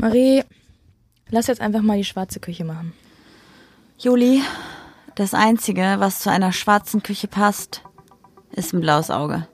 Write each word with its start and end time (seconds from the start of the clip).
Marie, 0.00 0.44
lass 1.28 1.46
jetzt 1.46 1.60
einfach 1.60 1.82
mal 1.82 1.98
die 1.98 2.04
schwarze 2.04 2.40
Küche 2.40 2.64
machen. 2.64 2.94
Juli, 3.98 4.40
das 5.14 5.34
Einzige, 5.34 5.96
was 5.98 6.20
zu 6.20 6.30
einer 6.30 6.52
schwarzen 6.52 7.02
Küche 7.02 7.28
passt, 7.28 7.82
ist 8.52 8.72
ein 8.72 8.80
blaues 8.80 9.10
Auge. 9.10 9.46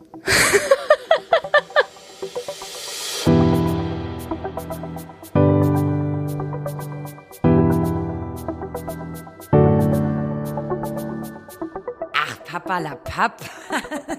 Ach, 12.15 12.45
Papa 12.45 12.79
la 12.79 12.95
Papp. 12.95 13.41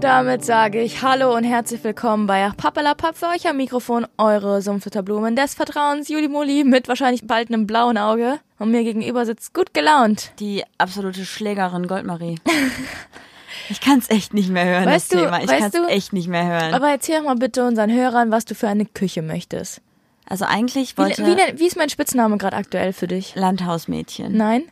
Und 0.00 0.04
damit 0.04 0.42
sage 0.46 0.80
ich 0.80 1.02
Hallo 1.02 1.36
und 1.36 1.44
herzlich 1.44 1.84
willkommen 1.84 2.26
bei 2.26 2.50
Pappelapapp 2.56 3.18
für 3.18 3.26
euch 3.26 3.46
am 3.46 3.58
Mikrofon, 3.58 4.06
eure 4.16 4.62
Sumpfutterblumen 4.62 5.36
des 5.36 5.52
Vertrauens, 5.52 6.08
Juli 6.08 6.26
Muli, 6.26 6.64
mit 6.64 6.88
wahrscheinlich 6.88 7.26
bald 7.26 7.50
einem 7.50 7.66
blauen 7.66 7.98
Auge. 7.98 8.40
Und 8.58 8.70
mir 8.70 8.82
gegenüber 8.82 9.26
sitzt 9.26 9.52
gut 9.52 9.74
gelaunt. 9.74 10.32
Die 10.38 10.64
absolute 10.78 11.26
Schlägerin 11.26 11.86
Goldmarie. 11.86 12.36
Ich 13.68 13.82
kann 13.82 13.98
es 13.98 14.08
echt 14.08 14.32
nicht 14.32 14.48
mehr 14.48 14.64
hören, 14.64 14.86
Weißt 14.86 15.12
das 15.12 15.18
du- 15.18 15.22
Thema. 15.26 15.42
Ich 15.42 15.48
kann 15.48 15.64
es 15.70 15.90
echt 15.94 16.14
nicht 16.14 16.28
mehr 16.28 16.46
hören. 16.46 16.72
Aber 16.72 16.88
erzähl 16.88 17.18
doch 17.18 17.26
mal 17.26 17.36
bitte 17.36 17.66
unseren 17.66 17.92
Hörern, 17.92 18.30
was 18.30 18.46
du 18.46 18.54
für 18.54 18.68
eine 18.68 18.86
Küche 18.86 19.20
möchtest. 19.20 19.82
also 20.26 20.46
eigentlich 20.46 20.94
Wie, 20.96 21.02
wollte 21.02 21.26
wie, 21.26 21.32
nenn- 21.32 21.58
wie 21.58 21.66
ist 21.66 21.76
mein 21.76 21.90
Spitzname 21.90 22.38
gerade 22.38 22.56
aktuell 22.56 22.94
für 22.94 23.06
dich? 23.06 23.34
Landhausmädchen. 23.34 24.34
Nein? 24.34 24.62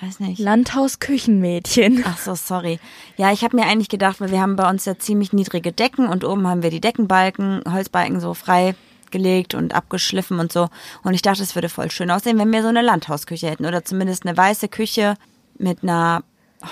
Weiß 0.00 0.20
nicht. 0.20 0.38
Landhausküchenmädchen. 0.38 2.04
Ach 2.06 2.18
so, 2.18 2.34
sorry. 2.34 2.78
Ja, 3.16 3.32
ich 3.32 3.42
habe 3.42 3.56
mir 3.56 3.66
eigentlich 3.66 3.88
gedacht, 3.88 4.20
weil 4.20 4.30
wir 4.30 4.40
haben 4.40 4.56
bei 4.56 4.68
uns 4.68 4.84
ja 4.84 4.98
ziemlich 4.98 5.32
niedrige 5.32 5.72
Decken 5.72 6.06
und 6.06 6.24
oben 6.24 6.46
haben 6.46 6.62
wir 6.62 6.70
die 6.70 6.80
Deckenbalken, 6.80 7.62
Holzbalken 7.70 8.20
so 8.20 8.34
frei 8.34 8.74
gelegt 9.10 9.54
und 9.54 9.74
abgeschliffen 9.74 10.38
und 10.38 10.52
so. 10.52 10.68
Und 11.02 11.14
ich 11.14 11.22
dachte, 11.22 11.42
es 11.42 11.54
würde 11.54 11.68
voll 11.68 11.90
schön 11.90 12.10
aussehen, 12.10 12.38
wenn 12.38 12.52
wir 12.52 12.62
so 12.62 12.68
eine 12.68 12.82
Landhausküche 12.82 13.48
hätten 13.48 13.66
oder 13.66 13.84
zumindest 13.84 14.24
eine 14.24 14.36
weiße 14.36 14.68
Küche 14.68 15.14
mit 15.58 15.82
einer 15.82 16.22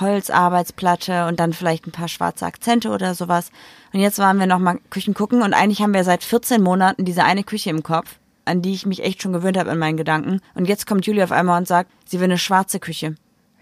Holzarbeitsplatte 0.00 1.26
und 1.26 1.40
dann 1.40 1.52
vielleicht 1.52 1.86
ein 1.86 1.92
paar 1.92 2.08
schwarze 2.08 2.46
Akzente 2.46 2.90
oder 2.90 3.14
sowas. 3.14 3.50
Und 3.92 4.00
jetzt 4.00 4.18
waren 4.18 4.38
wir 4.38 4.46
noch 4.46 4.58
mal 4.58 4.78
Küchen 4.90 5.14
gucken 5.14 5.42
und 5.42 5.54
eigentlich 5.54 5.80
haben 5.80 5.94
wir 5.94 6.04
seit 6.04 6.24
14 6.24 6.62
Monaten 6.62 7.04
diese 7.04 7.24
eine 7.24 7.44
Küche 7.44 7.70
im 7.70 7.82
Kopf, 7.82 8.16
an 8.48 8.62
die 8.62 8.74
ich 8.74 8.86
mich 8.86 9.04
echt 9.04 9.22
schon 9.22 9.32
gewöhnt 9.32 9.56
habe 9.56 9.70
in 9.70 9.78
meinen 9.78 9.96
Gedanken. 9.96 10.40
Und 10.54 10.68
jetzt 10.68 10.86
kommt 10.86 11.06
Julia 11.06 11.24
auf 11.24 11.32
einmal 11.32 11.58
und 11.58 11.68
sagt, 11.68 11.90
sie 12.06 12.18
will 12.18 12.24
eine 12.24 12.38
schwarze 12.38 12.80
Küche. 12.80 13.14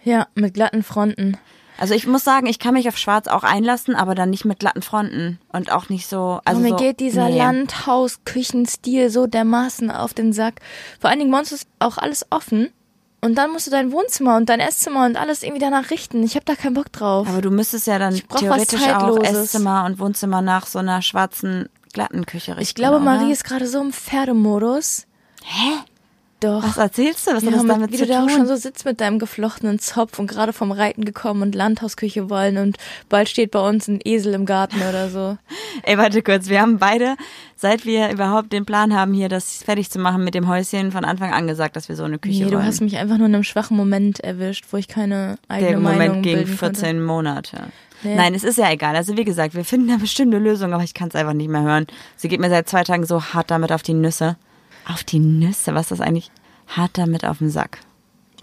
Ja, 0.05 0.29
mit 0.35 0.55
glatten 0.55 0.83
Fronten. 0.83 1.37
Also 1.79 1.95
ich 1.95 2.07
muss 2.07 2.25
sagen, 2.25 2.47
ich 2.47 2.59
kann 2.59 2.75
mich 2.75 2.89
auf 2.89 2.97
Schwarz 2.97 3.29
auch 3.29 3.43
einlassen, 3.43 3.95
aber 3.95 4.15
dann 4.15 4.31
nicht 4.31 4.45
mit 4.45 4.59
glatten 4.59 4.83
Fronten 4.83 5.39
und 5.53 5.71
auch 5.71 5.89
nicht 5.89 6.07
so. 6.07 6.41
Also 6.45 6.59
Also 6.59 6.61
mir 6.61 6.71
so, 6.71 6.77
geht 6.77 7.01
dieser 7.01 7.29
nee. 7.29 7.39
Landhausküchenstil 7.39 9.11
so 9.11 9.27
dermaßen 9.27 9.91
auf 9.91 10.15
den 10.15 10.33
Sack. 10.33 10.61
Vor 11.01 11.11
allen 11.11 11.19
Dingen 11.19 11.31
bei 11.31 11.39
uns 11.39 11.53
ist 11.53 11.69
auch 11.79 11.99
alles 11.99 12.27
offen. 12.31 12.71
Und 13.21 13.35
dann 13.35 13.51
musst 13.51 13.67
du 13.67 13.71
dein 13.71 13.93
Wohnzimmer 13.93 14.37
und 14.37 14.49
dein 14.49 14.61
Esszimmer 14.61 15.05
und 15.05 15.17
alles 15.17 15.43
irgendwie 15.43 15.61
danach 15.61 15.91
richten. 15.91 16.23
Ich 16.23 16.37
habe 16.37 16.45
da 16.45 16.55
keinen 16.55 16.75
Bock 16.75 16.93
drauf. 16.93 17.27
Aber 17.29 17.41
du 17.41 17.51
müsstest 17.51 17.87
ja 17.87 17.99
dann 17.99 18.15
theoretisch 18.15 18.89
auch. 18.89 19.19
Esszimmer 19.19 19.85
und 19.85 19.99
Wohnzimmer 19.99 20.43
nach 20.43 20.67
so 20.67 20.79
einer 20.79 21.03
schwarzen 21.03 21.69
glatten 21.97 22.27
Küche 22.27 22.53
richten. 22.53 22.63
ich 22.63 22.75
glaube, 22.75 22.97
oder? 22.97 23.05
Marie 23.05 23.33
ist 23.33 23.45
gerade 23.45 23.67
so 23.67 23.81
im 23.81 23.91
Pferdemodus. 23.93 25.07
Hä? 25.43 25.73
Doch. 26.41 26.63
Was 26.63 26.77
erzählst 26.77 27.27
du? 27.27 27.33
Was 27.33 27.43
ja, 27.45 27.49
hat 27.49 27.55
das 27.57 27.63
mit, 27.63 27.71
damit 27.73 27.93
wie 27.93 27.97
zu 27.97 28.05
du 28.05 28.13
da 28.13 28.19
auch 28.23 28.27
tun? 28.27 28.37
schon 28.37 28.47
so 28.47 28.57
sitzt 28.57 28.85
mit 28.85 29.01
deinem 29.01 29.19
geflochtenen 29.19 29.79
Zopf 29.79 30.19
und 30.19 30.27
gerade 30.27 30.53
vom 30.53 30.71
Reiten 30.71 31.07
gekommen 31.07 31.41
und 31.41 31.55
Landhausküche 31.55 32.29
wollen 32.29 32.59
und 32.59 32.77
bald 33.09 33.31
steht 33.31 33.53
bei 33.53 33.67
uns 33.67 33.89
ein 33.89 34.01
Esel 34.05 34.35
im 34.35 34.45
Garten 34.45 34.77
oder 34.87 35.09
so. 35.09 35.39
Ey, 35.83 35.97
warte 35.97 36.21
kurz. 36.21 36.51
Wir 36.51 36.61
haben 36.61 36.77
beide, 36.77 37.17
seit 37.57 37.87
wir 37.87 38.11
überhaupt 38.11 38.53
den 38.53 38.67
Plan 38.67 38.95
haben, 38.95 39.15
hier 39.15 39.31
das 39.31 39.63
fertig 39.63 39.91
zu 39.91 39.99
machen 39.99 40.25
mit 40.25 40.35
dem 40.35 40.47
Häuschen, 40.47 40.93
von 40.93 41.07
Anfang 41.07 41.33
an 41.33 41.47
gesagt, 41.47 41.75
dass 41.75 41.89
wir 41.89 41.97
so 41.97 42.05
eine 42.05 42.19
Küche 42.19 42.45
Nee, 42.45 42.51
du 42.51 42.57
wollen. 42.57 42.67
hast 42.67 42.83
mich 42.83 42.99
einfach 42.99 43.17
nur 43.17 43.29
in 43.29 43.35
einem 43.35 43.45
schwachen 43.45 43.75
Moment 43.75 44.21
erwischt, 44.21 44.67
wo 44.73 44.77
ich 44.77 44.89
keine 44.89 45.37
eigene 45.49 45.71
Der 45.71 45.79
Meinung 45.81 45.99
Moment 46.09 46.23
ging 46.23 46.37
bilden 46.37 46.59
14 46.59 46.85
konnte. 46.85 47.01
Monate. 47.01 47.57
Ja. 48.03 48.15
Nein, 48.15 48.35
es 48.35 48.45
ist 48.45 48.59
ja 48.59 48.71
egal. 48.71 48.95
Also 48.97 49.17
wie 49.17 49.25
gesagt, 49.25 49.55
wir 49.55 49.65
finden 49.65 49.89
da 49.89 49.97
bestimmt 49.97 50.35
eine 50.35 50.43
Lösung, 50.45 50.73
aber 50.75 50.85
ich 50.85 50.95
kann 50.95 51.09
es 51.09 51.15
einfach 51.15 51.33
nicht 51.33 51.49
mehr 51.49 51.63
hören. 51.63 51.87
Sie 52.17 52.29
geht 52.29 52.41
mir 52.41 52.51
seit 52.51 52.69
zwei 52.69 52.85
Tagen 52.85 53.07
so 53.07 53.23
hart 53.23 53.51
damit 53.51 53.73
auf 53.73 53.83
die 53.83 53.95
Nüsse. 53.95 54.37
Auf 54.89 55.03
die 55.05 55.19
Nüsse? 55.19 55.75
Was 55.75 55.83
ist 55.91 55.93
das 55.93 56.01
eigentlich? 56.01 56.31
Hart 56.69 56.99
damit 56.99 57.25
auf 57.25 57.39
den 57.39 57.51
Sack. 57.51 57.79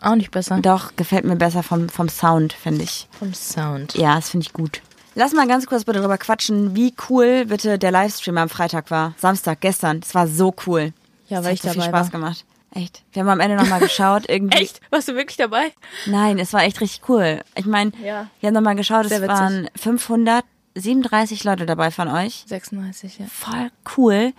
Auch 0.01 0.15
nicht 0.15 0.31
besser. 0.31 0.59
Doch, 0.61 0.95
gefällt 0.95 1.23
mir 1.23 1.35
besser 1.37 1.63
vom, 1.63 1.87
vom 1.87 2.09
Sound, 2.09 2.51
finde 2.53 2.83
ich. 2.83 3.07
Vom 3.17 3.33
Sound. 3.33 3.95
Ja, 3.95 4.15
das 4.15 4.29
finde 4.29 4.45
ich 4.45 4.53
gut. 4.53 4.81
Lass 5.15 5.33
mal 5.33 5.47
ganz 5.47 5.67
kurz 5.67 5.85
bitte 5.85 5.99
darüber 5.99 6.17
quatschen, 6.17 6.75
wie 6.75 6.93
cool 7.09 7.45
bitte 7.45 7.77
der 7.77 7.91
Livestream 7.91 8.37
am 8.37 8.49
Freitag 8.49 8.89
war. 8.91 9.13
Samstag, 9.17 9.61
gestern. 9.61 10.01
Das 10.01 10.15
war 10.15 10.27
so 10.27 10.53
cool. 10.65 10.91
Ja, 11.27 11.37
das 11.37 11.45
weil 11.45 11.51
hat 11.51 11.53
ich 11.53 11.61
so 11.61 11.69
viel 11.69 11.81
dabei 11.81 11.89
Spaß 11.89 12.07
war. 12.07 12.11
gemacht. 12.19 12.45
Echt. 12.75 13.03
Wir 13.11 13.21
haben 13.21 13.29
am 13.29 13.39
Ende 13.39 13.55
nochmal 13.55 13.79
geschaut. 13.79 14.23
Irgendwie. 14.29 14.57
Echt? 14.57 14.79
Warst 14.89 15.07
du 15.07 15.15
wirklich 15.15 15.37
dabei? 15.37 15.71
Nein, 16.07 16.39
es 16.39 16.53
war 16.53 16.63
echt 16.63 16.81
richtig 16.81 17.07
cool. 17.07 17.41
Ich 17.55 17.65
meine, 17.65 17.91
Ja. 18.03 18.27
wir 18.39 18.47
haben 18.47 18.53
nochmal 18.55 18.75
geschaut, 18.75 19.07
Sehr 19.07 19.17
es 19.17 19.23
witzig. 19.23 19.37
waren 19.39 19.69
537 19.75 21.43
Leute 21.43 21.65
dabei 21.65 21.91
von 21.91 22.07
euch. 22.07 22.43
36, 22.47 23.19
ja. 23.19 23.25
Voll 23.27 23.69
cool. 23.97 24.33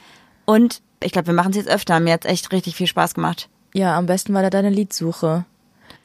Und 0.47 0.83
ich 1.01 1.13
glaube, 1.13 1.29
wir 1.29 1.35
machen 1.35 1.51
es 1.51 1.57
jetzt 1.57 1.69
öfter. 1.69 2.01
Mir 2.01 2.13
hat 2.15 2.25
echt 2.25 2.51
richtig 2.53 2.75
viel 2.77 2.87
Spaß 2.89 3.15
gemacht. 3.15 3.49
Ja, 3.73 3.97
am 3.97 4.07
besten 4.07 4.35
war 4.35 4.43
da 4.43 4.51
deine 4.51 4.71
Liedsuche. 4.71 5.45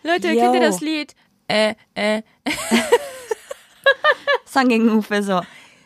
Leute, 0.03 0.29
Yo. 0.29 0.40
kennt 0.41 0.56
ihr 0.56 0.61
das 0.61 0.81
Lied? 0.81 1.16
Äh, 1.47 1.73
äh, 1.96 2.22
Song 4.46 4.67
gegen 4.69 4.90
Uwe, 4.90 5.23
so. 5.23 5.41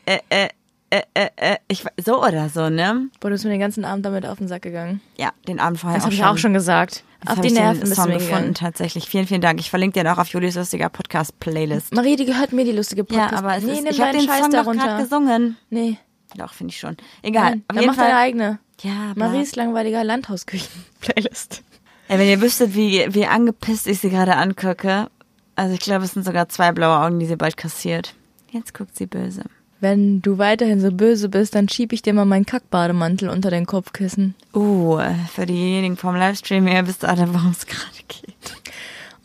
Äh, 0.05 0.19
äh, 0.29 0.49
äh, 0.97 1.01
äh, 1.13 1.29
äh. 1.53 1.57
Ich, 1.67 1.85
so 2.03 2.23
oder 2.23 2.49
so, 2.49 2.69
ne? 2.69 3.09
boah, 3.19 3.29
du 3.29 3.35
bist 3.35 3.43
mir 3.45 3.51
den 3.51 3.59
ganzen 3.59 3.85
Abend 3.85 4.05
damit 4.05 4.25
auf 4.25 4.37
den 4.37 4.47
Sack 4.47 4.61
gegangen. 4.61 5.01
Ja, 5.17 5.31
den 5.47 5.59
Abend 5.59 5.79
vorher 5.79 5.97
Das 5.97 6.03
auch 6.03 6.07
habe 6.07 6.15
ich 6.15 6.23
auch 6.23 6.37
schon 6.37 6.53
gesagt. 6.53 7.03
Auf 7.25 7.39
die 7.39 7.47
ich 7.47 7.53
Nerven 7.53 7.79
den 7.79 7.89
bist 7.89 7.95
Song 7.95 8.07
gefunden, 8.07 8.25
gegangen. 8.27 8.53
tatsächlich. 8.53 9.07
Vielen, 9.07 9.27
vielen 9.27 9.41
Dank. 9.41 9.59
Ich 9.59 9.69
verlinke 9.69 9.99
den 9.99 10.07
auch 10.07 10.17
auf 10.17 10.27
Julis 10.27 10.55
lustiger 10.55 10.89
Podcast-Playlist. 10.89 11.93
Marie, 11.93 12.17
die 12.17 12.25
gehört 12.25 12.51
mir 12.51 12.65
die 12.65 12.73
lustige 12.73 13.03
Podcast. 13.05 13.31
Ja, 13.31 13.37
aber 13.37 13.55
es 13.55 13.63
nee, 13.63 13.73
ist, 13.73 13.91
ich 13.91 14.01
habe 14.01 14.11
den 14.11 14.27
Scheiß 14.27 14.41
Song 14.41 14.51
doch 14.51 14.63
darunter. 14.63 14.85
gerade 14.85 15.03
gesungen. 15.03 15.57
Nee, 15.69 15.97
Doch, 16.35 16.53
finde 16.53 16.71
ich 16.71 16.79
schon. 16.79 16.97
Egal. 17.21 17.51
nein, 17.51 17.63
auf 17.69 17.75
dann 17.77 17.85
mach 17.85 17.95
Fall. 17.95 18.07
deine 18.07 18.17
eigene. 18.19 18.59
Ja. 18.81 19.13
Maries 19.15 19.55
langweiliger 19.55 20.03
Landhausküchen-Playlist. 20.03 21.63
Ey, 22.09 22.19
wenn 22.19 22.27
ihr 22.27 22.41
wüsstet, 22.41 22.75
wie, 22.75 23.05
wie 23.09 23.25
angepisst 23.25 23.87
ich 23.87 23.99
sie 23.99 24.09
gerade 24.09 24.35
angucke. 24.35 25.09
Also 25.55 25.73
ich 25.73 25.79
glaube, 25.79 26.03
es 26.05 26.11
sind 26.13 26.25
sogar 26.25 26.49
zwei 26.49 26.71
blaue 26.71 26.97
Augen, 26.99 27.19
die 27.19 27.25
sie 27.25 27.35
bald 27.37 27.55
kassiert. 27.55 28.15
Jetzt 28.51 28.73
guckt 28.73 28.95
sie 28.97 29.05
böse. 29.05 29.43
Wenn 29.83 30.21
du 30.21 30.37
weiterhin 30.37 30.79
so 30.79 30.93
böse 30.93 31.27
bist, 31.27 31.55
dann 31.55 31.67
schieb 31.67 31.91
ich 31.91 32.01
dir 32.01 32.13
mal 32.13 32.23
meinen 32.23 32.45
Kackbademantel 32.45 33.27
unter 33.27 33.51
dein 33.51 33.65
Kopfkissen. 33.65 34.33
Uh, 34.53 35.01
für 35.35 35.45
diejenigen 35.45 35.97
vom 35.97 36.15
Livestream, 36.15 36.69
ihr 36.69 36.87
wisst 36.87 37.03
alle, 37.03 37.27
worum 37.33 37.51
es 37.51 37.67
gerade 37.67 37.83
geht. 38.07 38.55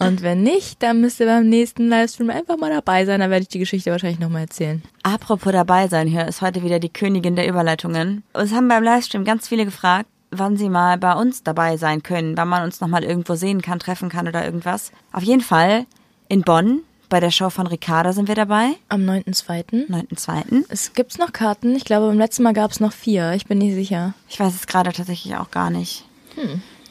Und 0.01 0.23
wenn 0.23 0.43
nicht, 0.43 0.83
dann 0.83 1.01
müsst 1.01 1.21
ihr 1.21 1.27
beim 1.27 1.49
nächsten 1.49 1.89
Livestream 1.89 2.31
einfach 2.31 2.57
mal 2.57 2.71
dabei 2.71 3.07
sein. 3.07 3.21
Dann 3.21 3.31
werde 3.31 3.43
ich 3.43 3.49
die 3.49 3.61
Geschichte 3.61 3.93
wahrscheinlich 3.93 4.19
nochmal 4.19 4.43
erzählen. 4.43 4.83
Apropos 5.05 5.53
dabei 5.53 5.87
sein, 5.87 6.09
hier 6.09 6.27
ist 6.27 6.43
heute 6.43 6.65
wieder 6.65 6.81
die 6.81 6.93
Königin 6.93 7.37
der 7.37 7.49
Überleitungen. 7.49 8.25
Uns 8.33 8.53
haben 8.53 8.67
beim 8.67 8.83
Livestream 8.83 9.25
ganz 9.25 9.47
viele 9.47 9.65
gefragt, 9.65 10.09
wann 10.33 10.57
sie 10.57 10.71
mal 10.71 10.99
bei 10.99 11.13
uns 11.13 11.45
dabei 11.45 11.77
sein 11.77 12.03
können, 12.03 12.37
wann 12.37 12.49
man 12.49 12.65
uns 12.65 12.81
nochmal 12.81 13.05
irgendwo 13.05 13.37
sehen 13.37 13.63
kann, 13.63 13.79
treffen 13.79 14.09
kann 14.09 14.27
oder 14.27 14.45
irgendwas. 14.45 14.91
Auf 15.13 15.23
jeden 15.23 15.41
Fall 15.41 15.87
in 16.29 16.43
Bonn, 16.43 16.81
bei 17.09 17.21
der 17.21 17.31
Show 17.31 17.51
von 17.51 17.67
Ricarda 17.67 18.13
sind 18.13 18.29
wir 18.29 18.35
dabei, 18.35 18.73
Am 18.89 19.03
9.2. 19.03 19.89
9.2. 19.89 20.65
Es 20.69 20.93
gibt's 20.93 21.19
noch 21.19 21.33
Karten. 21.33 21.75
Ich 21.77 21.85
glaube, 21.85 22.09
beim 22.09 22.19
letzten 22.19 22.43
Mal 22.43 22.53
gab 22.53 22.71
es 22.71 22.81
noch 22.81 22.93
vier. 22.93 23.33
Ich 23.33 23.47
bin 23.47 23.59
nicht 23.59 23.75
sicher. 23.75 24.15
Ich 24.29 24.39
weiß 24.39 24.55
es 24.55 24.67
gerade 24.67 24.93
tatsächlich 24.93 25.37
auch 25.37 25.51
gar 25.51 25.71
nicht. 25.71 26.05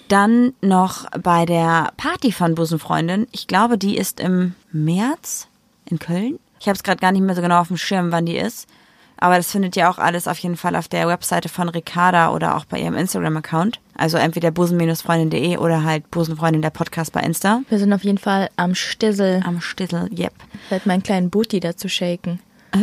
Dann 0.07 0.53
noch 0.61 1.09
bei 1.11 1.45
der 1.45 1.91
Party 1.97 2.31
von 2.31 2.55
Busenfreundin. 2.55 3.27
Ich 3.31 3.47
glaube, 3.47 3.77
die 3.77 3.97
ist 3.97 4.19
im 4.19 4.55
März 4.71 5.47
in 5.85 5.99
Köln. 5.99 6.39
Ich 6.59 6.67
habe 6.67 6.75
es 6.75 6.83
gerade 6.83 6.99
gar 6.99 7.11
nicht 7.11 7.21
mehr 7.21 7.35
so 7.35 7.41
genau 7.41 7.59
auf 7.59 7.67
dem 7.67 7.77
Schirm, 7.77 8.11
wann 8.11 8.25
die 8.25 8.37
ist. 8.37 8.67
Aber 9.19 9.37
das 9.37 9.51
findet 9.51 9.75
ihr 9.75 9.89
auch 9.89 9.97
alles 9.97 10.27
auf 10.27 10.37
jeden 10.39 10.57
Fall 10.57 10.75
auf 10.75 10.87
der 10.87 11.07
Webseite 11.07 11.49
von 11.49 11.69
Ricarda 11.69 12.31
oder 12.31 12.55
auch 12.55 12.65
bei 12.65 12.79
ihrem 12.79 12.95
Instagram-Account. 12.95 13.79
Also 13.95 14.17
entweder 14.17 14.51
busen-freundin.de 14.51 15.57
oder 15.57 15.83
halt 15.83 16.09
Busenfreundin 16.11 16.61
der 16.61 16.69
Podcast 16.69 17.13
bei 17.13 17.21
Insta. 17.21 17.61
Wir 17.69 17.79
sind 17.79 17.91
auf 17.93 18.03
jeden 18.03 18.19
Fall 18.19 18.49
am 18.55 18.75
Stissel. 18.75 19.41
Am 19.45 19.59
Stissel, 19.61 20.09
yep. 20.17 20.33
Ich 20.65 20.71
werde 20.71 20.87
meinen 20.87 21.03
kleinen 21.03 21.29
Booty 21.29 21.59
dazu 21.59 21.89
shaken. 21.89 22.39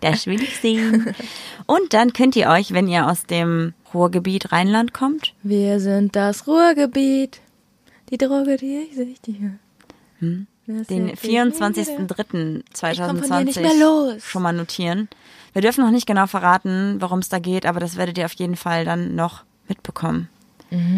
Das 0.00 0.26
will 0.26 0.42
ich 0.42 0.58
sehen. 0.58 1.14
Und 1.66 1.94
dann 1.94 2.12
könnt 2.12 2.34
ihr 2.34 2.48
euch, 2.48 2.72
wenn 2.72 2.88
ihr 2.88 3.08
aus 3.08 3.24
dem 3.24 3.72
Ruhrgebiet 3.94 4.52
Rheinland 4.52 4.92
kommt, 4.92 5.34
Wir 5.42 5.80
sind 5.80 6.16
das 6.16 6.46
Ruhrgebiet. 6.46 7.40
Die 8.10 8.18
Droge, 8.18 8.56
die 8.56 8.88
ich 8.88 8.96
süchtige. 8.96 9.58
Hm. 10.18 10.46
Den 10.66 10.84
sind 10.84 10.88
wir 10.88 11.22
wieder. 11.22 11.46
Ich 11.46 11.50
komm 11.50 11.52
von 11.52 11.74
hier 11.74 11.84
24.03.2020 11.84 13.44
nicht 13.44 13.60
mehr 13.60 13.74
los. 13.74 14.22
schon 14.24 14.42
mal 14.42 14.52
notieren. 14.52 15.08
Wir 15.52 15.62
dürfen 15.62 15.84
noch 15.84 15.90
nicht 15.90 16.06
genau 16.06 16.26
verraten, 16.26 16.96
worum 17.00 17.18
es 17.18 17.28
da 17.28 17.38
geht, 17.38 17.66
aber 17.66 17.80
das 17.80 17.96
werdet 17.96 18.16
ihr 18.18 18.24
auf 18.24 18.32
jeden 18.34 18.56
Fall 18.56 18.84
dann 18.84 19.14
noch 19.14 19.44
mitbekommen. 19.68 20.28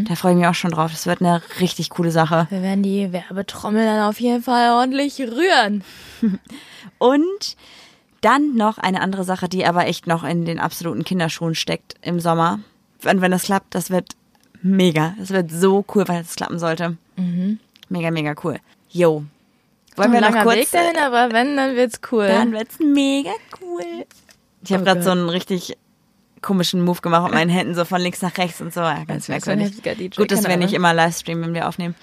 Da 0.06 0.14
freue 0.14 0.32
ich 0.32 0.38
mich 0.38 0.46
auch 0.46 0.54
schon 0.54 0.70
drauf. 0.70 0.92
Das 0.92 1.04
wird 1.04 1.20
eine 1.20 1.42
richtig 1.58 1.90
coole 1.90 2.12
Sache. 2.12 2.46
Wir 2.48 2.62
werden 2.62 2.84
die 2.84 3.12
Werbetrommel 3.12 3.84
dann 3.84 4.08
auf 4.08 4.20
jeden 4.20 4.40
Fall 4.40 4.70
ordentlich 4.70 5.20
rühren. 5.20 5.82
Und 6.98 7.56
dann 8.20 8.54
noch 8.54 8.78
eine 8.78 9.00
andere 9.00 9.24
Sache, 9.24 9.48
die 9.48 9.66
aber 9.66 9.88
echt 9.88 10.06
noch 10.06 10.22
in 10.22 10.44
den 10.44 10.60
absoluten 10.60 11.02
Kinderschuhen 11.02 11.56
steckt 11.56 11.96
im 12.02 12.20
Sommer. 12.20 12.60
Und 13.04 13.20
wenn 13.20 13.32
das 13.32 13.42
klappt, 13.42 13.74
das 13.74 13.90
wird 13.90 14.14
mega. 14.62 15.14
Das 15.18 15.30
wird 15.30 15.50
so 15.50 15.84
cool, 15.92 16.06
weil 16.06 16.22
das 16.22 16.36
klappen 16.36 16.60
sollte. 16.60 16.96
Mega, 17.88 18.12
mega 18.12 18.36
cool. 18.44 18.60
Yo. 18.90 19.24
Wollen 19.96 20.12
wir 20.12 20.20
noch 20.20 20.42
kurz... 20.42 20.56
Weg 20.56 20.70
dahin, 20.70 20.96
aber 20.98 21.32
wenn, 21.32 21.56
dann 21.56 21.76
wird's 21.76 22.00
cool. 22.10 22.26
Dann 22.26 22.52
wird's 22.52 22.78
mega 22.80 23.30
cool. 23.60 24.06
Ich 24.62 24.72
habe 24.72 24.82
Oh 24.82 24.86
gerade 24.86 25.02
so 25.02 25.10
einen 25.10 25.28
richtig 25.28 25.76
komischen 26.42 26.84
Move 26.84 27.00
gemacht 27.00 27.24
mit 27.24 27.34
meinen 27.34 27.50
Händen 27.50 27.74
so 27.74 27.84
von 27.84 28.00
links 28.00 28.22
nach 28.22 28.36
rechts 28.38 28.60
und 28.60 28.72
so. 28.72 28.80
Ja, 28.80 29.04
ganz 29.04 29.28
merkwürdig. 29.28 29.82
Gut, 30.16 30.30
dass 30.30 30.42
wir 30.42 30.56
nicht 30.56 30.68
Ahnung. 30.68 30.74
immer 30.74 30.94
Livestreamen, 30.94 31.44
wenn 31.44 31.54
wir 31.54 31.68
aufnehmen. 31.68 31.94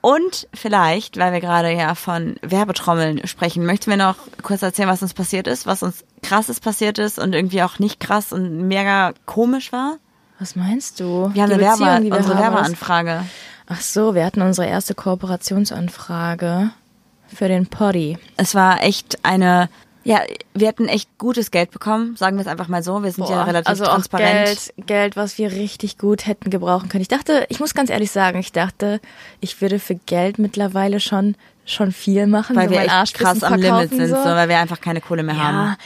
Und 0.00 0.48
vielleicht, 0.52 1.16
weil 1.16 1.32
wir 1.32 1.40
gerade 1.40 1.70
ja 1.70 1.94
von 1.94 2.34
Werbetrommeln 2.42 3.24
sprechen, 3.28 3.64
möchten 3.64 3.88
wir 3.88 3.96
noch 3.96 4.16
kurz 4.42 4.62
erzählen, 4.62 4.88
was 4.88 5.00
uns 5.00 5.14
passiert 5.14 5.46
ist, 5.46 5.64
was 5.64 5.84
uns 5.84 6.04
krasses 6.22 6.58
passiert 6.58 6.98
ist 6.98 7.20
und 7.20 7.34
irgendwie 7.34 7.62
auch 7.62 7.78
nicht 7.78 8.00
krass 8.00 8.32
und 8.32 8.66
mega 8.66 9.12
komisch 9.26 9.72
war. 9.72 9.98
Was 10.40 10.56
meinst 10.56 10.98
du? 10.98 11.30
Wir 11.32 11.44
haben 11.44 11.50
Werbe, 11.50 12.04
wir 12.04 12.16
unsere 12.16 12.34
haben, 12.34 12.54
Werbeanfrage. 12.54 13.24
Ach 13.68 13.80
so, 13.80 14.16
wir 14.16 14.24
hatten 14.24 14.42
unsere 14.42 14.66
erste 14.66 14.96
Kooperationsanfrage 14.96 16.72
für 17.34 17.48
den 17.48 17.66
Poddy. 17.66 18.18
Es 18.36 18.54
war 18.54 18.82
echt 18.82 19.24
eine, 19.24 19.68
ja, 20.04 20.20
wir 20.54 20.68
hatten 20.68 20.88
echt 20.88 21.08
gutes 21.18 21.50
Geld 21.50 21.70
bekommen, 21.70 22.16
sagen 22.16 22.36
wir 22.36 22.42
es 22.42 22.46
einfach 22.46 22.68
mal 22.68 22.82
so. 22.82 23.02
Wir 23.02 23.12
sind 23.12 23.28
ja 23.28 23.36
Boah, 23.36 23.46
relativ 23.46 23.68
also 23.68 23.84
transparent. 23.84 24.46
Geld, 24.46 24.86
Geld, 24.86 25.16
was 25.16 25.38
wir 25.38 25.52
richtig 25.52 25.98
gut 25.98 26.26
hätten 26.26 26.50
gebrauchen 26.50 26.88
können. 26.88 27.02
Ich 27.02 27.08
dachte, 27.08 27.46
ich 27.48 27.60
muss 27.60 27.74
ganz 27.74 27.90
ehrlich 27.90 28.10
sagen, 28.10 28.38
ich 28.38 28.52
dachte, 28.52 29.00
ich 29.40 29.60
würde 29.60 29.78
für 29.78 29.94
Geld 29.94 30.38
mittlerweile 30.38 31.00
schon 31.00 31.36
schon 31.64 31.92
viel 31.92 32.26
machen, 32.26 32.56
weil 32.56 32.68
so 32.68 32.74
wir 32.74 32.82
echt 32.82 33.14
krass 33.14 33.42
am 33.44 33.60
Limit 33.60 33.90
sind, 33.90 34.08
so. 34.08 34.16
weil 34.16 34.48
wir 34.48 34.58
einfach 34.58 34.80
keine 34.80 35.00
Kohle 35.00 35.22
mehr 35.22 35.40
haben. 35.40 35.76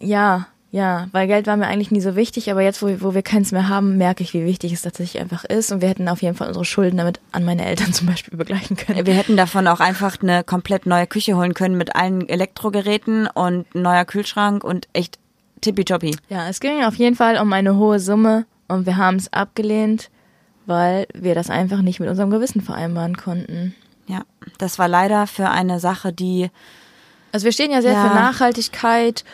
Ja, 0.00 0.48
ja, 0.72 1.08
weil 1.12 1.26
Geld 1.26 1.46
war 1.46 1.56
mir 1.56 1.66
eigentlich 1.68 1.90
nie 1.90 2.00
so 2.00 2.16
wichtig, 2.16 2.50
aber 2.50 2.60
jetzt, 2.60 2.82
wo, 2.82 2.88
wo 3.00 3.14
wir 3.14 3.22
keins 3.22 3.52
mehr 3.52 3.68
haben, 3.68 3.96
merke 3.96 4.22
ich, 4.22 4.34
wie 4.34 4.44
wichtig 4.44 4.72
es 4.72 4.82
tatsächlich 4.82 5.22
einfach 5.22 5.44
ist 5.44 5.72
und 5.72 5.80
wir 5.80 5.88
hätten 5.88 6.08
auf 6.08 6.20
jeden 6.22 6.36
Fall 6.36 6.48
unsere 6.48 6.64
Schulden 6.64 6.96
damit 6.98 7.20
an 7.32 7.44
meine 7.44 7.64
Eltern 7.64 7.92
zum 7.94 8.06
Beispiel 8.08 8.36
begleichen 8.36 8.76
können. 8.76 9.06
Wir 9.06 9.14
hätten 9.14 9.36
davon 9.36 9.68
auch 9.68 9.80
einfach 9.80 10.20
eine 10.20 10.44
komplett 10.44 10.84
neue 10.86 11.06
Küche 11.06 11.36
holen 11.36 11.54
können 11.54 11.78
mit 11.78 11.96
allen 11.96 12.28
Elektrogeräten 12.28 13.26
und 13.26 13.72
neuer 13.74 14.04
Kühlschrank 14.04 14.64
und 14.64 14.88
echt 14.92 15.18
tippitoppi. 15.62 16.16
Ja, 16.28 16.48
es 16.48 16.60
ging 16.60 16.84
auf 16.84 16.96
jeden 16.96 17.16
Fall 17.16 17.40
um 17.40 17.52
eine 17.52 17.76
hohe 17.76 17.98
Summe 18.00 18.44
und 18.68 18.84
wir 18.86 18.96
haben 18.98 19.16
es 19.16 19.32
abgelehnt, 19.32 20.10
weil 20.66 21.06
wir 21.14 21.34
das 21.34 21.48
einfach 21.48 21.80
nicht 21.80 22.00
mit 22.00 22.08
unserem 22.10 22.30
Gewissen 22.30 22.60
vereinbaren 22.60 23.16
konnten. 23.16 23.74
Ja, 24.08 24.22
das 24.58 24.78
war 24.78 24.88
leider 24.88 25.26
für 25.26 25.48
eine 25.48 25.80
Sache, 25.80 26.12
die 26.12 26.50
Also 27.32 27.44
wir 27.44 27.52
stehen 27.52 27.70
ja 27.70 27.80
sehr 27.82 27.92
Ja. 27.92 28.02
für 28.08 28.14
Nachhaltigkeit 28.14 29.24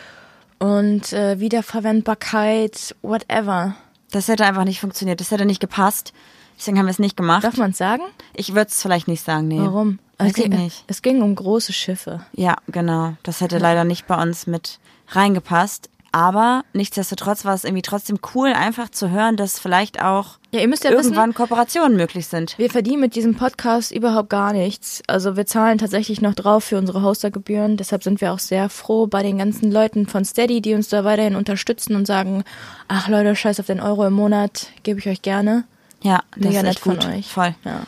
und 0.63 1.11
äh, 1.11 1.41
Wiederverwendbarkeit, 1.41 2.95
whatever. 3.01 3.75
das 4.11 4.29
hätte 4.29 4.45
einfach 4.45 4.63
nicht 4.63 4.79
funktioniert. 4.79 5.19
Das 5.19 5.31
hätte 5.31 5.45
nicht 5.45 5.59
gepasst. 5.59 6.13
Deswegen 6.57 6.79
haben 6.79 6.85
wir 6.85 6.91
es 6.91 6.99
nicht 6.99 7.17
gemacht. 7.17 7.43
Darf 7.43 7.57
man 7.57 7.71
es 7.71 7.77
sagen? 7.77 8.03
Ich 8.33 8.55
würde 8.55 8.69
es 8.69 8.81
vielleicht 8.81 9.09
nicht 9.09 9.25
sagen, 9.25 9.49
nee. 9.49 9.59
Warum? 9.59 9.99
Weiß 10.17 10.29
es, 10.29 10.35
ging, 10.35 10.53
ich 10.53 10.59
nicht. 10.59 10.83
es 10.87 11.01
ging 11.01 11.21
um 11.21 11.35
große 11.35 11.73
Schiffe. 11.73 12.21
Ja, 12.31 12.55
genau. 12.67 13.15
Das 13.23 13.41
hätte 13.41 13.57
leider 13.57 13.83
nicht 13.83 14.07
bei 14.07 14.21
uns 14.21 14.47
mit 14.47 14.79
reingepasst. 15.09 15.89
Aber 16.15 16.63
nichtsdestotrotz 16.73 17.43
war 17.43 17.55
es 17.55 17.63
irgendwie 17.63 17.81
trotzdem 17.81 18.19
cool, 18.35 18.53
einfach 18.53 18.89
zu 18.89 19.09
hören, 19.09 19.35
dass 19.35 19.57
vielleicht 19.57 19.99
auch 19.99 20.37
Ja, 20.51 20.61
ihr 20.61 20.67
müsst 20.67 20.83
ja 20.83 20.91
irgendwann 20.91 21.29
wissen, 21.29 21.33
Kooperationen 21.33 21.97
möglich 21.97 22.27
sind. 22.27 22.55
wir 22.59 22.69
verdienen 22.69 23.01
mit 23.01 23.15
diesem 23.15 23.33
Podcast 23.33 23.91
überhaupt 23.91 24.29
gar 24.29 24.53
nichts. 24.53 25.01
Also 25.07 25.35
wir 25.35 25.47
zahlen 25.47 25.79
tatsächlich 25.79 26.21
noch 26.21 26.35
drauf 26.35 26.65
für 26.65 26.77
unsere 26.77 27.01
Hostergebühren. 27.01 27.77
Deshalb 27.77 28.03
sind 28.03 28.21
wir 28.21 28.31
auch 28.31 28.37
sehr 28.37 28.69
froh 28.69 29.07
bei 29.07 29.23
den 29.23 29.39
ganzen 29.39 29.71
Leuten 29.71 30.05
von 30.05 30.23
Steady, 30.23 30.61
die 30.61 30.75
uns 30.75 30.87
da 30.87 31.03
weiterhin 31.03 31.35
unterstützen 31.35 31.95
und 31.95 32.05
sagen, 32.05 32.43
ach 32.87 33.07
Leute, 33.07 33.35
scheiß 33.35 33.59
auf 33.59 33.65
den 33.65 33.79
Euro 33.79 34.05
im 34.05 34.13
Monat, 34.13 34.67
gebe 34.83 34.99
ich 34.99 35.07
euch 35.09 35.23
gerne. 35.23 35.63
Ja, 36.03 36.21
das 36.35 36.43
Mega 36.43 36.59
ist 36.59 36.63
nett 36.63 36.81
gut. 36.81 37.03
von 37.03 37.11
euch. 37.11 37.27
Voll. 37.27 37.55
Ja. 37.65 37.87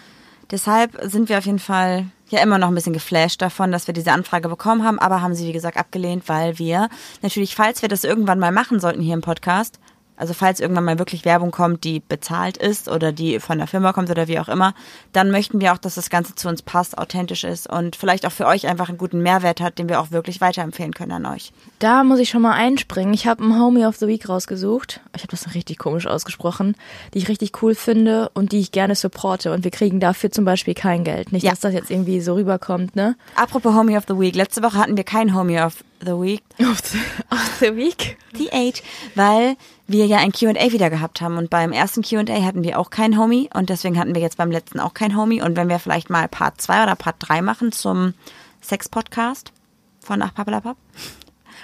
Deshalb 0.52 0.98
sind 1.04 1.30
wir 1.30 1.38
auf 1.38 1.46
jeden 1.46 1.60
Fall 1.60 2.06
ja 2.30 2.42
immer 2.42 2.58
noch 2.58 2.68
ein 2.68 2.76
bisschen 2.76 2.94
geflasht 2.94 3.42
davon, 3.42 3.72
dass 3.72 3.88
wir 3.88 3.94
diese 3.94 4.12
Anfrage 4.12 4.50
bekommen 4.50 4.84
haben, 4.84 5.00
aber 5.00 5.22
haben 5.22 5.36
sie, 5.36 5.48
wie 5.48 5.54
gesagt, 5.54 5.78
abgelehnt, 5.78 6.28
weil 6.28 6.60
wir 6.60 6.90
natürlich, 7.22 7.56
falls 7.56 7.82
wir 7.82 7.90
das 7.90 8.04
irgendwann 8.04 8.40
mal 8.40 8.52
machen 8.52 8.80
sollten 8.80 9.02
hier 9.02 9.14
im 9.14 9.22
Podcast, 9.22 9.80
also 10.18 10.34
falls 10.34 10.60
irgendwann 10.60 10.84
mal 10.86 11.00
wirklich 11.00 11.26
Werbung 11.26 11.52
kommt, 11.52 11.84
die 11.84 12.00
bezahlt 12.00 12.58
ist 12.58 12.88
oder 12.90 13.12
die 13.12 13.40
von 13.40 13.58
der 13.58 13.68
Firma 13.68 13.94
kommt 13.94 14.10
oder 14.10 14.28
wie 14.28 14.40
auch 14.40 14.48
immer, 14.48 14.74
dann 15.14 15.32
möchten 15.32 15.60
wir 15.62 15.74
auch, 15.74 15.78
dass 15.78 15.96
das 15.96 16.10
Ganze 16.10 16.36
zu 16.36 16.48
uns 16.48 16.62
passt, 16.62 16.98
authentisch 16.98 17.44
ist 17.44 17.70
und 17.70 17.96
vielleicht 17.96 18.26
auch 18.26 18.32
für 18.32 18.46
euch 18.48 18.68
einfach 18.68 18.90
einen 18.90 18.98
guten 18.98 19.22
Mehrwert 19.22 19.62
hat, 19.62 19.78
den 19.80 19.90
wir 19.90 20.00
auch 20.00 20.12
wirklich 20.12 20.42
weiterempfehlen 20.42 20.94
können 20.94 21.12
an 21.12 21.26
euch. 21.26 21.52
Da 21.80 22.04
muss 22.04 22.20
ich 22.20 22.30
schon 22.30 22.42
mal 22.42 22.54
einspringen. 22.54 23.14
Ich 23.14 23.28
habe 23.28 23.44
einen 23.44 23.60
Homie 23.60 23.86
of 23.86 23.98
the 23.98 24.08
Week 24.08 24.28
rausgesucht. 24.28 25.02
Ich 25.16 25.22
habe 25.24 25.32
das 25.32 25.54
richtig 25.54 25.78
komisch 25.78 26.08
ausgesprochen, 26.08 26.76
die 27.14 27.18
ich 27.20 27.28
richtig 27.28 27.62
cool 27.62 27.76
finde 27.76 28.30
und 28.34 28.52
die 28.52 28.60
ich 28.60 28.72
gerne 28.72 28.96
supporte. 28.96 29.52
Und 29.52 29.64
wir 29.64 29.72
kriegen 29.72 30.00
dafür 30.00 30.32
zum 30.32 30.46
Beispiel 30.46 30.74
kein 30.74 31.04
Geld. 31.04 31.32
Nicht, 31.32 31.44
Ja. 31.44 31.52
dass 31.52 31.60
das 31.62 31.74
jetzt 31.74 31.92
irgendwie 31.92 32.22
so 32.22 32.36
rüberkommt, 32.36 32.96
ne? 32.96 33.16
Apropos 33.36 33.74
Homie 33.74 33.98
of 33.98 34.06
the 34.08 34.18
Week, 34.20 34.36
letzte 34.36 34.64
Woche 34.64 34.78
hatten 34.78 34.98
wir 34.98 35.04
keinen 35.04 35.36
Homie 35.36 35.60
of 35.60 35.84
the 36.02 36.12
Week, 36.12 36.42
Of 36.60 36.80
the, 36.86 36.98
of 37.32 37.58
the 37.60 37.76
Week? 37.76 38.18
The 38.38 38.52
Age, 38.52 38.84
weil 39.16 39.56
wir 39.88 40.06
ja 40.08 40.18
ein 40.18 40.32
Q&A 40.32 40.72
wieder 40.72 40.90
gehabt 40.90 41.22
haben 41.22 41.38
und 41.38 41.50
beim 41.50 41.72
ersten 41.72 42.02
Q&A 42.02 42.44
hatten 42.44 42.64
wir 42.64 42.80
auch 42.80 42.90
keinen 42.90 43.18
Homie 43.18 43.50
und 43.54 43.70
deswegen 43.70 44.00
hatten 44.00 44.16
wir 44.16 44.22
jetzt 44.22 44.38
beim 44.38 44.52
letzten 44.52 44.80
auch 44.80 44.94
keinen 44.94 45.16
Homie 45.16 45.42
und 45.42 45.56
wenn 45.56 45.70
wir 45.70 45.80
vielleicht 45.80 46.10
mal 46.10 46.28
Part 46.28 46.60
2 46.62 46.84
oder 46.84 46.96
Part 46.96 47.18
3 47.20 47.42
machen 47.42 47.72
zum 47.72 48.14
Sex-Podcast 48.62 49.52
von 50.00 50.22
Ach 50.22 50.34
Pappelapapp 50.34 50.78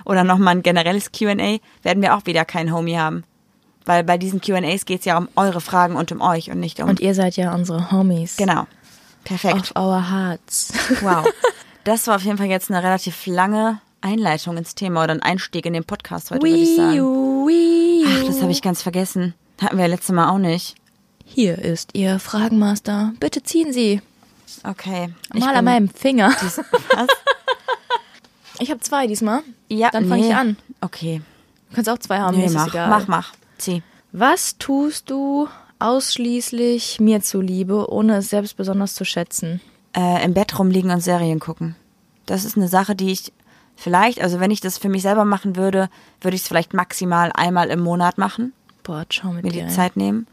oder 0.06 0.24
nochmal 0.24 0.56
ein 0.56 0.64
generelles 0.64 1.12
Q&A, 1.12 1.58
werden 1.84 2.02
wir 2.02 2.16
auch 2.16 2.26
wieder 2.26 2.46
keinen 2.46 2.74
Homie 2.74 2.98
haben. 2.98 3.24
Weil 3.86 4.04
bei 4.04 4.18
diesen 4.18 4.42
Q&As 4.42 4.86
geht 4.86 5.00
es 5.00 5.06
ja 5.06 5.18
um 5.18 5.28
eure 5.36 5.62
Fragen 5.62 5.96
und 5.96 6.12
um 6.12 6.22
euch 6.22 6.52
und 6.52 6.60
nicht 6.60 6.80
um... 6.80 6.90
Und 6.90 7.00
ihr 7.00 7.16
seid 7.16 7.36
ja 7.36 7.54
unsere 7.54 7.92
Homies. 7.92 8.38
genau. 8.38 8.68
Perfekt. 9.24 9.76
Of 9.76 9.76
our 9.76 10.10
hearts. 10.10 10.74
Wow. 11.02 11.28
Das 11.84 12.06
war 12.06 12.18
auf 12.18 12.22
jeden 12.22 12.38
Fall 12.38 12.46
jetzt 12.46 12.70
eine 12.70 12.84
relativ 12.84 13.26
lange 13.26 13.82
Einleitung 14.02 14.58
ins 14.58 14.76
Thema 14.76 15.04
oder 15.04 15.14
ein 15.14 15.22
Einstieg 15.22 15.66
in 15.66 15.74
den 15.74 15.84
Podcast 15.84 16.32
heute, 16.32 16.42
würde 16.44 16.56
ich 16.56 16.76
sagen. 16.76 16.94
Wii-U. 16.98 18.06
Ach, 18.08 18.26
das 18.28 18.42
habe 18.42 18.52
ich 18.52 18.62
ganz 18.62 18.82
vergessen. 18.82 19.34
Hatten 19.62 19.78
wir 19.78 19.84
ja 19.86 19.90
letztes 19.92 20.14
Mal 20.16 20.30
auch 20.30 20.38
nicht. 20.40 20.76
Hier 21.26 21.58
ist 21.58 21.92
Ihr 21.94 22.20
Fragenmaster. 22.20 23.14
Bitte 23.20 23.44
ziehen 23.44 23.72
Sie. 23.72 24.02
Okay. 24.64 25.10
Mal 25.34 25.56
an 25.56 25.66
meinem 25.66 25.90
Finger. 25.90 26.34
dies- 26.42 26.58
Was? 26.96 27.08
Ich 28.60 28.70
habe 28.70 28.80
zwei 28.82 29.08
diesmal. 29.08 29.42
Ja, 29.70 29.90
Dann 29.90 30.08
fange 30.08 30.22
nee. 30.22 30.28
ich 30.30 30.36
an. 30.36 30.56
Okay. 30.82 31.22
Du 31.70 31.76
kannst 31.76 31.90
auch 31.90 31.98
zwei 31.98 32.20
haben, 32.20 32.38
Nee, 32.38 32.48
mach, 32.52 32.68
egal. 32.68 32.90
mach, 32.90 33.08
mach. 33.08 33.34
Zieh. 33.58 33.82
Was 34.12 34.58
tust 34.60 35.10
du 35.10 35.48
ausschließlich 35.80 37.00
mir 37.00 37.22
zuliebe, 37.22 37.90
ohne 37.92 38.18
es 38.18 38.30
selbst 38.30 38.58
besonders 38.58 38.94
zu 38.94 39.04
schätzen? 39.06 39.62
Äh, 39.96 40.24
Im 40.24 40.34
Bett 40.34 40.60
rumliegen 40.60 40.92
und 40.92 41.02
Serien 41.02 41.40
gucken. 41.40 41.76
Das 42.28 42.46
ist 42.46 42.56
eine 42.56 42.68
Sache, 42.68 42.96
die 42.96 43.12
ich 43.12 43.32
vielleicht, 43.76 44.22
also 44.22 44.40
wenn 44.40 44.52
ich 44.52 44.62
das 44.62 44.78
für 44.78 44.90
mich 44.90 45.02
selber 45.02 45.26
machen 45.26 45.56
würde, 45.56 45.90
würde 46.22 46.36
ich 46.36 46.42
es 46.44 46.48
vielleicht 46.48 46.74
maximal 46.74 47.32
einmal 47.34 47.70
im 47.70 47.80
Monat 47.82 48.18
machen, 48.18 48.54
Boah, 48.84 49.06
schau 49.10 49.32
mit 49.32 49.44
mir 49.44 49.52
die. 49.52 49.68
Zeit 49.68 49.96
nehmen. 49.98 50.28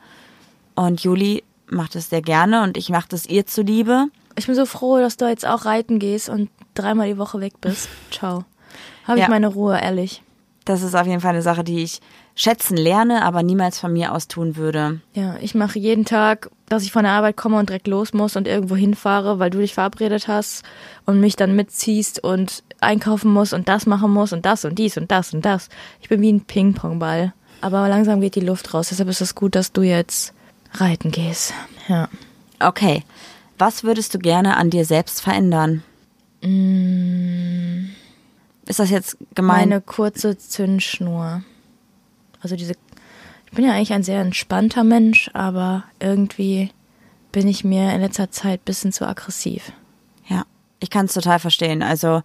Und 0.74 1.02
Juli 1.02 1.44
macht 1.66 1.96
es 1.96 2.08
sehr 2.08 2.22
gerne 2.22 2.62
und 2.62 2.76
ich 2.76 2.88
mache 2.88 3.08
das 3.08 3.26
ihr 3.26 3.46
zuliebe. 3.46 4.06
Ich 4.36 4.46
bin 4.46 4.54
so 4.54 4.64
froh, 4.66 4.98
dass 4.98 5.16
du 5.16 5.26
jetzt 5.28 5.46
auch 5.46 5.64
reiten 5.64 5.98
gehst 5.98 6.28
und 6.28 6.48
dreimal 6.74 7.08
die 7.08 7.18
Woche 7.18 7.40
weg 7.40 7.54
bist. 7.60 7.88
Ciao. 8.10 8.44
Habe 9.04 9.18
ich 9.18 9.24
Ja. 9.24 9.28
meine 9.28 9.48
Ruhe, 9.48 9.78
ehrlich. 9.80 10.22
Das 10.64 10.82
ist 10.82 10.94
auf 10.94 11.06
jeden 11.06 11.20
Fall 11.20 11.30
eine 11.30 11.42
Sache, 11.42 11.64
die 11.64 11.82
ich 11.82 12.00
schätzen 12.38 12.76
lerne, 12.76 13.24
aber 13.24 13.42
niemals 13.42 13.80
von 13.80 13.92
mir 13.92 14.14
aus 14.14 14.28
tun 14.28 14.54
würde. 14.56 15.00
Ja, 15.12 15.36
ich 15.40 15.56
mache 15.56 15.78
jeden 15.78 16.04
Tag, 16.04 16.50
dass 16.68 16.84
ich 16.84 16.92
von 16.92 17.02
der 17.02 17.12
Arbeit 17.12 17.36
komme 17.36 17.58
und 17.58 17.68
direkt 17.68 17.88
los 17.88 18.12
muss 18.12 18.36
und 18.36 18.46
irgendwo 18.46 18.76
hinfahre, 18.76 19.40
weil 19.40 19.50
du 19.50 19.58
dich 19.58 19.74
verabredet 19.74 20.28
hast 20.28 20.62
und 21.04 21.18
mich 21.18 21.34
dann 21.34 21.56
mitziehst 21.56 22.22
und 22.22 22.62
einkaufen 22.80 23.32
muss 23.32 23.52
und 23.52 23.68
das 23.68 23.86
machen 23.86 24.12
muss 24.12 24.32
und 24.32 24.46
das 24.46 24.64
und 24.64 24.78
dies 24.78 24.96
und 24.96 25.10
das 25.10 25.34
und 25.34 25.44
das. 25.44 25.68
Ich 26.00 26.08
bin 26.08 26.20
wie 26.20 26.32
ein 26.32 26.42
Ping-Pong-Ball. 26.42 27.34
Aber 27.60 27.88
langsam 27.88 28.20
geht 28.20 28.36
die 28.36 28.40
Luft 28.40 28.72
raus. 28.72 28.90
Deshalb 28.90 29.08
ist 29.08 29.20
es 29.20 29.34
gut, 29.34 29.56
dass 29.56 29.72
du 29.72 29.82
jetzt 29.82 30.32
reiten 30.74 31.10
gehst. 31.10 31.52
Ja. 31.88 32.08
Okay. 32.60 33.02
Was 33.58 33.82
würdest 33.82 34.14
du 34.14 34.20
gerne 34.20 34.56
an 34.56 34.70
dir 34.70 34.84
selbst 34.84 35.20
verändern? 35.20 35.82
Ist 38.66 38.78
das 38.78 38.90
jetzt 38.90 39.16
gemein? 39.34 39.70
Meine 39.70 39.80
kurze 39.80 40.38
Zündschnur. 40.38 41.42
Also 42.40 42.56
diese. 42.56 42.74
Ich 43.46 43.52
bin 43.56 43.64
ja 43.64 43.72
eigentlich 43.72 43.92
ein 43.92 44.02
sehr 44.02 44.20
entspannter 44.20 44.84
Mensch, 44.84 45.30
aber 45.32 45.84
irgendwie 46.00 46.70
bin 47.32 47.48
ich 47.48 47.64
mir 47.64 47.92
in 47.94 48.00
letzter 48.00 48.30
Zeit 48.30 48.60
ein 48.60 48.64
bisschen 48.64 48.92
zu 48.92 49.06
aggressiv. 49.06 49.72
Ja, 50.28 50.44
ich 50.80 50.90
kann 50.90 51.06
es 51.06 51.14
total 51.14 51.38
verstehen. 51.38 51.82
Also 51.82 52.22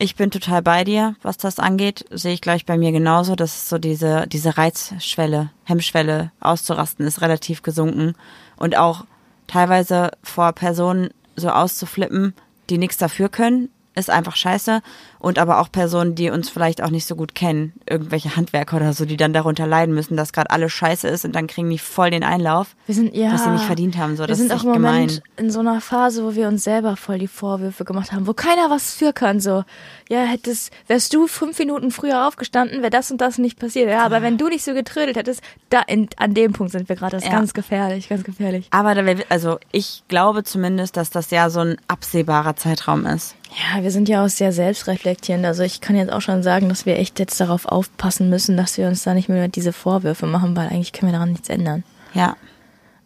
Ich 0.00 0.14
bin 0.14 0.30
total 0.30 0.62
bei 0.62 0.84
dir, 0.84 1.16
was 1.22 1.38
das 1.38 1.58
angeht. 1.58 2.04
Sehe 2.10 2.32
ich 2.32 2.40
gleich 2.40 2.64
bei 2.64 2.78
mir 2.78 2.92
genauso. 2.92 3.34
Das 3.34 3.56
ist 3.56 3.68
so 3.68 3.78
diese, 3.78 4.28
diese 4.28 4.56
Reizschwelle, 4.56 5.50
Hemmschwelle 5.64 6.30
auszurasten 6.38 7.04
ist 7.04 7.20
relativ 7.20 7.62
gesunken. 7.62 8.14
Und 8.56 8.76
auch 8.76 9.06
teilweise 9.48 10.12
vor 10.22 10.52
Personen 10.52 11.10
so 11.34 11.50
auszuflippen, 11.50 12.34
die 12.70 12.78
nichts 12.78 12.96
dafür 12.96 13.28
können, 13.28 13.70
ist 13.98 14.10
einfach 14.10 14.36
scheiße. 14.36 14.80
Und 15.18 15.38
aber 15.38 15.60
auch 15.60 15.70
Personen, 15.72 16.14
die 16.14 16.30
uns 16.30 16.48
vielleicht 16.48 16.82
auch 16.82 16.90
nicht 16.90 17.06
so 17.06 17.16
gut 17.16 17.34
kennen, 17.34 17.72
irgendwelche 17.90 18.36
Handwerker 18.36 18.76
oder 18.76 18.92
so, 18.92 19.04
die 19.04 19.16
dann 19.16 19.32
darunter 19.32 19.66
leiden 19.66 19.94
müssen, 19.94 20.16
dass 20.16 20.32
gerade 20.32 20.50
alles 20.50 20.72
scheiße 20.72 21.08
ist 21.08 21.24
und 21.24 21.34
dann 21.34 21.48
kriegen 21.48 21.68
die 21.70 21.78
voll 21.78 22.10
den 22.10 22.22
Einlauf, 22.22 22.76
Wir 22.86 22.94
sind 22.94 23.14
ja. 23.16 23.32
was 23.32 23.42
sie 23.44 23.50
nicht 23.50 23.64
verdient 23.64 23.96
haben. 23.98 24.16
So, 24.16 24.22
wir 24.22 24.28
das 24.28 24.38
sind 24.38 24.52
ist 24.52 24.60
auch 24.60 24.62
im 24.64 24.70
Moment 24.80 25.08
gemein. 25.08 25.22
in 25.36 25.50
so 25.50 25.60
einer 25.60 25.80
Phase, 25.80 26.24
wo 26.24 26.34
wir 26.36 26.46
uns 26.48 26.62
selber 26.64 26.96
voll 26.96 27.18
die 27.18 27.26
Vorwürfe 27.26 27.84
gemacht 27.84 28.12
haben, 28.12 28.26
wo 28.28 28.32
keiner 28.32 28.70
was 28.70 28.94
für 28.94 29.12
kann. 29.12 29.40
So, 29.40 29.64
ja, 30.08 30.20
hättest, 30.22 30.70
wärst 30.86 31.12
du 31.14 31.26
fünf 31.26 31.58
Minuten 31.58 31.90
früher 31.90 32.26
aufgestanden, 32.28 32.80
wäre 32.80 32.90
das 32.90 33.10
und 33.10 33.20
das 33.20 33.38
nicht 33.38 33.58
passiert. 33.58 33.88
Ja, 33.90 34.04
aber 34.04 34.22
wenn 34.22 34.38
du 34.38 34.48
nicht 34.48 34.64
so 34.64 34.72
getrödelt 34.74 35.16
hättest, 35.16 35.42
da 35.70 35.80
in, 35.82 36.08
an 36.16 36.34
dem 36.34 36.52
Punkt 36.52 36.72
sind 36.72 36.88
wir 36.88 36.94
gerade. 36.96 37.16
Das 37.16 37.24
ist 37.24 37.30
Ja. 37.32 37.36
ganz 37.38 37.54
gefährlich, 37.54 38.08
ganz 38.08 38.22
gefährlich. 38.22 38.68
Aber 38.70 38.94
da 38.94 39.04
wär, 39.04 39.16
also 39.30 39.58
ich 39.72 40.04
glaube 40.06 40.44
zumindest, 40.44 40.96
dass 40.96 41.10
das 41.10 41.30
ja 41.32 41.50
so 41.50 41.60
ein 41.60 41.76
absehbarer 41.88 42.54
Zeitraum 42.56 43.04
ist. 43.06 43.34
Ja, 43.50 43.82
wir 43.82 43.90
sind 43.90 44.08
ja 44.08 44.24
auch 44.24 44.28
sehr 44.28 44.52
selbstreflektierend. 44.52 45.44
Also 45.44 45.62
ich 45.62 45.80
kann 45.80 45.96
jetzt 45.96 46.12
auch 46.12 46.20
schon 46.20 46.42
sagen, 46.42 46.68
dass 46.68 46.86
wir 46.86 46.98
echt 46.98 47.18
jetzt 47.18 47.40
darauf 47.40 47.66
aufpassen 47.66 48.28
müssen, 48.30 48.56
dass 48.56 48.76
wir 48.76 48.86
uns 48.88 49.02
da 49.02 49.14
nicht 49.14 49.28
mehr 49.28 49.48
diese 49.48 49.72
Vorwürfe 49.72 50.26
machen, 50.26 50.54
weil 50.56 50.68
eigentlich 50.68 50.92
können 50.92 51.10
wir 51.10 51.16
daran 51.16 51.32
nichts 51.32 51.48
ändern. 51.48 51.82
Ja. 52.14 52.36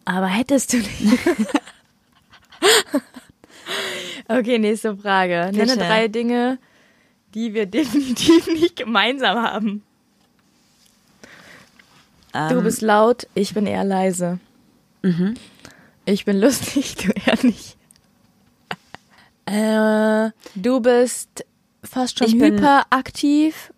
Aber 0.05 0.27
hättest 0.27 0.73
du 0.73 0.77
nicht. 0.77 0.91
okay, 4.27 4.59
nächste 4.59 4.97
Frage. 4.97 5.49
Nenne 5.53 5.73
Bitte. 5.73 5.77
drei 5.77 6.07
Dinge, 6.07 6.59
die 7.33 7.53
wir 7.53 7.65
definitiv 7.67 8.47
nicht 8.47 8.75
gemeinsam 8.75 9.37
haben. 9.41 9.83
Du 12.33 12.39
Ähm, 12.57 12.63
bist 12.63 12.81
laut, 12.81 13.27
ich 13.35 13.53
bin 13.53 13.67
eher 13.67 13.83
leise. 13.83 14.39
Mhm. 15.03 15.35
Ich 16.05 16.25
bin 16.25 16.39
lustig, 16.39 16.95
du 16.97 17.11
eher 17.11 17.37
nicht. 17.43 17.77
Äh, 19.45 20.31
du 20.55 20.79
bist 20.79 21.45
fast 21.83 22.17
schon 22.19 22.27
Ich 22.27 22.33
hyperaktiv 22.35 23.73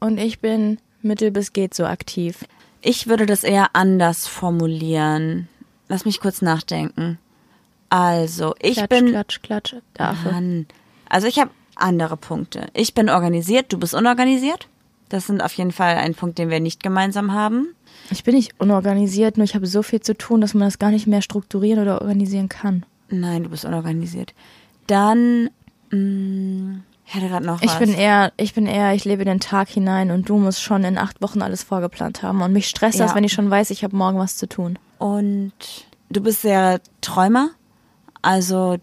und 0.00 0.18
ich 0.18 0.40
bin 0.40 0.78
mittel 1.02 1.30
bis 1.30 1.52
geht 1.52 1.74
so 1.74 1.84
aktiv. 1.86 2.44
Ich 2.82 3.06
würde 3.06 3.26
das 3.26 3.44
eher 3.44 3.70
anders 3.72 4.26
formulieren. 4.26 5.48
Lass 5.88 6.04
mich 6.04 6.20
kurz 6.20 6.42
nachdenken. 6.42 7.18
Also, 7.88 8.54
ich 8.60 8.74
Klatsch, 8.74 8.88
bin. 8.88 9.06
klatsch, 9.08 9.42
klatsch. 9.42 9.74
Dafür. 9.94 10.32
Mann. 10.32 10.66
Also, 11.08 11.28
ich 11.28 11.38
habe 11.38 11.50
andere 11.76 12.16
Punkte. 12.16 12.66
Ich 12.74 12.94
bin 12.94 13.08
organisiert, 13.08 13.72
du 13.72 13.78
bist 13.78 13.94
unorganisiert. 13.94 14.68
Das 15.08 15.26
sind 15.26 15.40
auf 15.40 15.52
jeden 15.52 15.70
Fall 15.70 15.96
ein 15.96 16.14
Punkt, 16.14 16.38
den 16.38 16.50
wir 16.50 16.58
nicht 16.58 16.82
gemeinsam 16.82 17.32
haben. 17.32 17.74
Ich 18.10 18.24
bin 18.24 18.34
nicht 18.34 18.54
unorganisiert, 18.58 19.36
nur 19.36 19.44
ich 19.44 19.54
habe 19.54 19.66
so 19.66 19.82
viel 19.82 20.00
zu 20.00 20.16
tun, 20.16 20.40
dass 20.40 20.54
man 20.54 20.66
das 20.66 20.78
gar 20.78 20.90
nicht 20.90 21.06
mehr 21.06 21.22
strukturieren 21.22 21.80
oder 21.80 22.02
organisieren 22.02 22.48
kann. 22.48 22.84
Nein, 23.08 23.44
du 23.44 23.50
bist 23.50 23.64
unorganisiert. 23.64 24.34
Dann. 24.86 25.50
Mh, 25.90 26.80
ich 27.06 27.14
hatte 27.14 27.28
gerade 27.28 27.46
noch 27.46 27.62
Ich 27.62 27.70
was. 27.70 27.78
bin 27.78 27.94
eher, 27.94 28.32
ich 28.36 28.52
bin 28.54 28.66
eher, 28.66 28.92
ich 28.94 29.04
lebe 29.04 29.24
den 29.24 29.38
Tag 29.38 29.68
hinein 29.68 30.10
und 30.10 30.28
du 30.28 30.38
musst 30.38 30.60
schon 30.60 30.82
in 30.82 30.98
acht 30.98 31.22
Wochen 31.22 31.40
alles 31.42 31.62
vorgeplant 31.62 32.22
haben. 32.22 32.42
Und 32.42 32.52
mich 32.52 32.68
stresst 32.68 32.98
das, 32.98 33.10
Ja. 33.10 33.14
wenn 33.16 33.24
ich 33.24 33.32
schon 33.32 33.48
weiß, 33.50 33.70
ich 33.70 33.84
habe 33.84 33.94
morgen 33.96 34.18
was 34.18 34.36
zu 34.36 34.48
tun. 34.48 34.78
Und 34.98 35.52
du 36.10 36.20
bist 36.20 36.42
sehr 36.42 36.80
Träumer. 37.00 37.50
Also, 38.22 38.78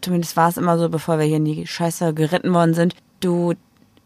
zumindest 0.00 0.36
war 0.36 0.48
es 0.48 0.56
immer 0.56 0.76
so, 0.78 0.88
bevor 0.88 1.18
wir 1.18 1.26
hier 1.26 1.36
in 1.36 1.44
die 1.44 1.66
Scheiße 1.66 2.14
geritten 2.14 2.52
worden 2.52 2.74
sind. 2.74 2.96
Du 3.20 3.54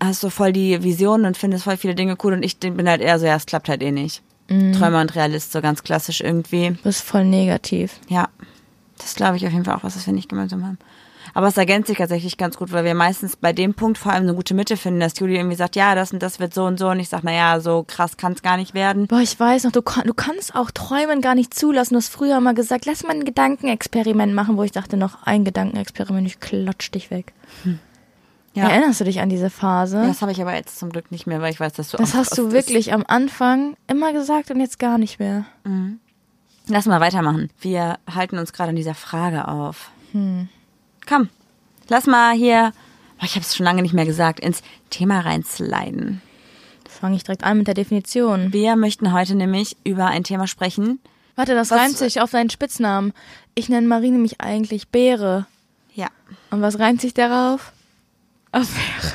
hast 0.03 0.21
so 0.21 0.29
voll 0.29 0.53
die 0.53 0.83
Vision 0.83 1.25
und 1.25 1.39
findest 1.39 1.65
voll 1.65 1.77
viele 1.79 1.95
Dinge 1.95 2.17
cool 2.23 2.35
und 2.35 2.43
ich 2.43 2.59
bin 2.59 2.89
halt 2.89 3.01
eher 3.01 3.19
so, 3.19 3.25
ja, 3.27 3.37
es 3.37 3.47
klappt 3.47 3.69
halt 3.71 3.83
eh 3.83 3.93
nicht. 3.93 4.23
Träumer 4.49 5.01
und 5.01 5.15
Realist, 5.15 5.51
so 5.53 5.63
ganz 5.63 5.83
klassisch 5.83 6.21
irgendwie. 6.21 6.71
Du 6.71 6.83
bist 6.83 7.01
voll 7.03 7.25
negativ. 7.25 7.99
Ja, 8.09 8.29
das 8.99 9.15
glaube 9.15 9.39
ich 9.39 9.47
auf 9.47 9.53
jeden 9.53 9.65
Fall 9.65 9.77
auch 9.77 9.85
was, 9.85 9.97
was 9.97 10.05
wir 10.07 10.13
nicht 10.13 10.29
gemeinsam 10.29 10.67
haben. 10.67 10.79
Aber 11.35 11.47
es 11.49 11.57
ergänzt 11.57 11.89
sich 11.89 11.99
tatsächlich 11.99 12.37
ganz 12.37 12.57
gut, 12.57 12.73
weil 12.73 12.85
wir 12.85 12.95
meistens 12.95 13.37
bei 13.37 13.53
dem 13.53 13.75
Punkt 13.75 13.99
vor 13.99 14.13
allem 14.13 14.25
eine 14.25 14.35
gute 14.35 14.55
Mitte 14.55 14.77
finden, 14.77 15.01
dass 15.01 15.19
Julie 15.19 15.37
irgendwie 15.37 15.57
sagt, 15.57 15.77
ja, 15.77 15.95
das 15.95 16.13
und 16.13 16.23
das 16.23 16.41
wird 16.41 16.53
so 16.53 16.65
und 16.65 16.79
so 16.79 16.89
und 16.91 17.01
ich 17.01 17.09
sage, 17.09 17.25
naja, 17.27 17.61
so 17.61 17.85
krass 17.87 18.17
kann 18.17 18.33
es 18.33 18.43
gar 18.43 18.57
nicht 18.57 18.75
werden. 18.75 19.07
Boah, 19.07 19.21
ich 19.21 19.39
weiß 19.39 19.65
noch, 19.65 19.73
du, 19.73 19.81
du 19.81 20.15
kannst 20.15 20.55
auch 20.55 20.71
Träumen 20.71 21.21
gar 21.21 21.35
nicht 21.35 21.55
zulassen. 21.55 21.95
Du 21.95 21.99
hast 21.99 22.09
früher 22.09 22.41
mal 22.41 22.55
gesagt, 22.55 22.87
lass 22.87 23.03
mal 23.03 23.15
ein 23.15 23.25
Gedankenexperiment 23.25 24.35
machen, 24.35 24.57
wo 24.57 24.63
ich 24.63 24.73
dachte, 24.73 24.97
noch 24.97 25.23
ein 25.25 25.45
Gedankenexperiment, 25.45 26.27
ich 26.27 26.41
klatsch 26.41 26.91
dich 26.91 27.11
weg. 27.11 27.33
Ja. 28.55 28.69
Erinnerst 28.69 29.01
du 29.01 29.05
dich 29.05 29.21
an 29.21 29.31
diese 29.31 29.49
Phase? 29.49 30.05
Das 30.07 30.21
habe 30.21 30.33
ich 30.33 30.43
aber 30.43 30.55
jetzt 30.55 30.79
zum 30.79 30.91
Glück 30.91 31.11
nicht 31.11 31.27
mehr, 31.27 31.41
weil 31.41 31.53
ich 31.53 31.59
weiß, 31.61 31.73
dass 31.73 31.91
du 31.91 31.97
Das 31.97 32.15
hast 32.15 32.37
du 32.37 32.53
wirklich 32.53 32.93
am 32.93 33.05
Anfang 33.07 33.77
immer 33.89 34.13
gesagt 34.13 34.51
und 34.51 34.61
jetzt 34.61 34.79
gar 34.79 34.99
nicht 34.99 35.19
mehr. 35.19 35.47
Lass 36.67 36.85
mal 36.85 37.01
weitermachen. 37.01 37.49
Wir 37.61 37.99
halten 38.13 38.37
uns 38.39 38.53
gerade 38.53 38.71
an 38.71 38.77
dieser 38.77 38.95
Frage 38.95 39.49
auf. 39.49 39.91
Komm, 41.09 41.29
lass 41.89 42.07
mal 42.07 42.33
hier, 42.35 42.73
oh, 43.21 43.25
ich 43.25 43.33
habe 43.35 43.41
es 43.45 43.55
schon 43.57 43.65
lange 43.65 43.83
nicht 43.83 43.95
mehr 43.95 44.07
gesagt, 44.07 44.41
ins 44.41 44.63
Thema 44.91 45.21
reinsliden. 45.21 46.21
Fange 46.89 47.17
ich 47.17 47.25
direkt 47.25 47.45
an 47.45 47.59
mit 47.59 47.67
der 47.67 47.75
Definition. 47.75 48.53
Wir 48.53 48.77
möchten 48.77 49.13
heute 49.13 49.35
nämlich 49.35 49.77
über 49.85 50.07
ein 50.07 50.25
Thema 50.25 50.47
sprechen. 50.47 51.01
Warte, 51.35 51.55
das 51.55 51.71
Was- 51.71 51.79
reimt 51.79 51.97
sich 51.97 52.21
auf 52.21 52.31
deinen 52.31 52.51
Spitznamen. 52.51 53.13
Ich 53.55 53.69
nenne 53.69 53.87
Marie 53.89 54.11
nämlich 54.11 54.41
eigentlich 54.41 54.89
Beere. 54.89 55.47
Ja, 55.95 56.09
Und 56.51 56.63
was 56.63 56.79
reimt 56.79 57.01
sich 57.01 57.15
darauf? 57.15 57.73
Affäre. 58.53 59.13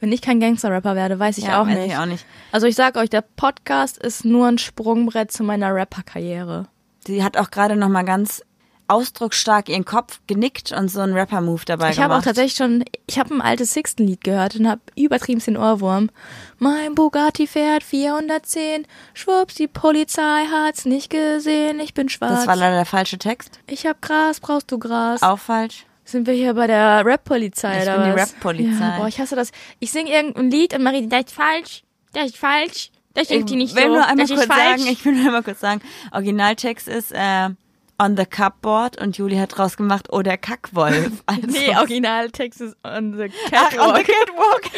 Wenn 0.00 0.12
ich 0.12 0.20
kein 0.20 0.38
Gangster-Rapper 0.40 0.94
werde, 0.94 1.18
weiß 1.18 1.38
ich 1.38 1.44
ja 1.44 1.62
auch 1.62 1.66
weiß 1.66 1.78
nicht. 1.78 1.92
Ich 1.92 1.96
auch 1.96 2.04
nicht. 2.04 2.26
Also 2.52 2.66
ich 2.66 2.74
sag 2.74 2.96
euch, 2.96 3.08
der 3.08 3.22
Podcast 3.22 3.96
ist 3.96 4.24
nur 4.26 4.46
ein 4.46 4.58
Sprungbrett 4.58 5.32
zu 5.32 5.42
meiner 5.44 5.74
Rapper-Karriere. 5.74 6.66
Sie 7.06 7.24
hat 7.24 7.38
auch 7.38 7.50
gerade 7.50 7.74
noch 7.76 7.88
mal 7.88 8.04
ganz 8.04 8.42
ausdrucksstark 8.88 9.68
ihren 9.68 9.84
Kopf 9.84 10.20
genickt 10.26 10.72
und 10.72 10.88
so 10.88 11.00
einen 11.00 11.14
Rapper-Move 11.14 11.62
dabei 11.66 11.90
Ich 11.90 11.98
habe 11.98 12.08
gemacht. 12.10 12.20
auch 12.20 12.24
tatsächlich 12.24 12.54
schon, 12.56 12.84
ich 13.06 13.18
habe 13.18 13.34
ein 13.34 13.40
altes 13.40 13.72
Sixten-Lied 13.72 14.22
gehört 14.24 14.56
und 14.56 14.68
habe 14.68 14.80
übertrieben 14.96 15.40
den 15.40 15.56
Ohrwurm. 15.56 16.10
Mein 16.58 16.94
Bugatti 16.94 17.46
fährt 17.46 17.82
410, 17.82 18.86
schwupps, 19.14 19.54
die 19.54 19.68
Polizei 19.68 20.44
hat's 20.50 20.84
nicht 20.84 21.10
gesehen, 21.10 21.80
ich 21.80 21.94
bin 21.94 22.08
schwarz. 22.08 22.32
Das 22.40 22.46
war 22.46 22.56
leider 22.56 22.76
der 22.76 22.86
falsche 22.86 23.18
Text. 23.18 23.58
ich 23.68 23.86
hab 23.86 24.02
Gras, 24.02 24.40
brauchst 24.40 24.70
du 24.70 24.78
Gras? 24.78 25.22
Auch 25.22 25.38
falsch. 25.38 25.86
Sind 26.06 26.26
wir 26.26 26.34
hier 26.34 26.52
bei 26.52 26.66
der 26.66 27.02
Rap-Polizei 27.06 27.78
Ich 27.78 27.82
oder 27.84 27.98
bin 27.98 28.12
die 28.12 28.16
was? 28.20 28.32
Rap-Polizei. 28.34 28.84
Ja, 28.84 28.96
boah, 28.98 29.08
ich 29.08 29.18
hasse 29.18 29.36
das. 29.36 29.50
Ich 29.78 29.90
singe 29.90 30.10
irgendein 30.12 30.50
Lied 30.50 30.74
und 30.74 30.82
Marie, 30.82 31.08
das 31.08 31.20
ist 31.24 31.32
falsch, 31.32 31.82
das 32.12 32.26
ist 32.26 32.36
falsch. 32.36 32.90
Das 33.14 33.28
singt 33.28 33.48
die 33.48 33.56
nicht 33.56 33.74
will 33.76 33.84
so. 33.84 33.88
nur 33.94 34.04
einmal 34.06 34.24
ist 34.24 34.34
kurz 34.34 34.46
falsch. 34.46 34.80
sagen, 34.80 34.86
ich 34.92 35.04
will 35.04 35.12
nur 35.14 35.26
einmal 35.26 35.42
kurz 35.44 35.60
sagen, 35.60 35.80
Originaltext 36.12 36.88
ist 36.88 37.12
äh, 37.12 37.50
on 37.98 38.16
the 38.16 38.24
cupboard 38.26 39.00
und 39.00 39.16
Julie 39.16 39.38
hat 39.40 39.56
draus 39.56 39.76
gemacht, 39.76 40.06
oh 40.10 40.22
der 40.22 40.36
Kackwolf. 40.38 41.22
Also, 41.26 41.46
nee, 41.46 41.74
Originaltext 41.76 42.60
ist 42.60 42.76
on 42.84 43.12
the 43.16 43.30
Ach, 43.52 43.70
catwalk. 43.70 43.88
on 43.88 43.94
the 43.96 44.02
catwalk. 44.04 44.70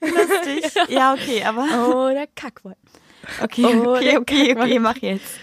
Lustig. 0.00 0.64
Ja, 0.88 1.14
okay, 1.14 1.42
aber 1.44 1.64
oh, 1.94 2.08
der 2.10 2.26
Kackwolf. 2.34 2.76
okay, 3.42 3.64
Oh, 3.64 3.94
okay, 3.96 4.16
okay, 4.18 4.48
Kackwolf. 4.48 4.66
okay, 4.66 4.78
mach 4.78 4.96
jetzt. 4.98 5.38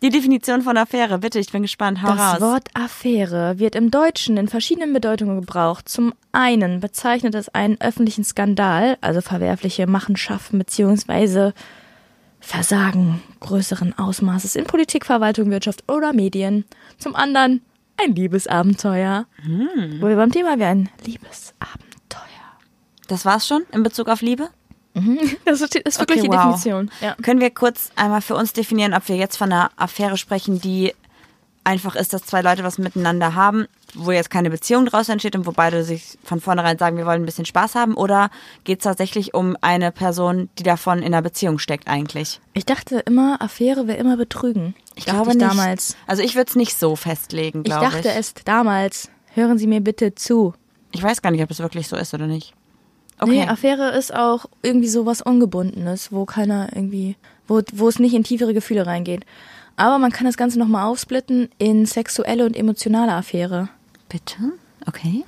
Die 0.00 0.10
Definition 0.10 0.62
von 0.62 0.76
Affäre, 0.76 1.18
bitte, 1.18 1.40
ich 1.40 1.50
bin 1.50 1.62
gespannt. 1.62 2.02
Hau 2.02 2.08
Das 2.12 2.20
raus. 2.34 2.40
Wort 2.40 2.68
Affäre 2.74 3.58
wird 3.58 3.74
im 3.74 3.90
Deutschen 3.90 4.36
in 4.36 4.46
verschiedenen 4.46 4.92
Bedeutungen 4.92 5.40
gebraucht. 5.40 5.88
Zum 5.88 6.14
einen 6.30 6.78
bezeichnet 6.78 7.34
es 7.34 7.48
einen 7.48 7.80
öffentlichen 7.80 8.22
Skandal, 8.22 8.96
also 9.00 9.20
verwerfliche 9.20 9.88
Machenschaften 9.88 10.56
beziehungsweise 10.58 11.52
Versagen 12.40 13.22
größeren 13.40 13.98
Ausmaßes 13.98 14.56
in 14.56 14.64
Politik, 14.64 15.04
Verwaltung, 15.04 15.50
Wirtschaft 15.50 15.84
oder 15.90 16.12
Medien. 16.12 16.64
Zum 16.98 17.14
anderen 17.14 17.62
ein 18.02 18.14
Liebesabenteuer. 18.14 19.26
Hm. 19.42 20.00
Wo 20.00 20.08
wir 20.08 20.16
beim 20.16 20.30
Thema 20.30 20.58
wären. 20.58 20.88
Liebesabenteuer. 21.04 22.28
Das 23.08 23.24
war's 23.24 23.46
schon 23.46 23.62
in 23.72 23.82
Bezug 23.82 24.08
auf 24.08 24.22
Liebe? 24.22 24.48
Das 25.44 25.60
ist, 25.60 25.74
wirklich 25.74 25.98
Okay, 25.98 26.20
die 26.22 26.28
wow. 26.28 26.36
Definition. 26.36 26.90
Ja. 27.00 27.14
Können 27.22 27.40
wir 27.40 27.50
kurz 27.50 27.90
einmal 27.96 28.20
für 28.20 28.34
uns 28.34 28.52
definieren, 28.52 28.94
ob 28.94 29.08
wir 29.08 29.16
jetzt 29.16 29.36
von 29.36 29.52
einer 29.52 29.70
Affäre 29.76 30.16
sprechen, 30.16 30.60
die 30.60 30.92
einfach 31.64 31.94
ist, 31.96 32.12
dass 32.12 32.22
zwei 32.22 32.40
Leute 32.42 32.64
was 32.64 32.78
miteinander 32.78 33.34
haben, 33.34 33.66
wo 33.94 34.10
jetzt 34.10 34.30
keine 34.30 34.50
Beziehung 34.50 34.86
draus 34.86 35.08
entsteht 35.08 35.36
und 35.36 35.46
wo 35.46 35.52
beide 35.52 35.84
sich 35.84 36.18
von 36.24 36.40
vornherein 36.40 36.78
sagen, 36.78 36.96
wir 36.96 37.06
wollen 37.06 37.22
ein 37.22 37.26
bisschen 37.26 37.44
Spaß 37.44 37.74
haben? 37.74 37.94
Oder 37.94 38.30
geht 38.64 38.78
es 38.80 38.84
tatsächlich 38.84 39.34
um 39.34 39.56
eine 39.60 39.92
Person, 39.92 40.48
die 40.58 40.62
davon 40.62 40.98
in 40.98 41.06
einer 41.06 41.22
Beziehung 41.22 41.58
steckt 41.58 41.88
eigentlich? 41.88 42.40
Ich 42.54 42.64
dachte 42.66 43.00
immer, 43.00 43.40
Affäre 43.42 43.86
wäre 43.86 43.98
immer 43.98 44.16
Betrügen. 44.16 44.74
Ich 44.94 45.04
Dachte 45.04 45.16
glaube 45.16 45.30
ich 45.32 45.36
nicht. 45.36 45.50
damals. 45.50 45.96
Also 46.06 46.22
ich 46.22 46.34
würde 46.34 46.48
es 46.50 46.56
nicht 46.56 46.76
so 46.78 46.96
festlegen, 46.96 47.60
Ich 47.60 47.64
glaube 47.64 47.86
ich. 47.86 47.92
dachte 47.92 48.10
es 48.12 48.34
damals. 48.44 49.10
Hören 49.34 49.58
Sie 49.58 49.66
mir 49.66 49.80
bitte 49.80 50.14
zu. 50.14 50.54
Ich 50.90 51.02
weiß 51.02 51.22
gar 51.22 51.30
nicht, 51.30 51.42
ob 51.42 51.50
es 51.50 51.60
wirklich 51.60 51.86
so 51.88 51.96
ist 51.96 52.14
oder 52.14 52.26
nicht. 52.26 52.54
Okay. 53.20 53.30
Nee, 53.30 53.48
Affäre 53.48 53.90
ist 53.90 54.14
auch 54.14 54.46
irgendwie 54.62 54.88
sowas 54.88 55.22
Ungebundenes, 55.22 56.12
wo 56.12 56.24
keiner 56.24 56.68
irgendwie, 56.74 57.16
wo, 57.46 57.60
wo 57.72 57.88
es 57.88 57.98
nicht 57.98 58.14
in 58.14 58.22
tiefere 58.24 58.54
Gefühle 58.54 58.86
reingeht. 58.86 59.24
Aber 59.78 59.98
man 59.98 60.10
kann 60.10 60.26
das 60.26 60.36
Ganze 60.36 60.58
nochmal 60.58 60.86
aufsplitten 60.86 61.48
in 61.58 61.86
sexuelle 61.86 62.44
und 62.44 62.56
emotionale 62.56 63.12
Affäre. 63.12 63.68
Bitte? 64.08 64.36
Okay. 64.86 65.24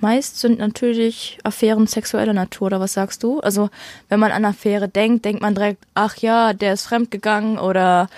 meist 0.00 0.38
sind 0.40 0.58
natürlich 0.58 1.38
Affären 1.42 1.86
sexueller 1.86 2.34
Natur, 2.34 2.66
oder 2.66 2.80
was 2.80 2.92
sagst 2.92 3.22
du? 3.22 3.40
Also, 3.40 3.70
wenn 4.10 4.20
man 4.20 4.30
an 4.30 4.44
Affäre 4.44 4.88
denkt, 4.88 5.24
denkt 5.24 5.40
man 5.40 5.54
direkt, 5.54 5.84
ach 5.94 6.16
ja, 6.16 6.52
der 6.52 6.74
ist 6.74 6.86
fremdgegangen 6.86 7.58
oder 7.58 8.08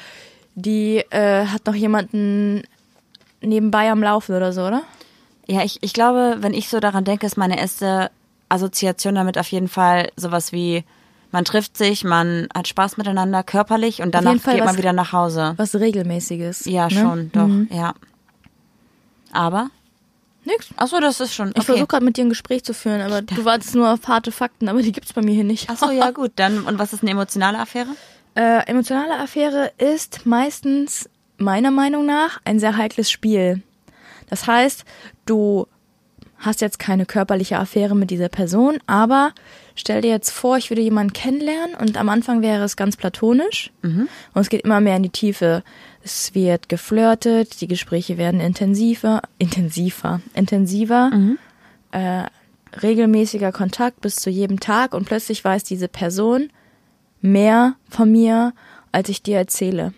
die 0.57 1.05
äh, 1.11 1.47
hat 1.47 1.67
noch 1.67 1.75
jemanden 1.75 2.63
nebenbei 3.41 3.91
am 3.91 4.03
Laufen 4.03 4.35
oder 4.35 4.53
so, 4.53 4.63
oder? 4.67 4.83
Ja, 5.47 5.63
ich, 5.63 5.79
ich 5.83 5.93
glaube, 5.93 6.39
wenn 6.41 6.55
ich 6.55 6.69
so 6.69 6.81
daran 6.81 7.05
denke, 7.05 7.27
ist 7.27 7.37
meine 7.37 7.61
erste 7.61 8.11
Assoziation 8.49 9.15
damit 9.15 9.39
auf 9.39 9.49
jeden 9.53 9.69
Fall 9.69 10.11
sowas 10.17 10.51
wie, 10.51 10.83
man 11.35 11.45
trifft 11.45 11.77
sich, 11.77 12.05
man 12.05 12.47
hat 12.55 12.69
Spaß 12.69 12.97
miteinander, 12.97 13.43
körperlich 13.43 14.01
und 14.03 14.15
danach 14.15 14.33
geht 14.35 14.47
was- 14.61 14.65
man 14.67 14.79
wieder 14.79 14.93
nach 14.93 15.13
Hause. 15.13 15.55
Was 15.57 15.75
regelmäßiges. 15.75 16.65
Ja, 16.67 16.85
ne? 16.85 16.91
schon, 16.93 17.33
doch, 17.33 17.49
Mhm. 17.49 17.69
ja. 17.73 17.93
Aber? 19.33 19.71
Nix. 20.45 20.69
Achso, 20.77 21.01
das 21.01 21.21
ist 21.21 21.35
schon. 21.35 21.49
Ich 21.49 21.57
Okay. 21.57 21.65
versuche 21.65 21.87
gerade 21.87 22.05
mit 22.05 22.17
dir 22.17 22.25
ein 22.25 22.29
Gespräch 22.29 22.63
zu 22.65 22.73
führen, 22.73 23.01
aber 23.01 23.23
du 23.23 23.45
wartest 23.45 23.75
nur 23.75 23.93
auf 23.93 24.07
harte 24.07 24.31
Fakten, 24.31 24.69
aber 24.69 24.81
die 24.83 24.93
gibt's 24.93 25.13
bei 25.13 25.23
mir 25.23 25.35
hier 25.35 25.43
nicht. 25.45 25.69
Achso, 25.71 25.91
ja, 25.91 26.11
gut. 26.13 26.33
Dann, 26.37 26.65
und 26.65 26.79
was 26.79 26.93
ist 26.93 27.03
eine 27.03 27.11
emotionale 27.13 27.59
Affäre? 27.59 27.89
Äh, 28.37 28.67
emotionale 28.67 29.19
Affäre 29.19 29.73
ist 29.79 30.27
meistens 30.27 31.09
meiner 31.39 31.71
Meinung 31.71 32.07
nach 32.07 32.41
ein 32.45 32.59
sehr 32.61 32.77
heikles 32.77 33.11
Spiel. 33.11 33.63
Das 34.31 34.47
heißt, 34.47 34.85
du 35.27 35.67
hast 36.39 36.61
jetzt 36.61 36.79
keine 36.79 37.07
körperliche 37.07 37.59
Affäre 37.59 37.97
mit 37.97 38.11
dieser 38.11 38.29
Person, 38.29 38.79
aber 38.87 39.33
stell 39.75 40.03
dir 40.03 40.11
jetzt 40.11 40.31
vor, 40.31 40.57
ich 40.57 40.71
würde 40.71 40.83
jemanden 40.83 41.13
kennenlernen 41.13 41.75
und 41.75 41.97
am 41.97 42.09
Anfang 42.09 42.43
wäre 42.43 42.65
es 42.65 42.77
ganz 42.77 42.97
platonisch 42.97 43.71
und 44.35 44.41
es 44.41 44.49
geht 44.49 44.63
immer 44.63 44.81
mehr 44.81 44.97
in 44.97 45.03
die 45.03 45.11
Tiefe. 45.11 45.63
Es 46.03 46.35
wird 46.35 46.69
geflirtet, 46.69 47.61
die 47.61 47.67
Gespräche 47.69 48.19
werden 48.19 48.41
intensiver, 48.41 49.23
intensiver, 49.39 50.21
intensiver, 50.35 51.11
äh, 51.93 52.25
regelmäßiger 52.83 53.53
Kontakt 53.53 54.01
bis 54.01 54.17
zu 54.17 54.31
jedem 54.31 54.61
Tag 54.61 54.95
und 54.95 55.07
plötzlich 55.07 55.45
weiß 55.45 55.65
diese 55.65 55.89
Person 55.89 56.51
mehr 57.21 57.77
von 57.89 58.11
mir, 58.11 58.53
als 58.93 59.09
ich 59.09 59.23
dir 59.23 59.39
erzähle. 59.39 59.95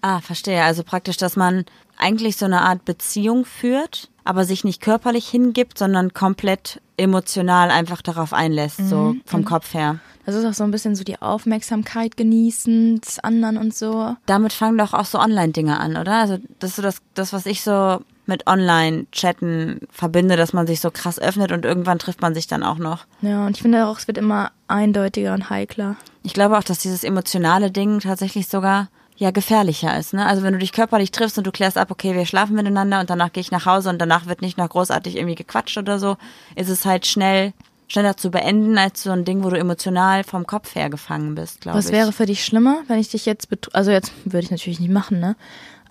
Ah, 0.00 0.20
verstehe. 0.20 0.62
Also 0.62 0.82
praktisch, 0.82 1.16
dass 1.16 1.36
man 1.36 1.64
eigentlich 1.96 2.36
so 2.36 2.44
eine 2.46 2.62
Art 2.62 2.84
Beziehung 2.84 3.44
führt, 3.44 4.10
aber 4.24 4.44
sich 4.44 4.64
nicht 4.64 4.80
körperlich 4.80 5.28
hingibt, 5.28 5.78
sondern 5.78 6.14
komplett 6.14 6.80
emotional 6.96 7.70
einfach 7.70 8.02
darauf 8.02 8.32
einlässt, 8.32 8.88
so 8.88 9.16
vom 9.26 9.44
Kopf 9.44 9.74
her. 9.74 9.98
Das 10.26 10.34
ist 10.34 10.44
auch 10.46 10.54
so 10.54 10.64
ein 10.64 10.70
bisschen 10.70 10.96
so 10.96 11.04
die 11.04 11.20
Aufmerksamkeit 11.20 12.16
genießen 12.16 13.00
des 13.00 13.18
anderen 13.18 13.58
und 13.58 13.74
so. 13.74 14.16
Damit 14.26 14.52
fangen 14.54 14.78
doch 14.78 14.94
auch 14.94 15.04
so 15.04 15.18
Online-Dinge 15.18 15.78
an, 15.78 15.96
oder? 15.96 16.14
Also 16.14 16.38
das 16.58 16.70
ist 16.70 16.76
so 16.76 16.82
das, 16.82 16.98
das, 17.12 17.32
was 17.32 17.44
ich 17.46 17.62
so 17.62 18.00
mit 18.26 18.46
Online-Chatten 18.46 19.80
verbinde, 19.90 20.36
dass 20.36 20.54
man 20.54 20.66
sich 20.66 20.80
so 20.80 20.90
krass 20.90 21.18
öffnet 21.18 21.52
und 21.52 21.66
irgendwann 21.66 21.98
trifft 21.98 22.22
man 22.22 22.34
sich 22.34 22.46
dann 22.46 22.62
auch 22.62 22.78
noch. 22.78 23.04
Ja, 23.20 23.46
und 23.46 23.56
ich 23.56 23.62
finde 23.62 23.86
auch, 23.86 23.98
es 23.98 24.06
wird 24.06 24.16
immer 24.16 24.50
eindeutiger 24.66 25.34
und 25.34 25.50
heikler. 25.50 25.96
Ich 26.22 26.32
glaube 26.32 26.56
auch, 26.56 26.64
dass 26.64 26.78
dieses 26.78 27.04
emotionale 27.04 27.70
Ding 27.70 28.00
tatsächlich 28.00 28.48
sogar 28.48 28.88
ja 29.16 29.30
gefährlicher 29.30 29.96
ist. 29.98 30.12
Ne? 30.12 30.26
Also 30.26 30.42
wenn 30.42 30.52
du 30.52 30.58
dich 30.58 30.72
körperlich 30.72 31.12
triffst 31.12 31.38
und 31.38 31.46
du 31.46 31.52
klärst 31.52 31.78
ab, 31.78 31.90
okay, 31.90 32.14
wir 32.14 32.26
schlafen 32.26 32.56
miteinander 32.56 33.00
und 33.00 33.10
danach 33.10 33.32
gehe 33.32 33.40
ich 33.40 33.50
nach 33.50 33.66
Hause 33.66 33.90
und 33.90 33.98
danach 33.98 34.26
wird 34.26 34.42
nicht 34.42 34.58
noch 34.58 34.68
großartig 34.68 35.16
irgendwie 35.16 35.36
gequatscht 35.36 35.78
oder 35.78 35.98
so, 35.98 36.16
ist 36.56 36.68
es 36.68 36.84
halt 36.84 37.06
schnell 37.06 37.52
schneller 37.86 38.16
zu 38.16 38.30
beenden 38.30 38.76
als 38.78 39.02
so 39.02 39.10
ein 39.10 39.24
Ding, 39.24 39.44
wo 39.44 39.50
du 39.50 39.58
emotional 39.58 40.24
vom 40.24 40.46
Kopf 40.46 40.74
her 40.74 40.90
gefangen 40.90 41.34
bist, 41.34 41.60
glaube 41.60 41.78
ich. 41.78 41.84
Was 41.84 41.92
wäre 41.92 42.12
für 42.12 42.26
dich 42.26 42.44
schlimmer, 42.44 42.78
wenn 42.88 42.98
ich 42.98 43.10
dich 43.10 43.26
jetzt, 43.26 43.52
betr- 43.52 43.72
also 43.72 43.90
jetzt 43.90 44.10
würde 44.24 44.44
ich 44.44 44.50
natürlich 44.50 44.80
nicht 44.80 44.90
machen, 44.90 45.20
ne? 45.20 45.36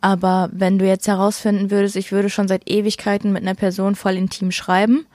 Aber 0.02 0.50
wenn 0.52 0.80
du 0.80 0.86
jetzt 0.86 1.08
herausfinden 1.08 1.72
würdest, 1.72 1.96
ich 1.96 2.12
würde 2.12 2.30
schon 2.30 2.50
seit 2.50 2.70
Ewigkeiten 2.70 3.32
mit 3.32 3.44
einer 3.44 3.54
Person 3.54 3.96
voll 3.96 4.14
intim 4.14 4.52
schreiben, 4.52 5.06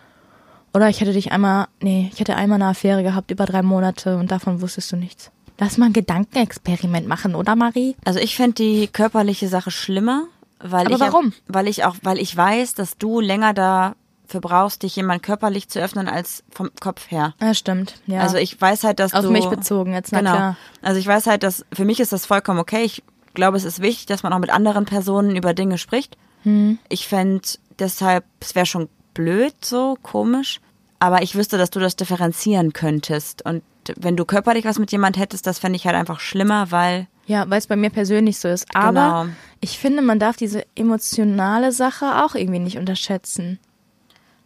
oder 0.72 0.88
ich 0.88 1.00
hätte 1.00 1.12
dich 1.12 1.32
einmal, 1.32 1.66
nee, 1.82 2.10
ich 2.12 2.20
hätte 2.20 2.36
einmal 2.36 2.56
eine 2.56 2.70
Affäre 2.70 3.02
gehabt 3.02 3.30
über 3.30 3.44
drei 3.44 3.62
Monate 3.62 4.16
und 4.16 4.30
davon 4.30 4.62
wusstest 4.62 4.92
du 4.92 4.96
nichts. 4.96 5.30
Lass 5.58 5.76
mal 5.76 5.86
ein 5.86 5.92
Gedankenexperiment 5.92 7.06
machen, 7.06 7.34
oder 7.34 7.56
Marie? 7.56 7.96
Also 8.04 8.20
ich 8.20 8.36
fände 8.36 8.54
die 8.54 8.86
körperliche 8.88 9.48
Sache 9.48 9.70
schlimmer, 9.70 10.24
weil 10.60 10.86
Aber 10.86 10.94
ich 10.94 11.00
warum? 11.00 11.28
Auch, 11.28 11.32
weil 11.48 11.68
ich 11.68 11.84
auch, 11.84 11.96
weil 12.02 12.18
ich 12.18 12.36
weiß, 12.36 12.74
dass 12.74 12.96
du 12.96 13.20
länger 13.20 13.54
dafür 13.54 14.40
brauchst, 14.40 14.84
dich 14.84 14.94
jemand 14.96 15.22
körperlich 15.22 15.68
zu 15.68 15.80
öffnen 15.80 16.08
als 16.08 16.44
vom 16.50 16.70
Kopf 16.80 17.10
her. 17.10 17.34
Ja, 17.40 17.54
stimmt. 17.54 18.00
Ja. 18.06 18.20
Also 18.20 18.36
ich 18.36 18.60
weiß 18.60 18.84
halt, 18.84 19.00
dass 19.00 19.14
Auf 19.14 19.24
du 19.24 19.30
mich 19.30 19.46
bezogen 19.46 19.92
jetzt, 19.92 20.12
na 20.12 20.18
genau. 20.18 20.32
klar. 20.32 20.56
Also 20.82 21.00
ich 21.00 21.06
weiß 21.06 21.26
halt, 21.26 21.42
dass 21.42 21.64
für 21.72 21.84
mich 21.84 21.98
ist 21.98 22.12
das 22.12 22.24
vollkommen 22.24 22.60
okay. 22.60 22.84
Ich 22.84 23.02
glaube, 23.34 23.56
es 23.56 23.64
ist 23.64 23.80
wichtig, 23.80 24.06
dass 24.06 24.22
man 24.22 24.32
auch 24.32 24.38
mit 24.38 24.50
anderen 24.50 24.84
Personen 24.84 25.34
über 25.34 25.54
Dinge 25.54 25.78
spricht. 25.78 26.16
Hm. 26.44 26.78
Ich 26.88 27.08
fände 27.08 27.42
deshalb, 27.78 28.24
es 28.40 28.54
wäre 28.54 28.66
schon 28.66 28.88
blöd, 29.14 29.54
so 29.64 29.96
komisch. 30.02 30.60
Aber 31.00 31.22
ich 31.22 31.34
wüsste, 31.34 31.58
dass 31.58 31.70
du 31.70 31.80
das 31.80 31.96
differenzieren 31.96 32.72
könntest. 32.72 33.44
Und 33.44 33.62
wenn 33.96 34.16
du 34.16 34.24
körperlich 34.24 34.64
was 34.64 34.78
mit 34.78 34.92
jemand 34.92 35.16
hättest, 35.16 35.46
das 35.46 35.58
fände 35.58 35.76
ich 35.76 35.86
halt 35.86 35.96
einfach 35.96 36.20
schlimmer, 36.20 36.70
weil 36.70 37.06
Ja, 37.26 37.48
weil 37.48 37.58
es 37.58 37.66
bei 37.66 37.76
mir 37.76 37.90
persönlich 37.90 38.38
so 38.38 38.48
ist. 38.48 38.66
Aber 38.74 38.92
Genau. 38.92 39.26
ich 39.60 39.78
finde, 39.78 40.02
man 40.02 40.18
darf 40.18 40.36
diese 40.36 40.64
emotionale 40.74 41.72
Sache 41.72 42.24
auch 42.24 42.34
irgendwie 42.34 42.58
nicht 42.58 42.78
unterschätzen. 42.78 43.58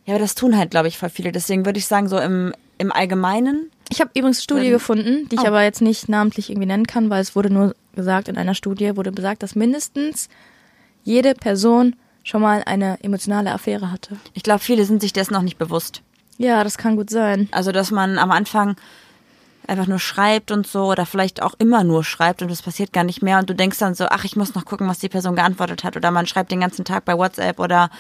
Ja, 0.05 0.15
aber 0.15 0.21
das 0.23 0.35
tun 0.35 0.57
halt, 0.57 0.71
glaube 0.71 0.89
ich, 0.89 0.99
voll 0.99 1.11
viele. 1.11 1.31
Deswegen 1.33 1.65
würde 1.65 1.79
ich 1.79 1.87
sagen, 1.87 2.09
so 2.09 2.19
im, 2.19 2.53
im 2.79 2.91
Allgemeinen. 2.91 3.71
Ich 3.89 4.01
habe 4.01 4.11
übrigens 4.15 4.39
eine 4.39 4.43
Studie 4.43 4.67
Ähm, 4.67 4.73
gefunden, 4.73 5.29
die 5.29 5.37
ich 5.37 5.43
oh. 5.43 5.47
aber 5.47 5.63
jetzt 5.63 5.81
nicht 5.81 6.09
namentlich 6.09 6.51
irgendwie 6.51 6.67
nennen 6.67 6.87
kann, 6.87 7.09
weil 7.11 7.21
es 7.23 7.37
wurde 7.37 7.51
nur 7.51 7.75
gesagt, 7.95 8.27
in 8.29 8.37
einer 8.37 8.55
Studie 8.55 8.97
wurde 8.97 9.13
besagt, 9.13 9.43
dass 9.45 9.55
mindestens 9.55 10.29
jede 11.05 11.35
Person 11.35 11.95
schon 12.25 12.41
mal 12.43 12.63
eine 12.67 12.99
emotionale 13.03 13.53
Affäre 13.53 13.91
hatte. 13.93 14.17
Ich 14.35 14.43
glaube, 14.43 14.61
viele 14.61 14.85
sind 14.85 15.01
sich 15.03 15.13
dessen 15.13 15.35
noch 15.35 15.43
nicht 15.43 15.59
bewusst. 15.59 16.03
Ja, 16.39 16.65
das 16.65 16.79
kann 16.79 16.97
gut 16.97 17.11
sein. 17.11 17.49
Also, 17.53 17.71
dass 17.73 17.91
man 17.91 18.19
am 18.19 18.31
Anfang 18.31 18.77
einfach 19.67 19.87
nur 19.87 19.99
schreibt 19.99 20.51
und 20.51 20.67
so 20.67 20.87
oder 20.87 21.07
vielleicht 21.07 21.43
auch 21.43 21.55
immer 21.59 21.85
nur 21.85 22.05
schreibt 22.05 22.43
und 22.43 22.51
es 22.51 22.63
passiert 22.63 22.93
gar 22.93 23.05
nicht 23.05 23.23
mehr 23.23 23.39
und 23.39 23.49
du 23.49 23.55
denkst 23.55 23.79
dann 23.79 23.95
so, 23.95 24.07
ach, 24.09 24.25
ich 24.25 24.37
muss 24.37 24.55
noch 24.55 24.65
gucken, 24.65 24.89
was 24.89 24.99
die 24.99 25.09
Person 25.09 25.37
geantwortet 25.37 25.85
hat 25.85 25.97
oder 25.97 26.11
man 26.11 26.27
schreibt 26.27 26.51
den 26.51 26.61
ganzen 26.61 26.85
Tag 26.85 27.05
bei 27.05 27.17
WhatsApp 27.17 27.59
oder 27.61 27.91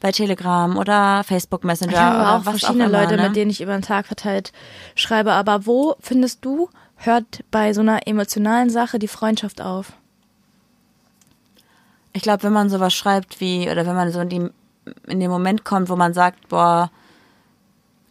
bei 0.00 0.10
Telegram 0.12 0.76
oder 0.76 1.22
Facebook 1.24 1.64
Messenger 1.64 1.92
Ich 1.92 1.98
habe 1.98 2.16
oder 2.18 2.32
auch 2.32 2.46
was 2.46 2.60
verschiedene 2.60 2.84
auch 2.84 2.88
immer, 2.88 3.00
Leute, 3.00 3.16
ne? 3.16 3.28
mit 3.28 3.36
denen 3.36 3.50
ich 3.50 3.60
über 3.60 3.72
den 3.72 3.82
Tag 3.82 4.06
verteilt 4.06 4.52
schreibe. 4.94 5.32
Aber 5.32 5.66
wo 5.66 5.94
findest 6.00 6.44
du, 6.44 6.68
hört 6.96 7.44
bei 7.50 7.72
so 7.72 7.80
einer 7.80 8.06
emotionalen 8.06 8.70
Sache 8.70 8.98
die 8.98 9.08
Freundschaft 9.08 9.60
auf? 9.60 9.92
Ich 12.12 12.22
glaube, 12.22 12.42
wenn 12.42 12.52
man 12.52 12.68
sowas 12.68 12.92
schreibt 12.92 13.40
wie, 13.40 13.70
oder 13.70 13.86
wenn 13.86 13.94
man 13.94 14.10
so 14.12 14.20
in, 14.20 14.28
die, 14.28 14.48
in 15.06 15.20
den 15.20 15.30
Moment 15.30 15.64
kommt, 15.64 15.88
wo 15.88 15.96
man 15.96 16.12
sagt, 16.12 16.48
boah, 16.48 16.90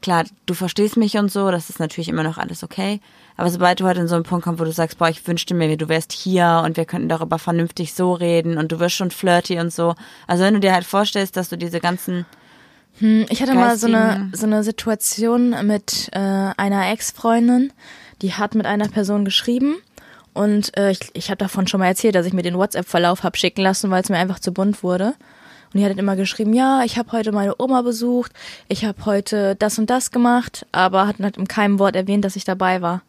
klar, 0.01 0.25
du 0.45 0.53
verstehst 0.53 0.97
mich 0.97 1.17
und 1.17 1.31
so, 1.31 1.51
das 1.51 1.69
ist 1.69 1.79
natürlich 1.79 2.09
immer 2.09 2.23
noch 2.23 2.37
alles 2.37 2.63
okay. 2.63 2.99
Aber 3.37 3.49
sobald 3.49 3.79
du 3.79 3.85
halt 3.85 3.97
in 3.97 4.07
so 4.07 4.15
einen 4.15 4.23
Punkt 4.23 4.43
kommst, 4.43 4.59
wo 4.59 4.65
du 4.65 4.71
sagst, 4.71 4.97
boah, 4.97 5.09
ich 5.09 5.25
wünschte 5.27 5.53
mir, 5.53 5.75
du 5.77 5.89
wärst 5.89 6.11
hier 6.11 6.63
und 6.65 6.77
wir 6.77 6.85
könnten 6.85 7.09
darüber 7.09 7.39
vernünftig 7.39 7.93
so 7.93 8.13
reden 8.13 8.57
und 8.57 8.71
du 8.71 8.79
wirst 8.79 8.95
schon 8.95 9.11
flirty 9.11 9.59
und 9.59 9.71
so. 9.73 9.95
Also 10.27 10.43
wenn 10.43 10.53
du 10.53 10.59
dir 10.59 10.73
halt 10.73 10.85
vorstellst, 10.85 11.37
dass 11.37 11.49
du 11.49 11.57
diese 11.57 11.79
ganzen, 11.79 12.25
Hm, 12.99 13.25
Ich 13.29 13.41
hatte 13.41 13.53
mal 13.53 13.77
so 13.77 13.87
eine, 13.87 14.29
so 14.33 14.45
eine 14.45 14.63
Situation 14.63 15.55
mit 15.65 16.09
äh, 16.11 16.19
einer 16.19 16.91
Ex-Freundin, 16.91 17.71
die 18.21 18.33
hat 18.33 18.53
mit 18.53 18.65
einer 18.65 18.89
Person 18.89 19.23
geschrieben 19.25 19.75
und 20.33 20.75
äh, 20.77 20.91
ich, 20.91 20.99
ich 21.13 21.29
habe 21.29 21.37
davon 21.37 21.67
schon 21.67 21.79
mal 21.79 21.87
erzählt, 21.87 22.15
dass 22.15 22.25
ich 22.25 22.33
mir 22.33 22.43
den 22.43 22.57
WhatsApp-Verlauf 22.57 23.23
hab 23.23 23.37
schicken 23.37 23.61
lassen, 23.61 23.89
weil 23.91 24.03
es 24.03 24.09
mir 24.09 24.17
einfach 24.17 24.39
zu 24.39 24.51
bunt 24.51 24.83
wurde. 24.83 25.13
Und 25.73 25.79
die 25.79 25.85
hat 25.85 25.91
dann 25.91 25.99
immer 25.99 26.15
geschrieben, 26.15 26.53
ja, 26.53 26.83
ich 26.83 26.97
habe 26.97 27.11
heute 27.13 27.31
meine 27.31 27.55
Oma 27.57 27.81
besucht, 27.81 28.33
ich 28.67 28.83
habe 28.83 29.05
heute 29.05 29.55
das 29.55 29.79
und 29.79 29.89
das 29.89 30.11
gemacht, 30.11 30.65
aber 30.71 31.07
hat 31.07 31.19
halt 31.19 31.37
in 31.37 31.47
keinem 31.47 31.79
Wort 31.79 31.95
erwähnt, 31.95 32.25
dass 32.25 32.35
ich 32.35 32.43
dabei 32.43 32.81
war. 32.81 33.01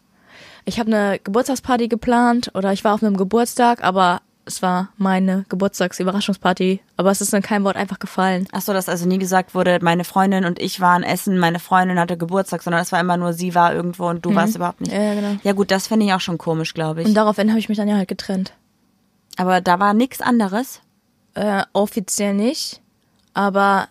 Ich 0.65 0.79
habe 0.79 0.95
eine 0.95 1.19
Geburtstagsparty 1.19 1.89
geplant 1.89 2.53
oder 2.55 2.73
ich 2.73 2.85
war 2.85 2.95
auf 2.95 3.03
einem 3.03 3.17
Geburtstag, 3.17 3.83
aber 3.83 4.21
es 4.45 4.63
war 4.63 4.91
meine 4.97 5.45
Geburtstagsüberraschungsparty, 5.49 6.81
aber 6.97 7.11
es 7.11 7.21
ist 7.21 7.33
in 7.33 7.43
keinem 7.43 7.65
Wort 7.65 7.77
einfach 7.77 7.99
gefallen. 7.99 8.49
ach 8.53 8.61
so, 8.61 8.73
dass 8.73 8.89
also 8.89 9.07
nie 9.07 9.19
gesagt 9.19 9.55
wurde, 9.55 9.79
meine 9.83 10.05
Freundin 10.05 10.45
und 10.45 10.61
ich 10.61 10.81
waren 10.81 11.03
essen, 11.03 11.39
meine 11.39 11.59
Freundin 11.59 11.99
hatte 11.99 12.17
Geburtstag, 12.17 12.63
sondern 12.63 12.83
es 12.83 12.93
war 12.93 13.01
immer 13.01 13.17
nur, 13.17 13.33
sie 13.33 13.55
war 13.55 13.75
irgendwo 13.75 14.09
und 14.09 14.25
du 14.25 14.35
warst 14.35 14.57
überhaupt 14.57 14.81
nicht. 14.81 14.93
Mhm. 14.93 15.01
Ja, 15.01 15.15
genau. 15.15 15.37
Ja 15.43 15.53
gut, 15.53 15.71
das 15.71 15.87
finde 15.89 16.07
ich 16.07 16.13
auch 16.13 16.21
schon 16.21 16.39
komisch, 16.39 16.75
glaube 16.75 17.03
ich. 17.03 17.09
Und 17.09 17.15
daraufhin 17.15 17.51
habe 17.51 17.59
ich 17.59 17.69
mich 17.69 17.79
dann 17.79 17.89
ja 17.89 17.97
halt 17.97 18.09
getrennt. 18.09 18.53
Aber 19.37 19.61
da 19.61 19.79
war 19.79 19.95
nichts 19.95 20.21
anderes. 20.21 20.81
Äh, 21.35 21.63
offiziell 21.73 22.35
nicht, 22.35 22.81
aber 23.35 23.89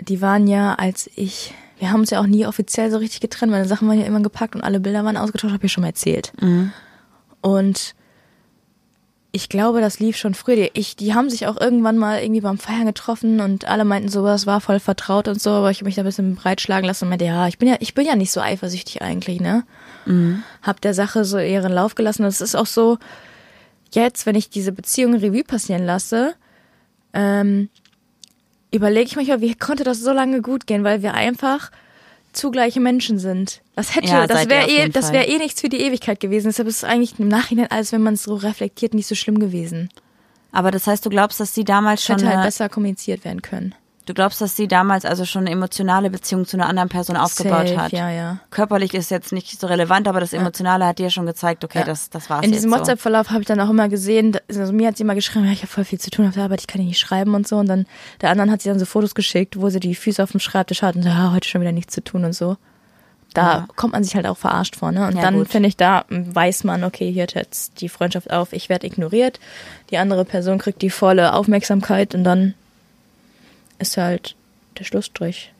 die 0.00 0.22
waren 0.22 0.46
ja, 0.46 0.74
als 0.74 1.10
ich, 1.14 1.52
wir 1.78 1.90
haben 1.90 2.00
uns 2.00 2.10
ja 2.10 2.20
auch 2.20 2.26
nie 2.26 2.46
offiziell 2.46 2.90
so 2.90 2.96
richtig 2.96 3.20
getrennt, 3.20 3.52
meine 3.52 3.66
Sachen 3.68 3.86
waren 3.86 4.00
ja 4.00 4.06
immer 4.06 4.20
gepackt 4.20 4.54
und 4.54 4.62
alle 4.62 4.80
Bilder 4.80 5.04
waren 5.04 5.18
ausgetauscht, 5.18 5.52
habe 5.52 5.66
ich 5.66 5.72
schon 5.72 5.82
mal 5.82 5.88
erzählt. 5.88 6.32
Und 7.42 7.94
ich 9.32 9.48
glaube, 9.48 9.80
das 9.80 10.00
lief 10.00 10.16
schon 10.16 10.34
früher. 10.34 10.56
Die, 10.56 10.70
ich, 10.74 10.96
die 10.96 11.14
haben 11.14 11.30
sich 11.30 11.46
auch 11.46 11.60
irgendwann 11.60 11.98
mal 11.98 12.20
irgendwie 12.22 12.40
beim 12.40 12.58
Feiern 12.58 12.86
getroffen 12.86 13.40
und 13.40 13.66
alle 13.66 13.84
meinten 13.84 14.08
so, 14.08 14.24
das 14.24 14.46
war 14.46 14.60
voll 14.60 14.80
vertraut 14.80 15.28
und 15.28 15.40
so, 15.40 15.50
aber 15.50 15.70
ich 15.70 15.78
habe 15.78 15.84
mich 15.84 15.94
da 15.94 16.02
ein 16.02 16.06
bisschen 16.06 16.34
breitschlagen 16.34 16.86
lassen 16.86 17.04
und 17.04 17.10
meinte, 17.10 17.26
ja, 17.26 17.46
ich 17.46 17.58
bin 17.58 17.68
ja, 17.68 17.76
ich 17.80 17.94
bin 17.94 18.06
ja 18.06 18.16
nicht 18.16 18.32
so 18.32 18.40
eifersüchtig 18.40 19.02
eigentlich, 19.02 19.40
ne? 19.40 19.64
Hab 20.62 20.80
der 20.80 20.94
Sache 20.94 21.24
so 21.24 21.38
ihren 21.38 21.72
Lauf 21.72 21.94
gelassen. 21.94 22.22
Und 22.22 22.28
es 22.28 22.40
ist 22.40 22.56
auch 22.56 22.66
so, 22.66 22.98
jetzt, 23.92 24.26
wenn 24.26 24.34
ich 24.34 24.50
diese 24.50 24.72
Beziehung 24.72 25.14
Revue 25.14 25.44
passieren 25.44 25.84
lasse, 25.84 26.34
ähm, 27.12 27.68
überlege 28.72 29.06
ich 29.06 29.16
manchmal, 29.16 29.40
wie 29.40 29.54
konnte 29.54 29.84
das 29.84 30.00
so 30.00 30.12
lange 30.12 30.42
gut 30.42 30.66
gehen, 30.66 30.84
weil 30.84 31.02
wir 31.02 31.14
einfach 31.14 31.70
zugleiche 32.32 32.80
Menschen 32.80 33.18
sind. 33.18 33.60
Das 33.74 33.94
hätte, 33.96 34.08
Ja, 34.08 34.26
das 34.26 34.48
wäre 34.48 34.68
eh, 34.68 34.88
das 34.88 35.12
wäre 35.12 35.26
eh 35.26 35.38
nichts 35.38 35.60
für 35.60 35.68
die 35.68 35.80
Ewigkeit 35.80 36.20
gewesen. 36.20 36.48
Deshalb 36.48 36.68
ist 36.68 36.78
es 36.78 36.84
eigentlich 36.84 37.18
im 37.18 37.28
Nachhinein, 37.28 37.70
als 37.70 37.92
wenn 37.92 38.02
man 38.02 38.14
es 38.14 38.22
so 38.22 38.34
reflektiert, 38.34 38.94
nicht 38.94 39.06
so 39.06 39.14
schlimm 39.14 39.38
gewesen. 39.38 39.88
Aber 40.52 40.70
das 40.70 40.86
heißt, 40.86 41.04
du 41.04 41.10
glaubst, 41.10 41.40
dass 41.40 41.54
sie 41.54 41.64
damals 41.64 42.04
schon 42.04 42.18
Hätte 42.18 42.28
halt 42.28 42.44
besser 42.44 42.68
kommuniziert 42.68 43.24
werden 43.24 43.42
können. 43.42 43.74
Du 44.10 44.14
glaubst, 44.14 44.40
dass 44.40 44.56
sie 44.56 44.68
damals 44.68 45.04
also 45.04 45.24
schon 45.24 45.42
eine 45.42 45.50
emotionale 45.50 46.10
Beziehung 46.10 46.44
zu 46.46 46.56
einer 46.56 46.68
anderen 46.68 46.88
Person 46.88 47.16
aufgebaut 47.16 47.68
Safe, 47.68 47.80
hat. 47.80 47.92
Ja, 47.92 48.10
ja. 48.10 48.38
Körperlich 48.50 48.92
ist 48.94 49.10
jetzt 49.10 49.32
nicht 49.32 49.58
so 49.60 49.66
relevant, 49.66 50.08
aber 50.08 50.20
das 50.20 50.32
Emotionale 50.32 50.86
hat 50.86 50.98
dir 50.98 51.10
schon 51.10 51.26
gezeigt, 51.26 51.64
okay, 51.64 51.78
Ja. 51.78 51.84
das, 51.84 52.10
das 52.10 52.28
war's 52.28 52.44
In 52.44 52.52
diesem 52.52 52.70
so. 52.70 52.76
WhatsApp-Verlauf 52.76 53.30
habe 53.30 53.40
ich 53.40 53.46
dann 53.46 53.60
auch 53.60 53.70
immer 53.70 53.88
gesehen, 53.88 54.36
also 54.48 54.72
mir 54.72 54.88
hat 54.88 54.96
sie 54.96 55.04
immer 55.04 55.14
geschrieben, 55.14 55.46
ja, 55.46 55.52
ich 55.52 55.62
habe 55.62 55.68
voll 55.72 55.84
viel 55.84 56.00
zu 56.00 56.10
tun 56.10 56.26
auf 56.28 56.34
der 56.34 56.44
Arbeit, 56.44 56.60
ich 56.60 56.66
kann 56.66 56.84
nicht 56.84 56.98
schreiben 56.98 57.34
und 57.34 57.46
so. 57.48 57.56
Und 57.56 57.66
dann 57.68 57.86
der 58.20 58.30
anderen 58.30 58.50
hat 58.50 58.62
sie 58.62 58.68
dann 58.68 58.78
so 58.78 58.84
Fotos 58.86 59.14
geschickt, 59.14 59.60
wo 59.60 59.70
sie 59.70 59.80
die 59.80 59.94
Füße 59.94 60.22
auf 60.22 60.32
dem 60.32 60.40
Schreibtisch 60.40 60.82
hat 60.82 60.96
und 60.96 61.02
so, 61.02 61.08
ja, 61.08 61.32
heute 61.32 61.48
schon 61.48 61.60
wieder 61.60 61.72
nichts 61.72 61.94
zu 61.94 62.02
tun 62.02 62.24
und 62.24 62.32
so. 62.34 62.56
Da 63.32 63.58
Ja. 63.58 63.66
kommt 63.76 63.92
man 63.92 64.02
sich 64.02 64.16
halt 64.16 64.26
auch 64.26 64.36
verarscht 64.36 64.74
vor, 64.74 64.90
ne? 64.90 65.06
Und 65.06 65.14
Ja, 65.14 65.22
dann 65.22 65.46
finde 65.46 65.68
ich, 65.68 65.76
da 65.76 66.04
weiß 66.08 66.64
man, 66.64 66.82
okay, 66.82 67.12
hier 67.12 67.22
hört 67.22 67.34
jetzt 67.34 67.80
die 67.80 67.88
Freundschaft 67.88 68.32
auf, 68.32 68.52
ich 68.52 68.68
werde 68.68 68.88
ignoriert, 68.88 69.38
die 69.90 69.98
andere 69.98 70.24
Person 70.24 70.58
kriegt 70.58 70.82
die 70.82 70.90
volle 70.90 71.32
Aufmerksamkeit 71.34 72.14
und 72.16 72.24
dann 72.24 72.54
ist 73.80 73.96
halt 73.96 74.36
der 74.78 74.84
Schlussstrich 74.84 75.52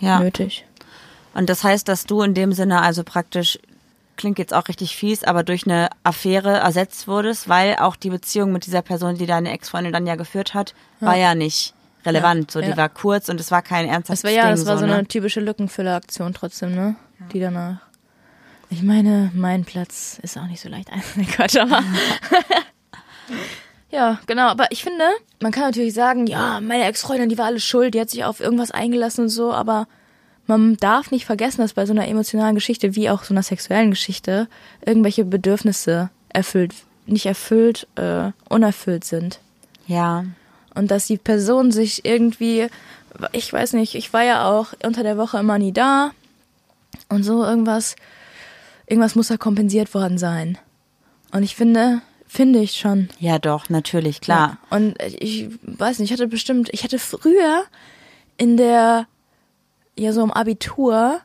ja. 0.00 0.20
nötig. 0.20 0.64
Und 1.34 1.48
das 1.50 1.62
heißt, 1.64 1.86
dass 1.88 2.06
du 2.06 2.22
in 2.22 2.34
dem 2.34 2.52
Sinne 2.52 2.80
also 2.80 3.04
praktisch, 3.04 3.58
klingt 4.16 4.38
jetzt 4.38 4.54
auch 4.54 4.68
richtig 4.68 4.96
fies, 4.96 5.22
aber 5.22 5.42
durch 5.42 5.66
eine 5.66 5.90
Affäre 6.02 6.58
ersetzt 6.58 7.06
wurdest, 7.06 7.48
weil 7.48 7.76
auch 7.76 7.96
die 7.96 8.10
Beziehung 8.10 8.52
mit 8.52 8.66
dieser 8.66 8.82
Person, 8.82 9.16
die 9.16 9.26
deine 9.26 9.52
Ex-Freundin 9.52 9.92
dann 9.92 10.06
ja 10.06 10.16
geführt 10.16 10.54
hat, 10.54 10.74
war 11.00 11.16
ja 11.16 11.34
nicht 11.34 11.74
relevant. 12.06 12.50
So, 12.50 12.60
die 12.60 12.68
ja. 12.68 12.76
war 12.76 12.88
kurz 12.88 13.28
und 13.28 13.38
es 13.38 13.50
war 13.50 13.60
kein 13.60 13.86
ernsthaftes 13.86 14.24
war 14.24 14.30
ja, 14.30 14.46
Ding. 14.46 14.52
das 14.52 14.66
war 14.66 14.78
so, 14.78 14.86
ne? 14.86 14.94
eine 14.94 15.06
typische 15.06 15.40
Lückenfüller-Aktion 15.40 16.32
trotzdem, 16.32 16.74
ne? 16.74 16.96
Die 17.32 17.40
danach. 17.40 17.78
Ich 18.70 18.82
meine, 18.82 19.30
mein 19.34 19.64
Platz 19.64 20.18
ist 20.22 20.38
auch 20.38 20.46
nicht 20.46 20.60
so 20.60 20.68
leicht 20.68 20.90
einzunehmen, 20.92 21.34
aber. 21.60 21.84
ja, 23.90 24.18
genau. 24.26 24.48
Aber 24.48 24.66
ich 24.70 24.82
finde, 24.82 25.04
man 25.40 25.52
kann 25.52 25.64
natürlich 25.64 25.94
sagen, 25.94 26.26
ja, 26.26 26.60
meine 26.60 26.84
Ex-Freundin, 26.84 27.28
die 27.28 27.38
war 27.38 27.46
alles 27.46 27.64
schuld, 27.64 27.94
die 27.94 28.00
hat 28.00 28.10
sich 28.10 28.24
auf 28.24 28.40
irgendwas 28.40 28.70
eingelassen 28.70 29.22
und 29.24 29.28
so, 29.28 29.52
aber 29.52 29.86
man 30.46 30.76
darf 30.76 31.10
nicht 31.10 31.26
vergessen, 31.26 31.60
dass 31.60 31.72
bei 31.74 31.86
so 31.86 31.92
einer 31.92 32.06
emotionalen 32.08 32.54
Geschichte, 32.54 32.94
wie 32.94 33.10
auch 33.10 33.24
so 33.24 33.34
einer 33.34 33.42
sexuellen 33.42 33.90
Geschichte, 33.90 34.48
irgendwelche 34.84 35.24
Bedürfnisse 35.24 36.10
erfüllt, 36.28 36.74
nicht 37.06 37.26
erfüllt, 37.26 37.86
äh, 37.96 38.30
unerfüllt 38.48 39.04
sind 39.04 39.40
Ja. 39.86 40.24
und 40.74 40.90
dass 40.90 41.06
die 41.06 41.18
Person 41.18 41.72
sich 41.72 42.04
irgendwie, 42.04 42.68
ich 43.32 43.52
weiß 43.52 43.72
nicht, 43.72 43.94
ich 43.94 44.12
war 44.12 44.22
ja 44.24 44.48
auch 44.48 44.68
unter 44.84 45.02
der 45.02 45.16
Woche 45.16 45.38
immer 45.38 45.58
nie 45.58 45.72
da 45.72 46.10
und 47.08 47.22
so 47.24 47.44
irgendwas, 47.44 47.96
irgendwas 48.86 49.14
muss 49.16 49.28
da 49.28 49.36
kompensiert 49.36 49.94
worden 49.94 50.18
sein. 50.18 50.58
Und 51.32 51.42
ich 51.42 51.56
finde, 51.56 52.02
finde 52.26 52.60
ich 52.60 52.72
schon. 52.72 53.08
Ja, 53.18 53.38
doch, 53.38 53.68
natürlich, 53.68 54.20
klar. 54.20 54.58
Ja. 54.70 54.76
Und 54.76 54.96
ich 55.20 55.48
weiß 55.62 55.98
nicht, 55.98 56.10
ich 56.10 56.12
hatte 56.18 56.28
bestimmt, 56.28 56.68
ich 56.72 56.84
hatte 56.84 56.98
früher 56.98 57.64
in 58.36 58.56
der, 58.56 59.06
ja 59.98 60.12
so 60.12 60.22
im 60.22 60.32
Abitur, 60.32 61.20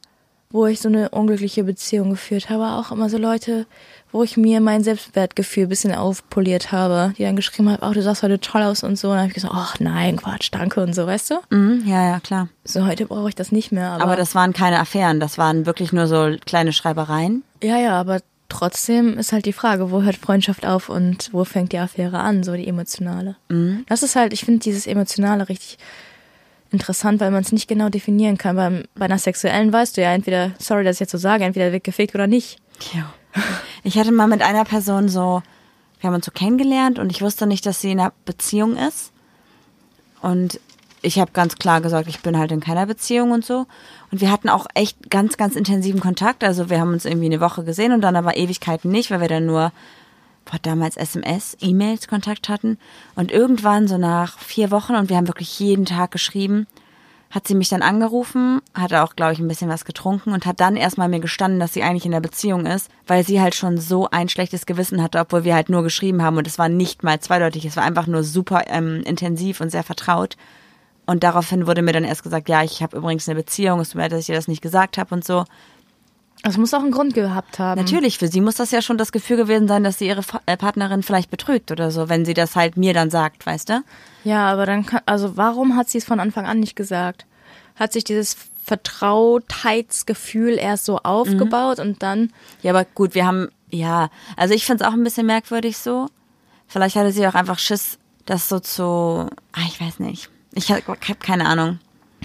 wo 0.50 0.66
ich 0.66 0.82
so 0.82 0.90
eine 0.90 1.10
unglückliche 1.10 1.64
Beziehung 1.64 2.10
geführt 2.10 2.50
habe, 2.50 2.66
auch 2.78 2.92
immer 2.92 3.10
so 3.10 3.18
Leute, 3.18 3.66
wo 4.12 4.24
ich 4.24 4.36
mir 4.36 4.60
mein 4.60 4.84
Selbstwertgefühl 4.84 5.64
ein 5.64 5.70
bisschen 5.70 5.96
aufpoliert 5.96 6.74
habe, 6.74 7.14
die 7.18 7.24
dann 7.24 7.38
geschrieben 7.38 7.70
haben, 7.70 7.90
oh, 7.90 7.94
du 7.94 8.02
sahst 8.02 8.24
heute 8.24 8.40
toll 8.40 8.62
aus 8.62 8.84
und 8.84 8.98
so. 8.98 9.08
Und 9.08 9.14
dann 9.14 9.20
habe 9.22 9.30
ich 9.30 9.36
gesagt, 9.36 9.54
ach 9.56 9.80
nein, 9.80 10.18
Quatsch, 10.18 10.50
danke 10.52 10.82
und 10.84 10.94
so, 10.94 11.08
weißt 11.08 11.32
du? 11.32 11.36
Mhm, 11.50 11.84
ja, 11.86 12.06
ja, 12.10 12.20
klar. 12.20 12.50
So, 12.66 12.86
heute 12.86 13.06
brauche 13.06 13.30
ich 13.30 13.36
das 13.36 13.54
nicht 13.54 13.72
mehr. 13.72 13.92
Aber, 13.92 14.04
Aber 14.04 14.16
das 14.18 14.36
waren 14.36 14.52
keine 14.52 14.80
Affären, 14.80 15.22
das 15.22 15.38
waren 15.38 15.66
wirklich 15.66 15.94
nur 15.94 16.08
so 16.08 16.36
kleine 16.46 16.74
Schreibereien. 16.74 17.44
ja, 17.64 17.78
ja, 17.78 17.98
aber 17.98 18.20
trotzdem 18.52 19.18
ist 19.18 19.32
halt 19.32 19.46
die 19.46 19.54
Frage, 19.54 19.92
wo 19.92 20.02
hört 20.02 20.18
Freundschaft 20.18 20.66
auf 20.66 20.90
und 20.90 21.30
wo 21.32 21.46
fängt 21.46 21.72
die 21.72 21.80
Affäre 21.80 22.20
an, 22.20 22.44
so 22.44 22.56
die 22.56 22.68
emotionale. 22.68 23.36
Mhm. 23.50 23.86
Das 23.88 24.04
ist 24.04 24.16
halt, 24.16 24.34
ich 24.34 24.46
finde 24.46 24.60
dieses 24.60 24.88
Emotionale 24.88 25.50
richtig 25.50 25.78
interessant, 26.72 27.20
weil 27.20 27.32
man 27.32 27.42
es 27.44 27.52
nicht 27.52 27.68
genau 27.68 27.90
definieren 27.90 28.38
kann. 28.38 28.56
Beim, 28.56 28.84
bei 28.96 29.06
einer 29.06 29.18
sexuellen 29.18 29.72
weißt 29.72 29.98
du 29.98 30.02
ja 30.02 30.14
entweder, 30.14 30.52
sorry, 30.60 30.84
dass 30.84 30.98
ich 30.98 31.02
jetzt 31.02 31.12
so 31.12 31.18
sage, 31.18 31.44
entweder 31.44 31.72
wird 31.72 31.84
gefickt 31.84 32.16
oder 32.16 32.28
nicht. 32.28 32.60
Ja. 32.94 33.14
Ich 33.84 33.98
hatte 33.98 34.12
mal 34.12 34.28
mit 34.28 34.42
einer 34.42 34.66
Person 34.66 35.10
so, 35.10 35.42
wir 36.00 36.08
haben 36.08 36.16
uns 36.16 36.26
so 36.26 36.32
kennengelernt 36.32 37.00
und 37.00 37.12
ich 37.12 37.22
wusste 37.22 37.48
nicht, 37.48 37.66
dass 37.66 37.82
sie 37.82 37.92
in 37.92 38.00
einer 38.00 38.14
Beziehung 38.26 38.76
ist. 38.78 39.12
Und 40.22 40.60
ich 41.02 41.20
habe 41.20 41.32
ganz 41.32 41.56
klar 41.56 41.82
gesagt, 41.82 42.08
ich 42.08 42.22
bin 42.22 42.38
halt 42.38 42.52
in 42.52 42.60
keiner 42.60 42.86
Beziehung 42.86 43.32
und 43.32 43.46
so. 43.46 43.66
Und 44.12 44.22
wir 44.22 44.32
hatten 44.32 44.50
auch 44.50 44.68
echt 44.76 45.10
ganz, 45.10 45.38
ganz 45.38 45.56
intensiven 45.56 46.00
Kontakt. 46.00 46.44
Also 46.44 46.70
wir 46.70 46.80
haben 46.80 46.94
uns 46.94 47.06
irgendwie 47.06 47.26
eine 47.26 47.42
Woche 47.42 47.64
gesehen 47.64 47.92
und 47.92 48.02
dann 48.02 48.16
aber 48.16 48.38
Ewigkeiten 48.38 48.92
nicht, 48.92 49.10
weil 49.10 49.22
wir 49.22 49.28
dann 49.28 49.46
nur 49.46 49.72
boah, 50.46 50.60
damals 50.62 50.98
SMS, 50.98 51.58
E-Mails 51.60 52.08
Kontakt 52.08 52.50
hatten. 52.50 52.78
Und 53.16 53.32
irgendwann 53.32 53.88
so 53.88 53.98
nach 53.98 54.38
vier 54.38 54.72
Wochen 54.72 54.96
und 54.96 55.10
wir 55.10 55.18
haben 55.18 55.28
wirklich 55.28 55.60
jeden 55.60 55.86
Tag 55.86 56.12
geschrieben, 56.12 56.68
hat 57.32 57.48
sie 57.48 57.56
mich 57.56 57.70
dann 57.70 57.82
angerufen, 57.82 58.62
hatte 58.74 59.04
auch, 59.04 59.16
glaube 59.16 59.32
ich, 59.32 59.40
ein 59.40 59.48
bisschen 59.48 59.70
was 59.70 59.86
getrunken 59.86 60.34
und 60.34 60.46
hat 60.46 60.60
dann 60.60 60.76
erstmal 60.76 61.08
mir 61.08 61.22
gestanden, 61.22 61.62
dass 61.62 61.74
sie 61.74 61.82
eigentlich 61.82 62.06
in 62.06 62.12
der 62.12 62.20
Beziehung 62.20 62.66
ist, 62.66 62.90
weil 63.08 63.26
sie 63.26 63.42
halt 63.42 63.56
schon 63.56 63.78
so 63.78 64.10
ein 64.10 64.28
schlechtes 64.28 64.66
Gewissen 64.66 65.02
hatte, 65.02 65.20
obwohl 65.20 65.46
wir 65.46 65.56
halt 65.56 65.70
nur 65.70 65.82
geschrieben 65.82 66.22
haben 66.22 66.38
und 66.38 66.46
es 66.46 66.60
war 66.60 66.68
nicht 66.68 67.04
mal 67.04 67.22
zweideutig, 67.22 67.64
es 67.64 67.78
war 67.78 67.86
einfach 67.86 68.06
nur 68.06 68.24
super 68.24 68.64
ähm, 68.68 69.02
intensiv 69.06 69.62
und 69.62 69.70
sehr 69.72 69.84
vertraut. 69.84 70.36
Und 71.06 71.24
daraufhin 71.24 71.68
wurde 71.68 71.82
mir 71.82 71.94
dann 71.94 72.04
erst 72.04 72.24
gesagt, 72.24 72.48
ja, 72.48 72.64
ich 72.64 72.82
habe 72.82 72.98
übrigens 72.98 73.28
eine 73.28 73.40
Beziehung, 73.40 73.80
es 73.80 73.90
tut 73.90 73.96
mir 73.96 74.04
leid, 74.04 74.12
dass 74.14 74.20
ich 74.22 74.26
dir 74.28 74.36
das 74.36 74.48
nicht 74.48 74.62
gesagt 74.62 74.98
habe 74.98 75.14
und 75.14 75.26
so. 75.26 75.46
Das 76.44 76.58
muss 76.58 76.74
auch 76.74 76.82
einen 76.82 76.92
Grund 76.92 77.14
gehabt 77.14 77.60
haben. 77.60 77.80
Natürlich, 77.80 78.18
für 78.18 78.28
sie 78.28 78.42
muss 78.42 78.56
das 78.56 78.72
ja 78.72 78.82
schon 78.82 78.98
das 78.98 79.12
Gefühl 79.12 79.38
gewesen 79.38 79.68
sein, 79.68 79.84
dass 79.84 80.00
sie 80.00 80.08
ihre 80.08 80.24
äh, 80.48 80.58
Partnerin 80.58 81.04
vielleicht 81.04 81.30
betrügt 81.30 81.72
oder 81.72 81.92
so, 81.92 82.10
wenn 82.10 82.26
sie 82.26 82.34
das 82.34 82.56
halt 82.56 82.78
mir 82.78 82.94
dann 82.94 83.12
sagt, 83.12 83.46
weißt 83.46 83.70
du? 83.70 83.84
Ja, 84.24 84.52
aber 84.52 84.66
dann 84.66 84.86
kann, 84.86 85.02
also 85.06 85.38
warum 85.38 85.76
hat 85.76 85.90
sie 85.90 86.00
es 86.00 86.06
von 86.06 86.20
Anfang 86.20 86.46
an 86.46 86.60
nicht 86.60 86.76
gesagt? 86.76 87.26
Hat 87.76 87.94
sich 87.94 88.04
dieses 88.04 88.36
Vertrautheitsgefühl 88.64 90.58
erst 90.58 90.86
so 90.86 90.98
aufgebaut 91.00 91.80
und 91.80 92.02
dann, 92.02 92.32
Ja, 92.64 92.72
aber 92.72 92.86
gut, 92.86 93.14
wir 93.16 93.26
haben, 93.26 93.50
ja, 93.70 94.10
also 94.36 94.54
ich 94.54 94.66
finde 94.66 94.84
es 94.84 94.90
auch 94.90 94.94
ein 94.94 95.04
bisschen 95.04 95.28
merkwürdig 95.28 95.78
so. 95.78 96.08
Vielleicht 96.68 96.96
hatte 96.96 97.12
sie 97.12 97.28
auch 97.28 97.36
einfach 97.36 97.60
Schiss, 97.60 98.00
das 98.26 98.50
so 98.50 98.60
zu, 98.60 98.84
ah, 98.84 99.62
ich 99.68 99.80
weiß 99.80 100.00
nicht. 100.00 100.30
Ich 100.54 100.72
habe 100.72 100.82
hab 100.88 101.20
keine 101.22 101.46
Ahnung. 101.48 101.80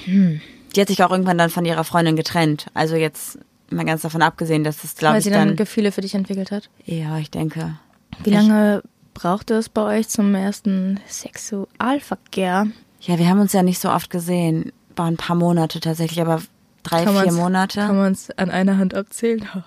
Die 0.06 0.80
hat 0.80 0.88
sich 0.88 1.02
auch 1.02 1.10
irgendwann 1.10 1.38
dann 1.38 1.50
von 1.50 1.64
ihrer 1.64 1.84
Freundin 1.84 2.16
getrennt. 2.16 2.66
Also 2.74 2.96
jetzt 2.96 3.38
mal 3.70 3.84
ganz 3.84 4.02
davon 4.02 4.22
abgesehen, 4.22 4.62
dass 4.64 4.82
das, 4.82 4.94
glaube 4.96 5.14
weil 5.14 5.18
ich, 5.20 5.24
sie 5.24 5.30
dann 5.30 5.48
dann, 5.48 5.56
Gefühle 5.56 5.92
für 5.92 6.00
dich 6.02 6.14
entwickelt 6.14 6.50
hat. 6.50 6.68
ja, 6.84 7.18
ich 7.18 7.30
denke. 7.30 7.78
Wie 8.24 8.30
lange 8.30 8.82
brauchte 9.14 9.54
es 9.54 9.68
bei 9.68 9.98
euch 9.98 10.08
zum 10.08 10.34
ersten 10.34 11.00
Sexualverkehr? 11.08 12.66
Ja, 13.00 13.18
wir 13.18 13.28
haben 13.28 13.40
uns 13.40 13.52
ja 13.52 13.62
nicht 13.62 13.78
so 13.80 13.90
oft 13.90 14.10
gesehen. 14.10 14.72
War 14.96 15.06
ein 15.06 15.16
paar 15.16 15.36
Monate 15.36 15.80
tatsächlich, 15.80 16.20
aber 16.20 16.42
drei, 16.82 17.02
vier 17.02 17.12
man's- 17.12 17.34
Monate. 17.34 17.80
Kann 17.80 17.96
man 17.96 18.12
es 18.12 18.30
an 18.38 18.50
einer 18.50 18.78
Hand 18.78 18.94
abzählen? 18.94 19.46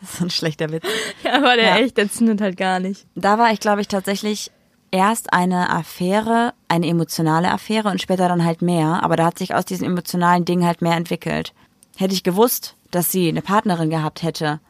Das 0.00 0.10
ist 0.12 0.18
so 0.18 0.24
ein 0.26 0.30
schlechter 0.30 0.70
Witz. 0.70 0.84
Ja, 1.24 1.34
aber 1.38 1.56
der 1.56 1.64
Ja. 1.64 1.76
echt, 1.78 1.96
der 1.96 2.08
zündet 2.10 2.40
halt 2.40 2.56
gar 2.56 2.78
nicht. 2.78 3.04
Da 3.16 3.36
war 3.36 3.52
ich, 3.52 3.58
glaube 3.58 3.80
ich, 3.80 3.88
tatsächlich 3.88 4.52
erst 4.90 5.32
eine 5.32 5.70
Affäre, 5.70 6.54
eine 6.68 6.86
emotionale 6.86 7.50
Affäre 7.50 7.88
und 7.88 8.00
später 8.00 8.28
dann 8.28 8.44
halt 8.44 8.62
mehr. 8.62 9.02
Aber 9.02 9.16
da 9.16 9.26
hat 9.26 9.38
sich 9.38 9.54
aus 9.54 9.64
diesem 9.64 9.86
emotionalen 9.88 10.44
Ding 10.44 10.64
halt 10.64 10.82
mehr 10.82 10.96
entwickelt. 10.96 11.52
Hätte 11.96 12.14
ich 12.14 12.22
gewusst, 12.22 12.76
dass 12.90 13.10
sie 13.12 13.28
eine 13.28 13.42
Partnerin 13.42 13.90
gehabt 13.90 14.22
hätte, 14.22 14.60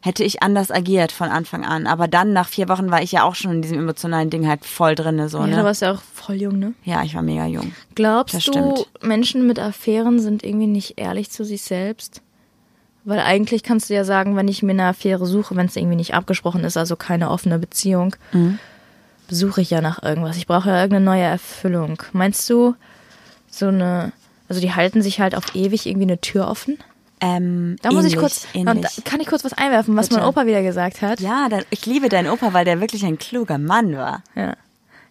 hätte 0.00 0.22
ich 0.22 0.42
anders 0.42 0.70
agiert 0.70 1.12
von 1.12 1.30
Anfang 1.30 1.64
an. 1.64 1.86
Aber 1.86 2.08
dann, 2.08 2.32
nach 2.34 2.48
vier 2.48 2.68
Wochen, 2.68 2.90
war 2.90 3.00
ich 3.02 3.12
ja 3.12 3.22
auch 3.24 3.34
schon 3.34 3.52
in 3.52 3.62
diesem 3.62 3.78
emotionalen 3.78 4.28
Ding 4.28 4.46
halt 4.46 4.66
voll 4.66 4.94
drinne, 4.94 5.28
so, 5.30 5.38
Ja, 5.38 5.46
ne? 5.46 5.56
du 5.56 5.64
warst 5.64 5.80
ja 5.82 5.92
auch 5.92 6.02
voll 6.12 6.36
jung, 6.36 6.58
ne? 6.58 6.74
Ja, 6.84 7.02
ich 7.02 7.14
war 7.14 7.22
mega 7.22 7.46
jung. 7.46 7.72
Glaubst 7.94 8.34
Das 8.34 8.44
du, 8.44 8.52
stimmt. 8.52 8.86
Menschen 9.02 9.46
mit 9.46 9.58
Affären 9.58 10.20
sind 10.20 10.44
irgendwie 10.44 10.66
nicht 10.66 10.98
ehrlich 11.00 11.30
zu 11.30 11.42
sich 11.44 11.62
selbst? 11.62 12.20
Weil 13.06 13.20
eigentlich 13.20 13.62
kannst 13.62 13.88
du 13.90 13.94
ja 13.94 14.04
sagen, 14.04 14.36
wenn 14.36 14.48
ich 14.48 14.62
mir 14.62 14.72
eine 14.72 14.86
Affäre 14.86 15.26
suche, 15.26 15.56
wenn 15.56 15.66
es 15.66 15.76
irgendwie 15.76 15.96
nicht 15.96 16.14
abgesprochen 16.14 16.64
ist, 16.64 16.76
also 16.76 16.96
keine 16.96 17.30
offene 17.30 17.58
Beziehung, 17.58 18.14
Mhm. 18.32 18.58
Suche 19.28 19.60
ich 19.60 19.70
ja 19.70 19.80
nach 19.80 20.02
irgendwas. 20.02 20.36
Ich 20.36 20.46
brauche 20.46 20.68
ja 20.68 20.76
irgendeine 20.76 21.04
neue 21.04 21.22
Erfüllung. 21.22 22.02
Meinst 22.12 22.48
du, 22.50 22.74
so 23.50 23.68
eine, 23.68 24.12
also 24.48 24.60
die 24.60 24.74
halten 24.74 25.02
sich 25.02 25.20
halt 25.20 25.34
auf 25.34 25.54
ewig 25.54 25.86
irgendwie 25.86 26.06
eine 26.06 26.20
Tür 26.20 26.48
offen? 26.48 26.78
Ähm, 27.20 27.76
Da 27.82 27.90
muss 27.90 28.04
ich 28.04 28.12
ähnlich, 28.14 28.20
kurz, 28.20 28.46
ähnlich. 28.52 29.04
kann 29.04 29.20
ich 29.20 29.28
kurz 29.28 29.44
was 29.44 29.52
einwerfen, 29.52 29.96
was 29.96 30.08
Bitte. 30.08 30.20
mein 30.20 30.28
Opa 30.28 30.46
wieder 30.46 30.62
gesagt 30.62 31.00
hat? 31.00 31.20
Ja, 31.20 31.48
ich 31.70 31.86
liebe 31.86 32.08
deinen 32.08 32.28
Opa, 32.28 32.52
weil 32.52 32.64
der 32.64 32.80
wirklich 32.80 33.04
ein 33.04 33.18
kluger 33.18 33.58
Mann 33.58 33.96
war. 33.96 34.22
Ja. 34.34 34.54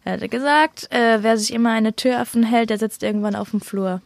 Er 0.05 0.13
hatte 0.13 0.27
gesagt, 0.29 0.91
äh, 0.91 1.23
wer 1.23 1.37
sich 1.37 1.53
immer 1.53 1.71
eine 1.71 1.95
Tür 1.95 2.19
offen 2.21 2.43
hält, 2.43 2.69
der 2.69 2.77
sitzt 2.77 3.03
irgendwann 3.03 3.35
auf 3.35 3.51
dem 3.51 3.61
Flur. 3.61 4.01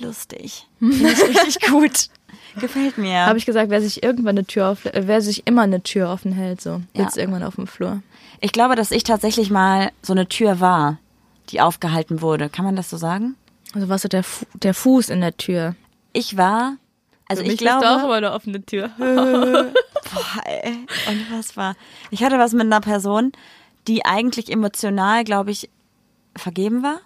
Lustig. 0.00 0.66
Finde 0.78 1.10
ich 1.12 1.22
richtig 1.22 1.68
gut. 1.70 2.08
Gefällt 2.60 2.98
mir. 2.98 3.26
Habe 3.26 3.38
ich 3.38 3.46
gesagt, 3.46 3.70
wer 3.70 3.80
sich 3.80 4.02
irgendwann 4.02 4.36
eine 4.38 4.46
Tür 4.46 4.68
auf, 4.68 4.84
äh, 4.86 5.02
wer 5.06 5.20
sich 5.20 5.46
immer 5.46 5.62
eine 5.62 5.82
Tür 5.82 6.10
offen 6.10 6.32
hält, 6.32 6.60
so 6.60 6.80
Ja. 6.94 7.04
sitzt 7.04 7.16
irgendwann 7.16 7.42
auf 7.42 7.56
dem 7.56 7.66
Flur. 7.66 8.02
Ich 8.40 8.52
glaube, 8.52 8.74
dass 8.76 8.90
ich 8.90 9.02
tatsächlich 9.04 9.50
mal 9.50 9.90
so 10.02 10.12
eine 10.12 10.28
Tür 10.28 10.60
war. 10.60 10.98
die 11.50 11.62
aufgehalten 11.62 12.20
wurde. 12.20 12.50
Kann 12.50 12.66
man 12.66 12.76
das 12.76 12.90
so 12.90 12.98
sagen? 12.98 13.34
Also 13.74 13.88
was 13.88 14.02
so 14.02 14.08
der, 14.08 14.22
Fu 14.22 14.44
der 14.54 14.74
Fuß 14.74 15.08
in 15.08 15.22
der 15.22 15.34
Tür. 15.34 15.74
Ich 16.12 16.36
war, 16.36 16.76
also 17.26 17.40
Für 17.40 17.46
ich 17.46 17.52
mich 17.52 17.58
glaube, 17.60 17.86
ist 17.86 17.90
auch 17.90 18.04
immer 18.04 18.14
eine 18.14 18.32
offene 18.32 18.62
Tür. 18.62 18.90
boah, 18.98 20.42
ey, 20.44 20.86
unfassbar. 21.08 21.74
Ich 22.10 22.22
hatte 22.22 22.38
was 22.38 22.52
mit 22.52 22.66
einer 22.66 22.80
Person, 22.82 23.32
die 23.86 24.04
eigentlich 24.04 24.50
emotional, 24.52 25.24
glaube 25.24 25.50
ich, 25.50 25.70
vergeben 26.36 26.82
war. 26.82 27.00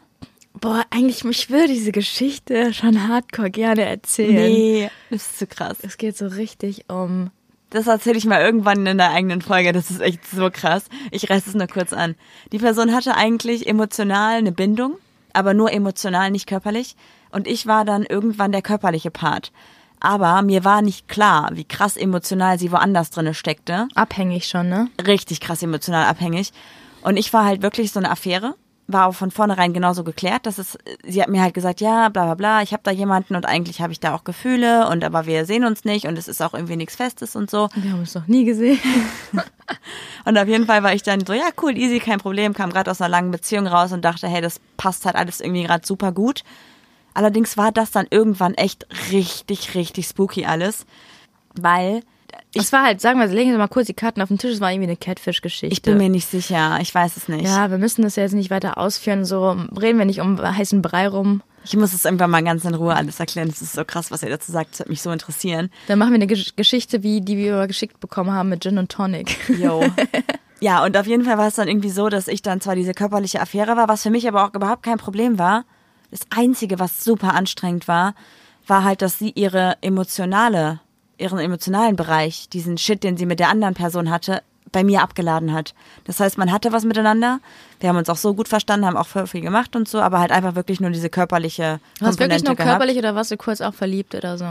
Boah, 0.62 0.84
eigentlich, 0.90 1.24
ich 1.24 1.50
würde 1.50 1.66
diese 1.66 1.90
Geschichte 1.90 2.72
schon 2.72 3.08
hardcore 3.08 3.50
gerne 3.50 3.82
erzählen. 3.82 4.52
Nee, 4.52 4.90
das 5.10 5.22
ist 5.22 5.38
zu 5.40 5.48
krass. 5.48 5.78
Es 5.82 5.98
geht 5.98 6.16
so 6.16 6.28
richtig 6.28 6.84
um. 6.88 7.32
Das 7.70 7.88
erzähle 7.88 8.16
ich 8.16 8.26
mal 8.26 8.40
irgendwann 8.40 8.86
in 8.86 8.96
der 8.96 9.10
eigenen 9.10 9.42
Folge. 9.42 9.72
Das 9.72 9.90
ist 9.90 10.00
echt 10.00 10.24
so 10.24 10.50
krass. 10.52 10.84
Ich 11.10 11.28
reiß 11.28 11.48
es 11.48 11.54
nur 11.54 11.66
kurz 11.66 11.92
an. 11.92 12.14
Die 12.52 12.58
Person 12.58 12.94
hatte 12.94 13.16
eigentlich 13.16 13.66
emotional 13.66 14.36
eine 14.36 14.52
Bindung, 14.52 14.94
aber 15.32 15.52
nur 15.52 15.72
emotional, 15.72 16.30
nicht 16.30 16.46
körperlich. 16.46 16.94
Und 17.32 17.48
ich 17.48 17.66
war 17.66 17.84
dann 17.84 18.04
irgendwann 18.04 18.52
der 18.52 18.62
körperliche 18.62 19.10
Part. 19.10 19.50
Aber 19.98 20.42
mir 20.42 20.64
war 20.64 20.80
nicht 20.80 21.08
klar, 21.08 21.50
wie 21.54 21.64
krass 21.64 21.96
emotional 21.96 22.60
sie 22.60 22.70
woanders 22.70 23.10
drinne 23.10 23.34
steckte. 23.34 23.88
Abhängig 23.96 24.46
schon, 24.46 24.68
ne? 24.68 24.90
Richtig 25.04 25.40
krass 25.40 25.60
emotional 25.64 26.04
abhängig. 26.04 26.52
Und 27.02 27.16
ich 27.16 27.32
war 27.32 27.46
halt 27.46 27.62
wirklich 27.62 27.90
so 27.90 27.98
eine 27.98 28.12
Affäre. 28.12 28.54
War 28.92 29.06
auch 29.06 29.14
von 29.14 29.30
vornherein 29.30 29.72
genauso 29.72 30.04
geklärt, 30.04 30.46
dass 30.46 30.58
es, 30.58 30.78
sie 31.04 31.22
hat 31.22 31.28
mir 31.28 31.42
halt 31.42 31.54
gesagt, 31.54 31.80
ja, 31.80 32.08
bla 32.08 32.24
bla 32.24 32.34
bla, 32.34 32.62
ich 32.62 32.72
habe 32.72 32.82
da 32.84 32.90
jemanden 32.90 33.36
und 33.36 33.46
eigentlich 33.46 33.80
habe 33.80 33.92
ich 33.92 34.00
da 34.00 34.14
auch 34.14 34.24
Gefühle 34.24 34.88
und 34.88 35.04
aber 35.04 35.26
wir 35.26 35.44
sehen 35.44 35.64
uns 35.64 35.84
nicht 35.84 36.06
und 36.06 36.18
es 36.18 36.28
ist 36.28 36.42
auch 36.42 36.54
irgendwie 36.54 36.76
nichts 36.76 36.96
Festes 36.96 37.36
und 37.36 37.50
so. 37.50 37.68
Wir 37.74 37.92
haben 37.92 38.00
uns 38.00 38.14
noch 38.14 38.26
nie 38.26 38.44
gesehen. 38.44 38.78
Und 40.24 40.38
auf 40.38 40.46
jeden 40.46 40.66
Fall 40.66 40.82
war 40.82 40.92
ich 40.92 41.02
dann 41.02 41.24
so, 41.24 41.32
ja, 41.32 41.48
cool, 41.62 41.76
easy, 41.76 41.98
kein 41.98 42.18
Problem, 42.18 42.52
kam 42.52 42.70
gerade 42.70 42.90
aus 42.90 43.00
einer 43.00 43.08
langen 43.08 43.30
Beziehung 43.30 43.66
raus 43.66 43.92
und 43.92 44.04
dachte, 44.04 44.28
hey, 44.28 44.40
das 44.40 44.60
passt 44.76 45.04
halt 45.06 45.16
alles 45.16 45.40
irgendwie 45.40 45.62
gerade 45.64 45.86
super 45.86 46.12
gut. 46.12 46.44
Allerdings 47.14 47.56
war 47.56 47.72
das 47.72 47.90
dann 47.90 48.06
irgendwann 48.10 48.54
echt 48.54 48.86
richtig, 49.10 49.74
richtig 49.74 50.06
spooky 50.06 50.46
alles, 50.46 50.86
weil 51.54 52.02
Es 52.54 52.72
war 52.72 52.82
halt, 52.84 53.00
sagen 53.00 53.18
wir, 53.18 53.26
legen 53.28 53.50
Sie 53.52 53.56
mal 53.58 53.68
kurz 53.68 53.86
die 53.86 53.94
Karten 53.94 54.20
auf 54.20 54.28
den 54.28 54.38
Tisch, 54.38 54.52
es 54.52 54.60
war 54.60 54.70
irgendwie 54.70 54.88
eine 54.88 54.96
Catfish-Geschichte. 54.96 55.72
ich 55.72 55.82
bin 55.82 55.96
mir 55.98 56.08
nicht 56.10 56.28
sicher, 56.28 56.78
ich 56.80 56.94
weiß 56.94 57.16
es 57.16 57.28
nicht. 57.28 57.44
ja, 57.46 57.70
wir 57.70 57.78
müssen 57.78 58.02
das 58.02 58.16
ja 58.16 58.22
jetzt 58.24 58.34
nicht 58.34 58.50
weiter 58.50 58.76
ausführen, 58.78 59.24
so 59.24 59.50
reden 59.80 59.98
wir 59.98 60.04
nicht 60.04 60.20
um 60.20 60.40
heißen 60.40 60.82
Brei 60.82 61.08
rum. 61.08 61.42
Ich 61.64 61.76
muss 61.76 61.92
es 61.94 62.04
irgendwann 62.04 62.30
mal 62.30 62.42
ganz 62.42 62.64
in 62.64 62.74
Ruhe 62.74 62.94
alles 62.96 63.20
erklären. 63.20 63.48
Das 63.48 63.62
ist 63.62 63.74
so 63.74 63.84
krass, 63.84 64.10
was 64.10 64.24
ihr 64.24 64.30
dazu 64.30 64.50
sagt. 64.50 64.72
Das 64.72 64.78
wird 64.80 64.88
mich 64.88 65.00
so 65.00 65.12
interessieren. 65.12 65.70
Dann 65.86 65.96
machen 65.98 66.10
wir 66.10 66.16
eine 66.16 66.26
Gesch- 66.26 66.56
Geschichte, 66.56 67.04
wie 67.04 67.20
die 67.20 67.36
wir 67.36 67.68
geschickt 67.68 68.00
bekommen 68.00 68.32
haben 68.32 68.48
mit 68.48 68.62
Gin 68.64 68.78
und 68.78 68.90
Tonic. 68.90 69.48
Yo. 69.48 69.84
ja, 70.60 70.84
und 70.84 70.96
auf 70.96 71.06
jeden 71.06 71.24
Fall 71.24 71.38
war 71.38 71.46
es 71.46 71.54
dann 71.54 71.68
irgendwie 71.68 71.90
so, 71.90 72.08
dass 72.08 72.26
ich 72.26 72.42
dann 72.42 72.60
zwar 72.60 72.74
diese 72.74 72.94
körperliche 72.94 73.40
Affäre 73.40 73.76
war, 73.76 73.86
was 73.88 74.02
für 74.02 74.10
mich 74.10 74.26
aber 74.26 74.44
auch 74.44 74.52
überhaupt 74.54 74.82
kein 74.82 74.98
Problem 74.98 75.38
war. 75.38 75.64
Das 76.10 76.22
Einzige, 76.30 76.80
was 76.80 77.04
super 77.04 77.32
anstrengend 77.34 77.86
war, 77.86 78.14
war 78.66 78.82
halt, 78.82 79.00
dass 79.00 79.18
sie 79.20 79.30
ihre 79.30 79.76
emotionale, 79.82 80.80
ihren 81.18 81.38
emotionalen 81.38 81.96
Bereich, 81.96 82.48
diesen 82.48 82.78
Shit, 82.78 83.04
den 83.04 83.16
sie 83.16 83.26
mit 83.26 83.40
der 83.40 83.48
anderen 83.48 83.74
Person 83.74 84.10
hatte, 84.10 84.42
bei 84.72 84.84
mir 84.84 85.02
abgeladen 85.02 85.52
hat. 85.52 85.74
Das 86.04 86.18
heißt, 86.18 86.38
man 86.38 86.50
hatte 86.50 86.72
was 86.72 86.84
miteinander. 86.84 87.40
Wir 87.80 87.90
haben 87.90 87.96
uns 87.96 88.08
auch 88.08 88.16
so 88.16 88.34
gut 88.34 88.48
verstanden, 88.48 88.86
haben 88.86 88.96
auch 88.96 89.06
viel 89.26 89.42
gemacht 89.42 89.76
und 89.76 89.86
so, 89.86 90.00
aber 90.00 90.18
halt 90.18 90.32
einfach 90.32 90.54
wirklich 90.54 90.80
nur 90.80 90.90
diese 90.90 91.10
körperliche 91.10 91.78
Du 92.00 92.06
hast 92.06 92.18
wirklich 92.18 92.42
nur 92.42 92.54
gehabt. 92.54 92.70
körperlich 92.70 92.96
oder 92.96 93.14
warst 93.14 93.30
du 93.30 93.36
kurz 93.36 93.60
auch 93.60 93.74
verliebt 93.74 94.14
oder 94.14 94.38
so? 94.38 94.46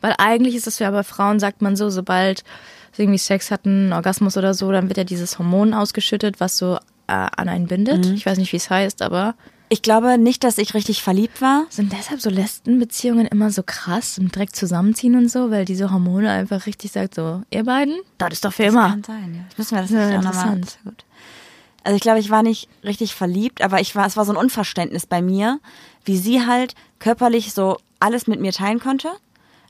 Weil 0.00 0.14
eigentlich 0.18 0.54
ist 0.54 0.68
es 0.68 0.78
ja 0.78 0.90
bei 0.92 1.02
Frauen, 1.02 1.40
sagt 1.40 1.60
man 1.60 1.74
so, 1.74 1.90
sobald 1.90 2.44
sie 2.92 3.02
irgendwie 3.02 3.18
Sex 3.18 3.50
hatten, 3.50 3.86
einen 3.86 3.92
Orgasmus 3.92 4.36
oder 4.36 4.54
so, 4.54 4.70
dann 4.70 4.88
wird 4.88 4.98
ja 4.98 5.04
dieses 5.04 5.38
Hormon 5.40 5.74
ausgeschüttet, 5.74 6.38
was 6.38 6.56
so 6.56 6.76
äh, 7.08 7.12
an 7.12 7.48
einen 7.48 7.66
bindet. 7.66 8.06
Mhm. 8.06 8.14
Ich 8.14 8.24
weiß 8.26 8.38
nicht, 8.38 8.52
wie 8.52 8.58
es 8.58 8.70
heißt, 8.70 9.02
aber 9.02 9.34
Ich 9.70 9.82
glaube 9.82 10.16
nicht, 10.18 10.44
dass 10.44 10.56
ich 10.58 10.72
richtig 10.74 11.02
verliebt 11.02 11.42
war. 11.42 11.66
sind 11.68 11.92
deshalb 11.92 12.20
so 12.20 12.30
Lesbenbeziehungen 12.30 13.26
immer 13.26 13.50
so 13.50 13.62
krass 13.64 14.18
und 14.18 14.34
direkt 14.34 14.56
zusammenziehen 14.56 15.14
und 15.16 15.28
so, 15.30 15.50
weil 15.50 15.64
diese 15.64 15.90
Hormone 15.90 16.30
einfach 16.30 16.64
richtig 16.66 16.92
sagt 16.92 17.14
so, 17.14 17.42
ihr 17.50 17.64
beiden, 17.64 17.98
das 18.16 18.32
ist 18.32 18.44
doch 18.44 18.52
für 18.52 18.64
immer. 18.64 18.88
Kann 18.90 19.04
sein, 19.04 19.34
ja. 19.34 19.40
Das 19.48 19.58
müssen 19.58 19.74
wir 19.74 19.82
das 19.82 19.90
Ja, 19.90 20.18
auch 20.18 20.22
nochmal. 20.22 20.56
interessant. 20.56 20.78
Gut. 20.84 21.04
Also 21.84 21.96
ich 21.96 22.02
glaube, 22.02 22.18
ich 22.18 22.30
war 22.30 22.42
nicht 22.42 22.68
richtig 22.82 23.14
verliebt, 23.14 23.62
aber 23.62 23.80
ich 23.80 23.94
war, 23.94 24.06
es 24.06 24.16
war 24.16 24.24
so 24.24 24.32
ein 24.32 24.36
Unverständnis 24.36 25.06
bei 25.06 25.20
mir, 25.22 25.60
wie 26.04 26.16
sie 26.16 26.46
halt 26.46 26.74
körperlich 26.98 27.52
so 27.52 27.78
alles 28.00 28.26
mit 28.26 28.40
mir 28.40 28.52
teilen 28.52 28.80
konnte, 28.80 29.08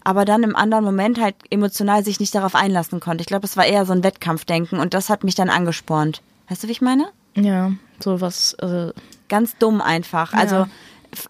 aber 0.05 0.25
dann 0.25 0.43
im 0.43 0.57
anderen 0.57 0.85
Moment 0.85 1.21
halt 1.21 1.35
emotional 1.51 2.05
sich 2.05 2.21
nicht 2.21 2.35
darauf 2.35 2.55
einlassen 2.55 3.01
konnte. 3.01 3.23
Ich 3.23 3.27
glaube, 3.27 3.47
es 3.47 3.57
war 3.57 3.67
eher 3.67 3.85
so 3.85 3.93
ein 3.93 4.05
Wettkampfdenken 4.05 4.79
und 4.81 4.95
das 4.95 5.11
hat 5.11 5.25
mich 5.25 5.35
dann 5.35 5.51
angespornt. 5.51 6.23
Weißt 6.49 6.63
du, 6.63 6.69
wie 6.69 6.73
ich 6.73 6.81
meine? 6.81 7.09
Ja, 7.37 7.73
so 8.03 8.21
was, 8.21 8.55
also 8.57 8.93
Ganz 9.29 9.57
dumm 9.59 9.81
einfach. 9.81 10.33
Also 10.33 10.55
Ja. 10.57 10.69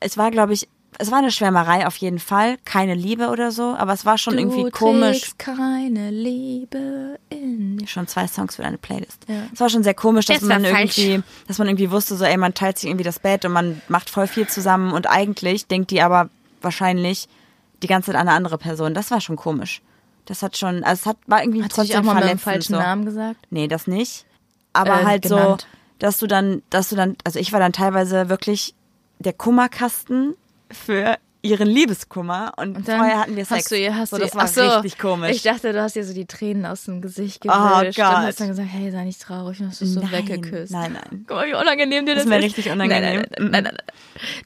es 0.01 0.17
war, 0.17 0.31
glaube 0.31 0.53
ich, 0.53 0.69
es 1.01 1.11
war 1.13 1.19
eine 1.19 1.31
Schwärmerei 1.31 1.87
auf 1.87 1.97
jeden 1.97 2.19
Fall, 2.19 2.57
keine 2.65 2.95
Liebe 2.95 3.29
oder 3.29 3.53
so, 3.53 3.75
aber 3.79 3.93
es 3.93 4.05
war 4.05 4.19
schon 4.19 4.37
irgendwie 4.37 4.65
du 4.65 4.71
komisch. 4.71 5.21
trägst 5.21 5.39
keine 5.39 6.11
Liebe 6.11 7.19
in 7.31 7.79
dir. 7.79 7.87
schon 7.87 8.09
zwei 8.09 8.27
Songs 8.27 8.57
für 8.57 8.63
deine 8.63 8.79
Playlist. 8.79 9.25
Ja. 9.29 9.43
Es 9.53 9.61
war 9.61 9.69
schon 9.69 9.83
sehr 9.85 9.95
komisch, 9.95 10.27
dass 10.27 10.41
Das 10.41 10.49
man 10.49 10.65
falsch. 10.65 10.99
irgendwie, 10.99 11.23
dass 11.47 11.59
man 11.59 11.69
irgendwie 11.69 11.91
wusste, 11.93 12.17
so, 12.17 12.25
ey, 12.25 12.37
man 12.37 12.55
teilt 12.55 12.79
sich 12.79 12.89
irgendwie 12.91 13.05
das 13.05 13.19
Bett 13.21 13.45
und 13.45 13.53
man 13.53 13.81
macht 13.89 14.11
voll 14.11 14.27
viel 14.27 14.49
zusammen 14.49 14.93
und 14.93 15.09
eigentlich 15.09 15.67
denkt 15.67 15.91
die 15.93 16.03
aber 16.03 16.31
wahrscheinlich 16.63 17.29
die 17.83 17.87
ganze 17.87 18.07
Zeit 18.11 18.21
an 18.21 18.27
eine 18.29 18.37
andere 18.37 18.59
Person. 18.59 18.93
Das 18.95 19.11
war 19.13 19.21
schon 19.21 19.37
komisch. 19.37 19.83
Das 20.25 20.43
hat 20.43 20.57
schon, 20.57 20.83
also 20.83 21.01
es 21.03 21.07
hat, 21.07 21.17
war 21.27 21.43
irgendwie 21.43 21.63
Hat 21.63 21.71
trotzdem 21.73 22.01
auch 22.01 22.03
mal 22.03 22.15
mit 22.17 22.25
dem 22.25 22.39
verletzend. 22.39 22.43
falschen 22.43 22.75
so. 22.75 22.79
Namen 22.81 23.05
gesagt? 23.05 23.47
Nee, 23.51 23.69
das 23.69 23.87
nicht. 23.87 24.25
Aber 24.73 25.01
Äh, 25.03 25.05
halt 25.05 25.23
genannt. 25.23 25.67
so, 25.71 25.78
dass 25.99 26.19
du 26.19 26.27
dann, 26.27 26.63
dass 26.71 26.89
du 26.89 26.97
dann, 26.97 27.17
also 27.25 27.39
ich 27.39 27.53
war 27.53 27.61
dann 27.61 27.73
teilweise 27.73 28.29
wirklich 28.29 28.75
der 29.19 29.33
Kummerkasten 29.33 30.35
für 30.71 31.19
ihren 31.41 31.69
Liebeskummer 31.69 32.53
und, 32.57 32.77
Und 32.77 32.85
vorher 32.85 33.21
hatten 33.21 33.37
wir 33.37 33.45
Sex. 33.45 33.61
Hast 33.65 33.71
du 33.71 33.79
ihr, 33.79 33.95
hast 33.97 34.11
so, 34.11 34.19
das 34.19 34.35
war 34.35 34.45
ach 34.45 34.49
so, 34.49 34.61
richtig 34.69 34.99
komisch. 34.99 35.31
Ich 35.31 35.43
dachte, 35.43 35.73
du 35.73 35.81
hast 35.81 35.95
ihr 35.95 36.05
so 36.05 36.13
die 36.13 36.27
Tränen 36.27 36.67
aus 36.67 36.85
dem 36.85 37.01
Gesicht 37.01 37.45
Oh 37.47 37.51
gewischt 37.81 37.99
und 37.99 38.05
Gott. 38.05 38.17
hast 38.17 38.41
dann 38.41 38.49
gesagt, 38.49 38.69
hey, 38.71 38.91
sei 38.91 39.05
nicht 39.05 39.23
traurig, 39.23 39.61
und 39.61 39.69
hast 39.69 39.81
du 39.81 39.87
so 39.87 40.01
nein, 40.01 40.11
weggeküsst. 40.13 40.73
nein, 40.73 40.93
nein. 40.95 41.25
Guck 41.29 41.37
mal, 41.37 41.47
wie 41.47 41.55
unangenehm 41.55 42.07
dir 42.07 42.15
das, 42.17 42.25
Das 42.25 42.25
ist 42.25 42.29
mir 42.31 42.39
ist. 42.39 42.45
richtig 42.45 42.71
unangenehm. 42.73 43.03
Nein, 43.21 43.27
nein, 43.39 43.51
nein, 43.51 43.65
nein. 43.65 43.77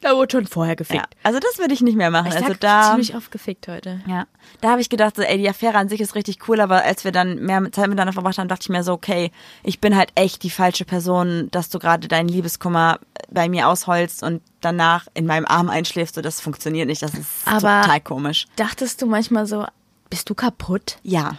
Da 0.02 0.14
wurde 0.16 0.32
schon 0.32 0.46
vorher 0.46 0.76
gefickt. 0.76 1.00
Ja, 1.00 1.08
also 1.22 1.38
das 1.40 1.58
würde 1.58 1.72
ich 1.72 1.80
nicht 1.80 1.96
mehr 1.96 2.10
machen. 2.10 2.26
Ich 2.28 2.36
also 2.36 2.52
da, 2.60 2.90
ziemlich 2.90 3.16
oft 3.16 3.30
gefickt 3.30 3.68
heute. 3.68 4.02
ja, 4.06 4.26
da 4.60 4.70
habe 4.72 4.82
ich 4.82 4.90
gedacht, 4.90 5.16
so, 5.16 5.22
ey, 5.22 5.38
die 5.38 5.48
Affäre 5.48 5.78
an 5.78 5.88
sich 5.88 6.00
ist 6.00 6.14
richtig 6.14 6.46
cool, 6.48 6.60
aber 6.60 6.84
als 6.84 7.04
wir 7.04 7.12
dann 7.12 7.36
mehr 7.38 7.60
Zeit 7.72 7.88
miteinander 7.88 8.12
verbracht 8.12 8.36
haben, 8.38 8.48
dachte 8.48 8.62
ich 8.64 8.68
mir 8.68 8.84
so, 8.84 8.92
okay, 8.92 9.30
ich 9.62 9.80
bin 9.80 9.96
halt 9.96 10.10
echt 10.14 10.42
die 10.42 10.50
falsche 10.50 10.84
Person, 10.84 11.48
dass 11.52 11.70
du 11.70 11.78
gerade 11.78 12.06
deinen 12.06 12.28
Liebeskummer 12.28 12.98
bei 13.30 13.48
mir 13.48 13.68
ausheulst 13.68 14.22
und 14.22 14.42
danach 14.62 15.06
in 15.14 15.26
meinem 15.26 15.44
Arm 15.46 15.68
einschläfst. 15.68 16.14
So, 16.14 16.22
das 16.22 16.40
funktioniert 16.40 16.86
nicht. 16.88 17.02
Das 17.02 17.12
ist 17.14 17.28
Aber- 17.44 17.82
total 17.82 18.00
komisch. 18.00 18.46
Dachtest 18.56 19.02
du 19.02 19.06
manchmal 19.06 19.46
so, 19.46 19.66
bist 20.10 20.28
du 20.30 20.34
kaputt? 20.34 20.98
Ja, 21.02 21.36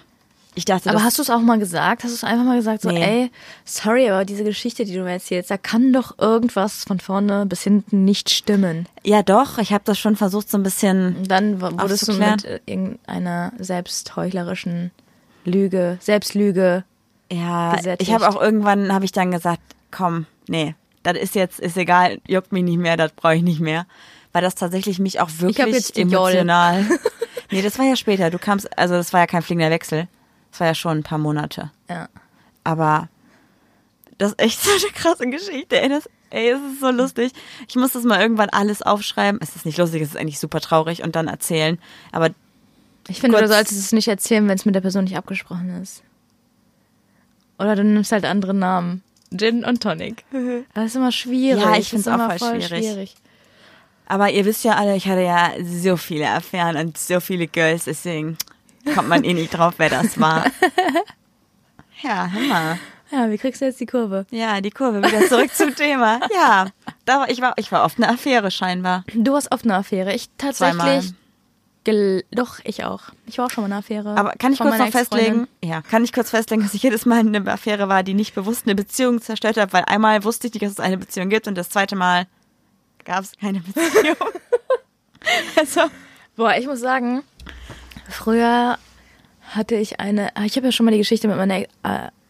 ich 0.56 0.66
dachte, 0.66 0.92
Aber 0.92 1.02
hast 1.04 1.18
du 1.18 1.24
es 1.24 1.32
auch 1.32 1.40
mal 1.40 1.58
gesagt? 1.58 2.04
Hast 2.04 2.12
du 2.12 2.16
es 2.16 2.24
einfach 2.24 2.46
mal 2.46 2.58
gesagt, 2.58 2.84
so, 2.84 2.90
Nee. 2.90 3.04
ey, 3.24 3.32
sorry, 3.66 4.08
aber 4.12 4.24
diese 4.24 4.44
Geschichte, 4.44 4.86
die 4.86 4.94
du 4.94 5.02
mir 5.04 5.14
erzählst, 5.14 5.50
da 5.50 5.58
kann 5.58 5.92
doch 5.94 6.20
irgendwas 6.20 6.84
von 6.84 7.00
vorne 7.00 7.48
bis 7.48 7.64
hinten 7.64 8.06
nicht 8.06 8.30
stimmen. 8.30 8.88
ja 9.04 9.24
doch, 9.24 9.58
ich 9.58 9.74
habe 9.74 9.84
das 9.86 9.98
schon 9.98 10.16
versucht, 10.16 10.52
so 10.52 10.58
ein 10.60 10.64
bisschen. 10.64 11.16
Und 11.18 11.32
dann 11.32 11.60
wurdest 11.60 12.08
du 12.08 12.14
mit 12.14 12.62
irgendeiner 12.68 13.52
selbstheuchlerischen 13.58 14.92
Lüge, 15.46 15.98
Selbstlüge. 16.02 16.84
Ja, 17.32 17.76
gesättigt. 17.76 18.08
ich 18.08 18.14
habe 18.14 18.28
auch 18.30 18.40
irgendwann, 18.40 18.94
habe 18.94 19.06
ich 19.06 19.12
dann 19.12 19.32
gesagt, 19.32 19.62
komm, 19.92 20.28
nee, 20.48 20.76
das 21.04 21.18
ist 21.18 21.36
jetzt, 21.36 21.60
ist 21.60 21.78
egal, 21.78 22.20
juckt 22.28 22.52
mich 22.52 22.64
nicht 22.64 22.80
mehr, 22.80 22.98
das 22.98 23.12
brauche 23.12 23.36
ich 23.36 23.44
nicht 23.44 23.60
mehr. 23.60 23.86
Weil 24.32 24.42
das 24.42 24.56
tatsächlich 24.56 24.98
mich 24.98 25.20
auch 25.20 25.30
wirklich 25.38 25.96
emotional. 25.96 26.86
nee, 27.52 27.62
das 27.62 27.78
war 27.78 27.86
ja 27.86 27.96
später. 27.96 28.32
Du 28.32 28.40
kamst, 28.40 28.78
also 28.78 28.96
das 28.96 29.14
war 29.14 29.20
ja 29.20 29.28
kein 29.28 29.44
fliegender 29.44 29.70
Wechsel. 29.70 30.08
Das 30.50 30.60
war 30.60 30.68
ja 30.68 30.76
schon 30.76 31.00
ein 31.00 31.04
paar 31.04 31.20
Monate. 31.20 31.72
Ja. 31.88 32.10
Aber 32.64 33.10
das 34.18 34.32
ist 34.32 34.40
echt 34.42 34.62
so 34.64 34.72
eine 34.72 34.94
krasse 34.94 35.30
Geschichte. 35.30 35.80
Ey, 35.80 35.90
das, 35.90 36.10
ey, 36.32 36.50
es 36.50 36.60
ist 36.60 36.80
so 36.80 36.90
lustig. 36.90 37.32
Ich 37.68 37.76
muss 37.76 37.92
das 37.92 38.04
mal 38.04 38.22
irgendwann 38.22 38.50
alles 38.50 38.82
aufschreiben. 38.82 39.40
Es 39.44 39.56
ist 39.56 39.68
nicht 39.68 39.78
lustig, 39.78 40.02
es 40.02 40.10
ist 40.10 40.18
eigentlich 40.18 40.40
super 40.40 40.62
traurig 40.62 41.04
und 41.04 41.16
dann 41.16 41.28
erzählen. 41.28 41.78
Aber 42.12 42.30
Ich 43.08 43.20
finde, 43.20 43.40
du 43.40 43.48
solltest 43.48 43.80
es 43.80 43.92
nicht 43.92 44.08
erzählen, 44.08 44.48
wenn 44.48 44.56
es 44.56 44.66
mit 44.66 44.74
der 44.74 44.82
Person 44.82 45.04
nicht 45.04 45.18
abgesprochen 45.18 45.80
ist. 45.82 46.02
Oder 47.60 47.76
du 47.76 47.84
nimmst 47.84 48.12
halt 48.12 48.26
andere 48.26 48.54
Namen. 48.56 49.04
Gin 49.38 49.64
und 49.66 49.82
Tonic. 49.82 50.26
Das 50.74 50.86
ist 50.86 50.96
immer 50.96 51.12
schwierig. 51.12 51.62
Ja, 51.64 51.76
ich 51.78 51.90
find's 51.90 52.08
ist 52.08 52.12
auch 52.12 52.16
immer 52.16 52.30
voll 52.30 52.38
voll 52.40 52.62
schwierig. 52.62 52.86
schwierig. 52.86 53.16
Aber 54.06 54.30
ihr 54.30 54.46
wisst 54.46 54.64
ja 54.64 54.76
alle, 54.76 54.96
ich 54.96 55.08
hatte 55.08 55.22
ja 55.22 55.52
so 55.64 55.98
viele 55.98 56.30
Affären 56.30 56.78
und 56.78 56.98
so 56.98 57.20
viele 57.20 57.48
Girls, 57.48 57.86
deswegen 57.86 58.38
kommt 58.94 59.08
man 59.10 59.24
eh 59.24 59.34
nicht 59.34 59.52
drauf, 59.52 59.76
wer 59.78 59.90
das 59.90 60.20
war. 60.20 60.46
Ja, 62.02 62.28
hör 62.30 62.42
mal. 62.42 62.80
Ja, 63.12 63.30
wie 63.30 63.38
kriegst 63.38 63.62
du 63.62 63.66
jetzt 63.66 63.80
die 63.80 63.86
Kurve? 63.86 64.26
Ja, 64.32 64.60
die 64.60 64.72
Kurve 64.72 65.02
wieder 65.04 65.26
zurück 65.28 65.54
zum 65.54 65.74
Thema. 65.76 66.20
Ja, 66.34 66.68
da 67.06 67.20
war, 67.20 67.30
ich 67.30 67.40
war, 67.42 67.54
ich 67.58 67.72
war 67.72 67.86
oft 67.86 67.98
eine 67.98 68.10
Affäre 68.10 68.52
scheinbar. 68.52 69.06
Du 69.14 69.36
hast 69.36 69.52
oft 69.54 69.64
eine 69.64 69.76
Affäre. 69.76 70.14
Ich 70.14 70.28
Zweimal. 70.38 71.02
Gel 71.84 72.24
Doch, 72.32 72.60
ich 72.64 72.84
auch. 72.84 73.04
Ich 73.26 73.38
war 73.38 73.46
auch 73.46 73.50
schon 73.50 73.64
mal 73.64 73.68
in 73.68 73.74
einer 73.74 73.80
Affäre. 73.80 74.16
Aber 74.18 74.34
kann 74.38 74.54
ich 74.54 74.60
kurz 74.60 74.78
noch 74.78 74.90
festlegen? 74.90 75.48
Ja, 75.64 75.82
kann 75.82 76.04
ich 76.04 76.14
kurz 76.14 76.30
festlegen, 76.30 76.64
dass 76.64 76.74
ich 76.74 76.84
jedes 76.84 77.06
Mal 77.06 77.20
eine 77.20 77.46
Affäre 77.52 77.90
war, 77.90 78.04
die 78.04 78.14
nicht 78.14 78.36
bewusst 78.36 78.66
eine 78.66 78.76
Beziehung 78.76 79.22
zerstört 79.22 79.58
hat, 79.58 79.74
weil 79.74 79.84
einmal 79.86 80.24
wusste 80.24 80.48
ich 80.48 80.54
nicht, 80.54 80.64
dass 80.64 80.72
es 80.74 80.80
eine 80.80 80.98
Beziehung 80.98 81.30
gibt 81.30 81.48
und 81.48 81.56
das 81.56 81.70
zweite 81.70 81.96
Mal 81.96 82.28
gab 83.04 83.24
es 83.24 83.34
keine 83.38 83.60
Beziehung. 83.62 84.16
also, 85.58 85.82
Boah, 86.36 86.56
ich 86.58 86.66
muss 86.66 86.80
sagen, 86.80 87.24
früher 88.10 88.80
hatte 89.50 89.76
ich 89.76 90.00
eine, 90.00 90.36
ah, 90.36 90.46
ich 90.46 90.56
habe 90.56 90.68
ja 90.68 90.72
schon 90.72 90.86
mal 90.86 90.92
die 90.92 90.98
Geschichte 90.98 91.28
mit 91.28 91.38
meiner 91.38 91.60
äh, 91.60 91.68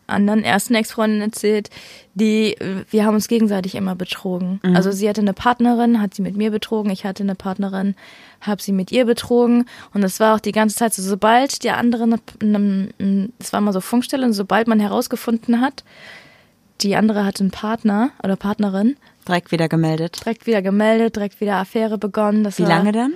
anderen 0.07 0.43
ersten 0.43 0.75
Ex-Freundin 0.75 1.21
erzählt, 1.21 1.69
die, 2.13 2.55
wir 2.89 3.05
haben 3.05 3.15
uns 3.15 3.27
gegenseitig 3.27 3.75
immer 3.75 3.95
betrogen. 3.95 4.59
Also 4.75 4.91
sie 4.91 5.09
hatte 5.09 5.21
eine 5.21 5.33
Partnerin, 5.33 6.01
hat 6.01 6.13
sie 6.13 6.21
mit 6.21 6.35
mir 6.35 6.51
betrogen, 6.51 6.91
ich 6.91 7.05
hatte 7.05 7.23
eine 7.23 7.35
Partnerin, 7.35 7.95
habe 8.41 8.61
sie 8.61 8.71
mit 8.71 8.91
ihr 8.91 9.05
betrogen 9.05 9.65
und 9.93 10.01
das 10.01 10.19
war 10.19 10.35
auch 10.35 10.39
die 10.39 10.51
ganze 10.51 10.75
Zeit 10.75 10.93
so, 10.93 11.01
sobald 11.01 11.63
der 11.63 11.77
andere, 11.77 12.19
es 13.39 13.53
war 13.53 13.59
immer 13.59 13.73
so 13.73 13.81
Funkstelle 13.81 14.25
und 14.25 14.33
sobald 14.33 14.67
man 14.67 14.79
herausgefunden 14.79 15.61
hat, 15.61 15.83
die 16.81 16.95
andere 16.95 17.25
hatte 17.25 17.41
einen 17.41 17.51
Partner 17.51 18.11
oder 18.23 18.35
Partnerin, 18.35 18.97
direkt 19.27 19.51
wieder 19.51 19.69
gemeldet. 19.69 20.19
direkt 20.21 20.45
wieder 20.45 20.61
gemeldet, 20.61 21.15
direkt 21.15 21.39
wieder 21.39 21.55
Affäre 21.55 21.97
begonnen. 21.97 22.43
Das 22.43 22.57
Wie 22.59 22.63
lange 22.63 22.91
dann? 22.91 23.13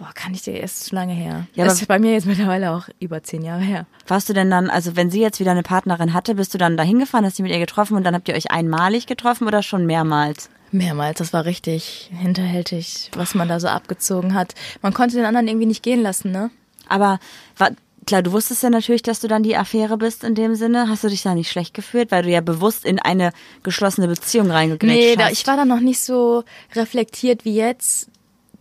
Boah, 0.00 0.10
kann 0.14 0.32
ich 0.32 0.40
dir 0.40 0.54
erst 0.54 0.86
zu 0.86 0.94
lange 0.94 1.12
her. 1.12 1.46
Ja, 1.54 1.66
ist 1.66 1.86
bei 1.86 1.98
mir 1.98 2.12
jetzt 2.12 2.24
mittlerweile 2.26 2.72
auch 2.72 2.88
über 3.00 3.22
zehn 3.22 3.42
Jahre 3.42 3.60
her. 3.60 3.84
Warst 4.08 4.30
du 4.30 4.32
denn 4.32 4.50
dann, 4.50 4.70
also 4.70 4.96
wenn 4.96 5.10
sie 5.10 5.20
jetzt 5.20 5.40
wieder 5.40 5.50
eine 5.50 5.62
Partnerin 5.62 6.14
hatte, 6.14 6.34
bist 6.36 6.54
du 6.54 6.58
dann 6.58 6.78
da 6.78 6.82
hingefahren, 6.82 7.26
hast 7.26 7.38
du 7.38 7.42
mit 7.42 7.52
ihr 7.52 7.58
getroffen 7.58 7.96
und 7.98 8.04
dann 8.04 8.14
habt 8.14 8.26
ihr 8.26 8.34
euch 8.34 8.50
einmalig 8.50 9.06
getroffen 9.06 9.46
oder 9.46 9.62
schon 9.62 9.84
mehrmals? 9.84 10.48
Mehrmals, 10.72 11.18
das 11.18 11.34
war 11.34 11.44
richtig 11.44 12.10
hinterhältig, 12.18 13.10
was 13.14 13.34
man 13.34 13.46
da 13.48 13.60
so 13.60 13.68
abgezogen 13.68 14.32
hat. 14.34 14.54
Man 14.80 14.94
konnte 14.94 15.16
den 15.16 15.26
anderen 15.26 15.48
irgendwie 15.48 15.66
nicht 15.66 15.82
gehen 15.82 16.00
lassen, 16.00 16.32
ne? 16.32 16.50
Aber 16.88 17.18
war, 17.58 17.72
klar, 18.06 18.22
du 18.22 18.32
wusstest 18.32 18.62
ja 18.62 18.70
natürlich, 18.70 19.02
dass 19.02 19.20
du 19.20 19.28
dann 19.28 19.42
die 19.42 19.56
Affäre 19.56 19.98
bist 19.98 20.24
in 20.24 20.34
dem 20.34 20.54
Sinne. 20.54 20.88
Hast 20.88 21.04
du 21.04 21.08
dich 21.08 21.22
da 21.22 21.34
nicht 21.34 21.50
schlecht 21.50 21.74
gefühlt, 21.74 22.10
weil 22.10 22.22
du 22.22 22.30
ja 22.30 22.40
bewusst 22.40 22.86
in 22.86 22.98
eine 23.00 23.32
geschlossene 23.62 24.08
Beziehung 24.08 24.50
reingegrätscht 24.50 24.96
Nee, 24.96 25.16
hast? 25.18 25.26
da, 25.26 25.30
ich 25.30 25.46
war 25.46 25.56
da 25.56 25.64
noch 25.66 25.80
nicht 25.80 26.00
so 26.00 26.44
reflektiert 26.74 27.44
wie 27.44 27.54
jetzt, 27.56 28.08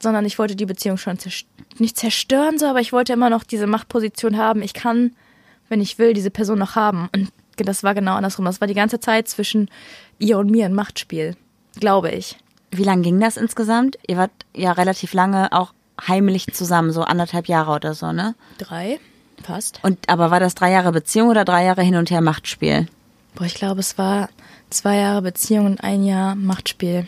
sondern 0.02 0.26
ich 0.26 0.40
wollte 0.40 0.56
die 0.56 0.66
Beziehung 0.66 0.98
schon 0.98 1.20
zerst 1.20 1.46
nicht 1.78 1.98
zerstören, 1.98 2.58
so, 2.58 2.66
aber 2.66 2.82
ich 2.82 2.92
wollte 2.92 3.14
immer 3.14 3.30
noch 3.30 3.44
diese 3.44 3.68
Machtposition 3.68 4.38
haben. 4.38 4.62
Ich 4.62 4.74
kann, 4.74 5.16
wenn 5.70 5.82
ich 5.82 5.98
will, 5.98 6.14
diese 6.14 6.32
Person 6.32 6.60
noch 6.60 6.76
haben. 6.76 7.10
Und 7.14 7.32
das 7.58 7.84
war 7.84 7.94
genau 7.94 8.16
andersrum. 8.16 8.46
Das 8.46 8.60
war 8.60 8.68
die 8.68 8.74
ganze 8.74 9.00
Zeit 9.00 9.28
zwischen 9.28 9.70
ihr 10.18 10.38
und 10.38 10.50
mir 10.50 10.66
ein 10.66 10.74
Machtspiel, 10.74 11.36
glaube 11.80 12.12
ich. 12.12 12.38
Wie 12.72 12.84
lange 12.84 13.02
ging 13.02 13.20
das 13.20 13.38
insgesamt? 13.38 13.98
Ihr 14.08 14.18
wart 14.18 14.32
ja 14.56 14.72
relativ 14.74 15.14
lange 15.14 15.52
auch 15.52 15.74
heimlich 16.08 16.48
zusammen, 16.54 16.92
so 16.92 17.02
anderthalb 17.02 17.48
Jahre 17.48 17.72
oder 17.72 17.94
so, 17.94 18.12
ne? 18.12 18.36
Drei, 18.58 19.00
fast. 19.44 19.80
Und 19.84 20.10
aber 20.10 20.32
war 20.32 20.40
das 20.40 20.56
drei 20.56 20.72
Jahre 20.72 20.92
Beziehung 20.92 21.30
oder 21.30 21.46
drei 21.46 21.66
Jahre 21.66 21.82
hin 21.82 21.96
und 21.96 22.12
her 22.12 22.22
Machtspiel? 22.22 22.88
Boah, 23.36 23.46
ich 23.46 23.56
glaube, 23.56 23.80
es 23.80 23.98
war 23.98 24.30
zwei 24.70 24.98
Jahre 24.98 25.22
Beziehung 25.22 25.66
und 25.66 25.84
ein 25.84 26.04
Jahr 26.04 26.36
Machtspiel. 26.36 27.08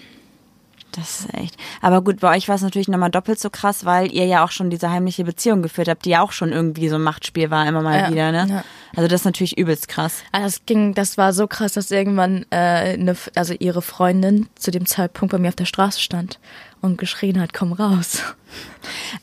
Das 0.93 1.21
ist 1.21 1.33
echt. 1.33 1.55
Aber 1.81 2.01
gut, 2.01 2.19
bei 2.19 2.35
euch 2.35 2.47
war 2.49 2.55
es 2.55 2.61
natürlich 2.61 2.87
nochmal 2.89 3.09
doppelt 3.11 3.39
so 3.39 3.49
krass, 3.49 3.85
weil 3.85 4.11
ihr 4.11 4.25
ja 4.25 4.43
auch 4.43 4.51
schon 4.51 4.69
diese 4.69 4.89
heimliche 4.91 5.23
Beziehung 5.23 5.61
geführt 5.61 5.87
habt, 5.87 6.03
die 6.05 6.09
ja 6.09 6.21
auch 6.21 6.31
schon 6.33 6.51
irgendwie 6.51 6.89
so 6.89 6.95
ein 6.95 7.01
Machtspiel 7.03 7.49
war, 7.49 7.65
immer 7.67 7.81
mal 7.81 7.97
Ja, 7.99 8.11
wieder, 8.11 8.31
ne? 8.31 8.47
ja. 8.49 8.63
Also 8.95 9.07
das 9.07 9.21
ist 9.21 9.25
natürlich 9.25 9.57
übelst 9.57 9.87
krass. 9.87 10.23
Ah, 10.33 10.41
Das 10.41 10.65
ging, 10.65 10.93
das 10.93 11.17
war 11.17 11.31
so 11.31 11.47
krass, 11.47 11.73
dass 11.73 11.91
irgendwann 11.91 12.45
äh, 12.49 12.55
eine, 12.57 13.15
also 13.35 13.53
ihre 13.57 13.81
Freundin 13.81 14.47
zu 14.55 14.69
dem 14.71 14.85
Zeitpunkt 14.85 15.31
bei 15.31 15.37
mir 15.37 15.47
auf 15.47 15.55
der 15.55 15.65
Straße 15.65 16.01
stand 16.01 16.39
und 16.81 16.97
geschrien 16.97 17.39
hat, 17.39 17.53
komm 17.53 17.71
raus. 17.73 18.19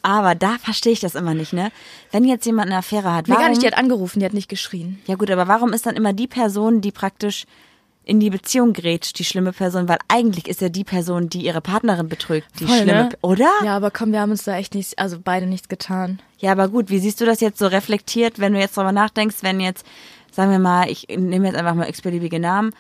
Aber 0.03 0.35
da 0.35 0.57
verstehe 0.59 0.93
ich 0.93 1.01
das 1.01 1.15
immer 1.15 1.35
nicht, 1.35 1.53
ne? 1.53 1.71
Wenn 2.13 2.25
jetzt 2.25 2.47
jemand 2.47 2.69
eine 2.69 2.79
Affäre 2.79 3.13
hat, 3.15 3.27
Nee, 3.29 3.33
warum? 3.35 3.43
gar 3.45 3.51
nicht, 3.51 3.63
die 3.63 3.67
hat 3.67 3.77
angerufen, 3.77 4.21
die 4.21 4.25
hat 4.27 4.33
nicht 4.35 4.49
geschrien. 4.49 5.01
ja 5.07 5.17
gut, 5.17 5.31
aber 5.31 5.49
warum 5.49 5.73
ist 5.73 5.87
dann 5.87 5.97
immer 5.97 6.13
die 6.13 6.27
Person, 6.29 6.81
die 6.81 6.93
praktisch 6.93 7.45
in 8.09 8.21
die 8.21 8.31
Beziehung 8.31 8.73
grätscht, 8.73 9.19
die 9.19 9.25
schlimme 9.25 9.53
Person? 9.53 9.89
Weil 9.89 9.99
eigentlich 10.09 10.49
ist 10.49 10.61
ja 10.61 10.69
die 10.69 10.85
Person, 10.85 11.29
die 11.29 11.45
ihre 11.45 11.61
Partnerin 11.61 12.09
betrügt, 12.09 12.49
die 12.59 12.67
Voll, 12.67 12.79
schlimme, 12.79 13.05
ne? 13.05 13.09
Oder? 13.21 13.51
Ja, 13.65 13.77
aber 13.77 13.91
komm, 13.91 14.13
wir 14.13 14.21
haben 14.21 14.31
uns 14.31 14.45
da 14.45 14.57
echt 14.57 14.75
nicht, 14.75 14.99
also 14.99 15.19
beide 15.23 15.47
nichts 15.47 15.69
getan. 15.69 16.21
Ja, 16.39 16.53
aber 16.53 16.69
gut, 16.69 16.91
wie 16.91 16.99
siehst 16.99 17.21
du 17.21 17.27
das 17.27 17.41
jetzt 17.41 17.59
so 17.59 17.67
reflektiert, 17.67 18.39
wenn 18.39 18.53
du 18.53 18.59
jetzt 18.59 18.77
darüber 18.77 18.93
nachdenkst, 18.93 19.37
wenn 19.43 19.61
jetzt, 19.61 19.85
sagen 20.31 20.51
wir 20.51 20.59
mal, 20.59 20.91
ich 20.91 21.07
nehme 21.09 21.47
jetzt 21.47 21.57
einfach 21.57 21.75
mal 21.75 21.89
x-beliebige 21.89 22.41
Namen. 22.41 22.73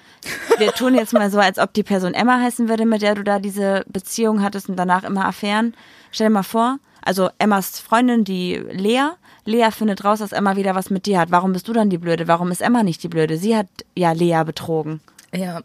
Wir 0.58 0.72
tun 0.72 0.94
jetzt 0.94 1.12
mal 1.12 1.30
so, 1.30 1.38
als 1.38 1.58
ob 1.58 1.72
die 1.74 1.82
Person 1.82 2.14
Emma 2.14 2.40
heißen 2.40 2.68
würde, 2.68 2.86
mit 2.86 3.02
der 3.02 3.14
du 3.14 3.24
da 3.24 3.38
diese 3.38 3.84
Beziehung 3.88 4.42
hattest 4.42 4.68
und 4.68 4.76
danach 4.76 5.04
immer 5.04 5.26
Affären. 5.26 5.74
Stell 6.10 6.28
dir 6.28 6.34
mal 6.34 6.42
vor, 6.42 6.78
also 7.02 7.30
Emmas 7.38 7.80
Freundin, 7.80 8.24
die 8.24 8.54
Lea, 8.70 9.10
Lea 9.44 9.70
findet 9.70 10.04
raus, 10.04 10.18
dass 10.18 10.32
Emma 10.32 10.56
wieder 10.56 10.74
was 10.74 10.90
mit 10.90 11.06
dir 11.06 11.18
hat. 11.18 11.30
Warum 11.30 11.52
bist 11.52 11.66
du 11.68 11.72
dann 11.72 11.90
die 11.90 11.98
Blöde? 11.98 12.28
Warum 12.28 12.50
ist 12.50 12.60
Emma 12.60 12.82
nicht 12.82 13.02
die 13.02 13.08
Blöde? 13.08 13.38
Sie 13.38 13.56
hat 13.56 13.68
ja 13.96 14.12
Lea 14.12 14.42
betrogen. 14.44 15.00
Ja, 15.34 15.60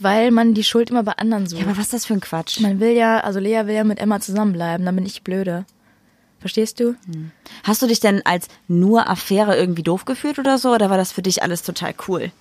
weil 0.00 0.30
man 0.30 0.54
die 0.54 0.64
Schuld 0.64 0.90
immer 0.90 1.02
bei 1.02 1.12
anderen 1.12 1.46
sucht. 1.46 1.60
Ja, 1.60 1.66
aber 1.66 1.76
was 1.76 1.86
ist 1.86 1.92
das 1.92 2.06
für 2.06 2.14
ein 2.14 2.20
Quatsch? 2.20 2.60
man 2.60 2.80
will 2.80 2.92
ja, 2.92 3.20
also 3.20 3.38
Lea 3.38 3.66
will 3.66 3.74
ja 3.74 3.84
mit 3.84 3.98
Emma 3.98 4.20
zusammenbleiben, 4.20 4.86
dann 4.86 4.96
bin 4.96 5.06
ich 5.06 5.22
blöde. 5.22 5.66
Verstehst 6.40 6.80
du? 6.80 6.96
Hast 7.64 7.82
du 7.82 7.86
dich 7.86 8.00
denn 8.00 8.24
als 8.24 8.48
nur 8.66 9.10
Affäre 9.10 9.58
irgendwie 9.58 9.82
doof 9.82 10.06
gefühlt 10.06 10.38
oder 10.38 10.56
so? 10.56 10.72
Oder 10.72 10.88
war 10.88 10.96
das 10.96 11.12
für 11.12 11.20
dich 11.20 11.42
alles 11.42 11.62
total 11.62 11.92
cool? 12.08 12.32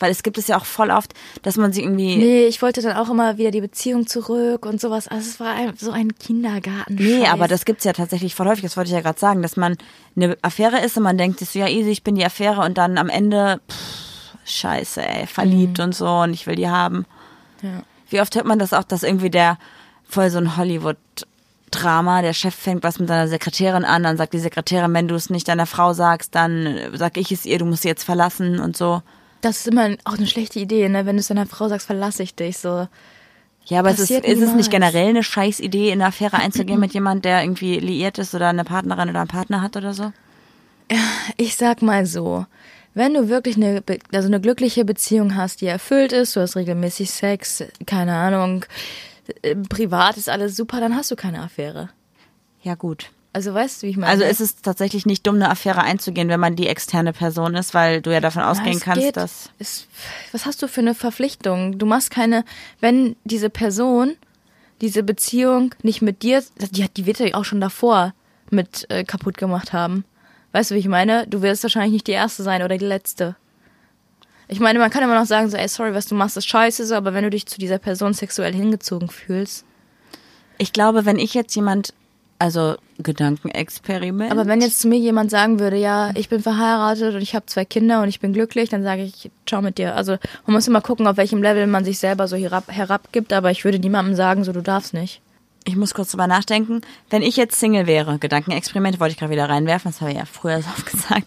Weil 0.00 0.10
es 0.10 0.24
gibt 0.24 0.36
es 0.38 0.48
ja 0.48 0.56
auch 0.56 0.64
voll 0.64 0.90
oft, 0.90 1.12
dass 1.42 1.56
man 1.56 1.72
sie 1.72 1.82
irgendwie. 1.82 2.16
Nee, 2.16 2.46
ich 2.46 2.60
wollte 2.60 2.82
dann 2.82 2.96
auch 2.96 3.08
immer 3.08 3.38
wieder 3.38 3.52
die 3.52 3.60
Beziehung 3.60 4.08
zurück 4.08 4.66
und 4.66 4.80
sowas. 4.80 5.06
Also 5.06 5.28
es 5.28 5.38
war 5.38 5.54
ein, 5.54 5.74
so 5.76 5.92
ein 5.92 6.16
Kindergarten. 6.16 6.96
Nee, 6.96 7.26
aber 7.26 7.46
das 7.46 7.64
gibt's 7.64 7.84
ja 7.84 7.92
tatsächlich 7.92 8.34
voll 8.34 8.48
häufig, 8.48 8.62
das 8.62 8.76
wollte 8.76 8.88
ich 8.88 8.94
ja 8.94 9.02
gerade 9.02 9.20
sagen, 9.20 9.42
dass 9.42 9.56
man 9.56 9.76
eine 10.16 10.36
Affäre 10.42 10.80
ist 10.80 10.96
und 10.96 11.04
man 11.04 11.18
denkt 11.18 11.38
so, 11.38 11.58
ja 11.58 11.68
easy, 11.68 11.90
ich 11.90 12.02
bin 12.02 12.16
die 12.16 12.24
Affäre 12.24 12.62
und 12.62 12.78
dann 12.78 12.98
am 12.98 13.10
Ende, 13.10 13.60
pff, 13.70 14.09
scheiße, 14.44 15.06
ey, 15.06 15.26
verliebt 15.26 15.80
und 15.80 15.94
so 15.94 16.08
und 16.08 16.32
ich 16.32 16.46
will 16.46 16.56
die 16.56 16.68
haben. 16.68 17.06
Ja. 17.62 17.82
Wie 18.08 18.20
oft 18.20 18.34
hört 18.34 18.46
man 18.46 18.58
das 18.58 18.72
auch, 18.72 18.84
dass 18.84 19.02
irgendwie 19.02 19.30
der 19.30 19.58
voll 20.08 20.30
so 20.30 20.38
ein 20.38 20.56
Hollywood-Drama, 20.56 22.22
der 22.22 22.32
Chef 22.32 22.54
fängt 22.54 22.82
was 22.82 22.98
mit 22.98 23.08
seiner 23.08 23.28
Sekretärin 23.28 23.84
an, 23.84 24.02
dann 24.02 24.16
sagt 24.16 24.32
die 24.34 24.40
Sekretärin, 24.40 24.92
wenn 24.92 25.08
du 25.08 25.14
es 25.14 25.30
nicht 25.30 25.48
deiner 25.48 25.66
Frau 25.66 25.92
sagst, 25.92 26.34
dann 26.34 26.76
sag 26.94 27.16
ich 27.16 27.30
es 27.30 27.46
ihr, 27.46 27.58
du 27.58 27.64
musst 27.64 27.82
sie 27.82 27.88
jetzt 27.88 28.04
verlassen 28.04 28.58
und 28.58 28.76
so. 28.76 29.02
Das 29.40 29.58
ist 29.58 29.68
immer 29.68 29.96
auch 30.04 30.18
eine 30.18 30.26
schlechte 30.26 30.58
Idee, 30.58 30.88
ne? 30.88 31.06
Wenn 31.06 31.16
du 31.16 31.20
es 31.20 31.28
deiner 31.28 31.46
Frau 31.46 31.68
sagst, 31.68 31.86
verlasse 31.86 32.22
ich 32.22 32.34
dich. 32.34 32.58
So. 32.58 32.88
Ja, 33.64 33.78
aber 33.78 33.90
es 33.90 34.00
ist, 34.00 34.10
ist 34.10 34.42
es 34.42 34.54
nicht 34.54 34.70
generell 34.70 35.08
eine 35.08 35.22
scheiß 35.22 35.60
Idee, 35.60 35.88
in 35.88 36.00
eine 36.00 36.06
Affäre 36.08 36.36
einzugehen 36.38 36.80
mit 36.80 36.92
jemand, 36.92 37.24
der 37.24 37.42
irgendwie 37.42 37.78
liiert 37.78 38.18
ist 38.18 38.34
oder 38.34 38.48
eine 38.48 38.64
Partnerin 38.64 39.08
oder 39.08 39.20
einen 39.20 39.28
Partner 39.28 39.62
hat 39.62 39.76
oder 39.76 39.94
so? 39.94 40.12
Ich 41.36 41.56
sag 41.56 41.80
mal 41.82 42.04
so, 42.04 42.46
wenn 43.00 43.14
du 43.14 43.30
wirklich 43.30 43.56
eine, 43.56 43.82
also 44.12 44.28
eine 44.28 44.42
glückliche 44.42 44.84
Beziehung 44.84 45.34
hast, 45.34 45.62
die 45.62 45.66
erfüllt 45.66 46.12
ist, 46.12 46.36
du 46.36 46.40
hast 46.40 46.54
regelmäßig 46.54 47.10
Sex, 47.10 47.64
keine 47.86 48.14
Ahnung, 48.14 48.66
äh, 49.40 49.56
privat 49.56 50.18
ist 50.18 50.28
alles 50.28 50.54
super, 50.54 50.80
dann 50.80 50.94
hast 50.94 51.10
du 51.10 51.16
keine 51.16 51.40
Affäre. 51.40 51.88
Ja, 52.62 52.74
gut. 52.74 53.10
Also 53.32 53.54
weißt 53.54 53.82
du, 53.82 53.86
wie 53.86 53.92
ich 53.92 53.96
meine? 53.96 54.12
Also 54.12 54.24
ist 54.24 54.40
es 54.40 54.56
tatsächlich 54.56 55.06
nicht 55.06 55.26
dumm, 55.26 55.36
eine 55.36 55.48
Affäre 55.48 55.80
einzugehen, 55.80 56.28
wenn 56.28 56.40
man 56.40 56.56
die 56.56 56.66
externe 56.66 57.14
Person 57.14 57.54
ist, 57.54 57.72
weil 57.72 58.02
du 58.02 58.12
ja 58.12 58.20
davon 58.20 58.42
ausgehen 58.42 58.76
es 58.76 58.82
kannst, 58.82 59.00
geht. 59.00 59.16
dass. 59.16 59.50
Es, 59.58 59.86
was 60.32 60.44
hast 60.44 60.62
du 60.62 60.68
für 60.68 60.82
eine 60.82 60.94
Verpflichtung? 60.94 61.78
Du 61.78 61.86
machst 61.86 62.10
keine, 62.10 62.44
wenn 62.80 63.16
diese 63.24 63.48
Person 63.48 64.16
diese 64.82 65.02
Beziehung 65.02 65.74
nicht 65.82 66.02
mit 66.02 66.22
dir, 66.22 66.44
die, 66.58 66.86
die 66.86 67.06
wird 67.06 67.18
ja 67.20 67.34
auch 67.34 67.46
schon 67.46 67.62
davor 67.62 68.12
mit 68.50 68.90
äh, 68.90 69.04
kaputt 69.04 69.38
gemacht 69.38 69.72
haben. 69.72 70.04
Weißt 70.52 70.70
du, 70.70 70.74
wie 70.74 70.80
ich 70.80 70.88
meine? 70.88 71.26
Du 71.26 71.42
wirst 71.42 71.62
wahrscheinlich 71.62 71.92
nicht 71.92 72.06
die 72.06 72.12
erste 72.12 72.42
sein 72.42 72.62
oder 72.62 72.76
die 72.76 72.86
letzte. 72.86 73.36
Ich 74.48 74.58
meine, 74.58 74.80
man 74.80 74.90
kann 74.90 75.04
immer 75.04 75.18
noch 75.18 75.26
sagen, 75.26 75.48
so, 75.48 75.56
ey, 75.56 75.68
sorry, 75.68 75.94
was 75.94 76.06
du 76.06 76.16
machst, 76.16 76.36
ist 76.36 76.48
scheiße, 76.48 76.84
so, 76.84 76.96
aber 76.96 77.14
wenn 77.14 77.22
du 77.22 77.30
dich 77.30 77.46
zu 77.46 77.60
dieser 77.60 77.78
Person 77.78 78.14
sexuell 78.14 78.52
hingezogen 78.52 79.08
fühlst. 79.08 79.64
Ich 80.58 80.72
glaube, 80.72 81.06
wenn 81.06 81.20
ich 81.20 81.34
jetzt 81.34 81.54
jemand, 81.54 81.94
also 82.40 82.74
Gedankenexperiment. 82.98 84.32
Aber 84.32 84.46
wenn 84.46 84.60
jetzt 84.60 84.80
zu 84.80 84.88
mir 84.88 84.98
jemand 84.98 85.30
sagen 85.30 85.60
würde, 85.60 85.76
ja, 85.76 86.10
ich 86.16 86.28
bin 86.28 86.42
verheiratet 86.42 87.14
und 87.14 87.20
ich 87.20 87.36
habe 87.36 87.46
zwei 87.46 87.64
Kinder 87.64 88.02
und 88.02 88.08
ich 88.08 88.18
bin 88.18 88.32
glücklich, 88.32 88.68
dann 88.68 88.82
sage 88.82 89.02
ich, 89.02 89.30
ciao 89.46 89.62
mit 89.62 89.78
dir. 89.78 89.94
Also 89.94 90.16
man 90.46 90.54
muss 90.54 90.66
immer 90.66 90.80
gucken, 90.80 91.06
auf 91.06 91.16
welchem 91.16 91.42
Level 91.42 91.68
man 91.68 91.84
sich 91.84 92.00
selber 92.00 92.26
so 92.26 92.36
herab, 92.36 92.64
herabgibt, 92.68 93.32
aber 93.32 93.52
ich 93.52 93.64
würde 93.64 93.78
niemandem 93.78 94.16
sagen, 94.16 94.42
so 94.42 94.52
du 94.52 94.62
darfst 94.62 94.94
nicht. 94.94 95.22
Ich 95.64 95.76
muss 95.76 95.94
kurz 95.94 96.10
drüber 96.10 96.26
nachdenken, 96.26 96.80
wenn 97.10 97.22
ich 97.22 97.36
jetzt 97.36 97.58
Single 97.60 97.86
wäre, 97.86 98.18
Gedankenexperiment 98.18 98.98
wollte 99.00 99.12
ich 99.12 99.18
gerade 99.18 99.32
wieder 99.32 99.48
reinwerfen, 99.48 99.90
das 99.90 100.00
habe 100.00 100.10
ich 100.12 100.16
ja 100.18 100.24
früher 100.24 100.60
so 100.62 100.68
oft 100.68 100.86
gesagt. 100.86 101.26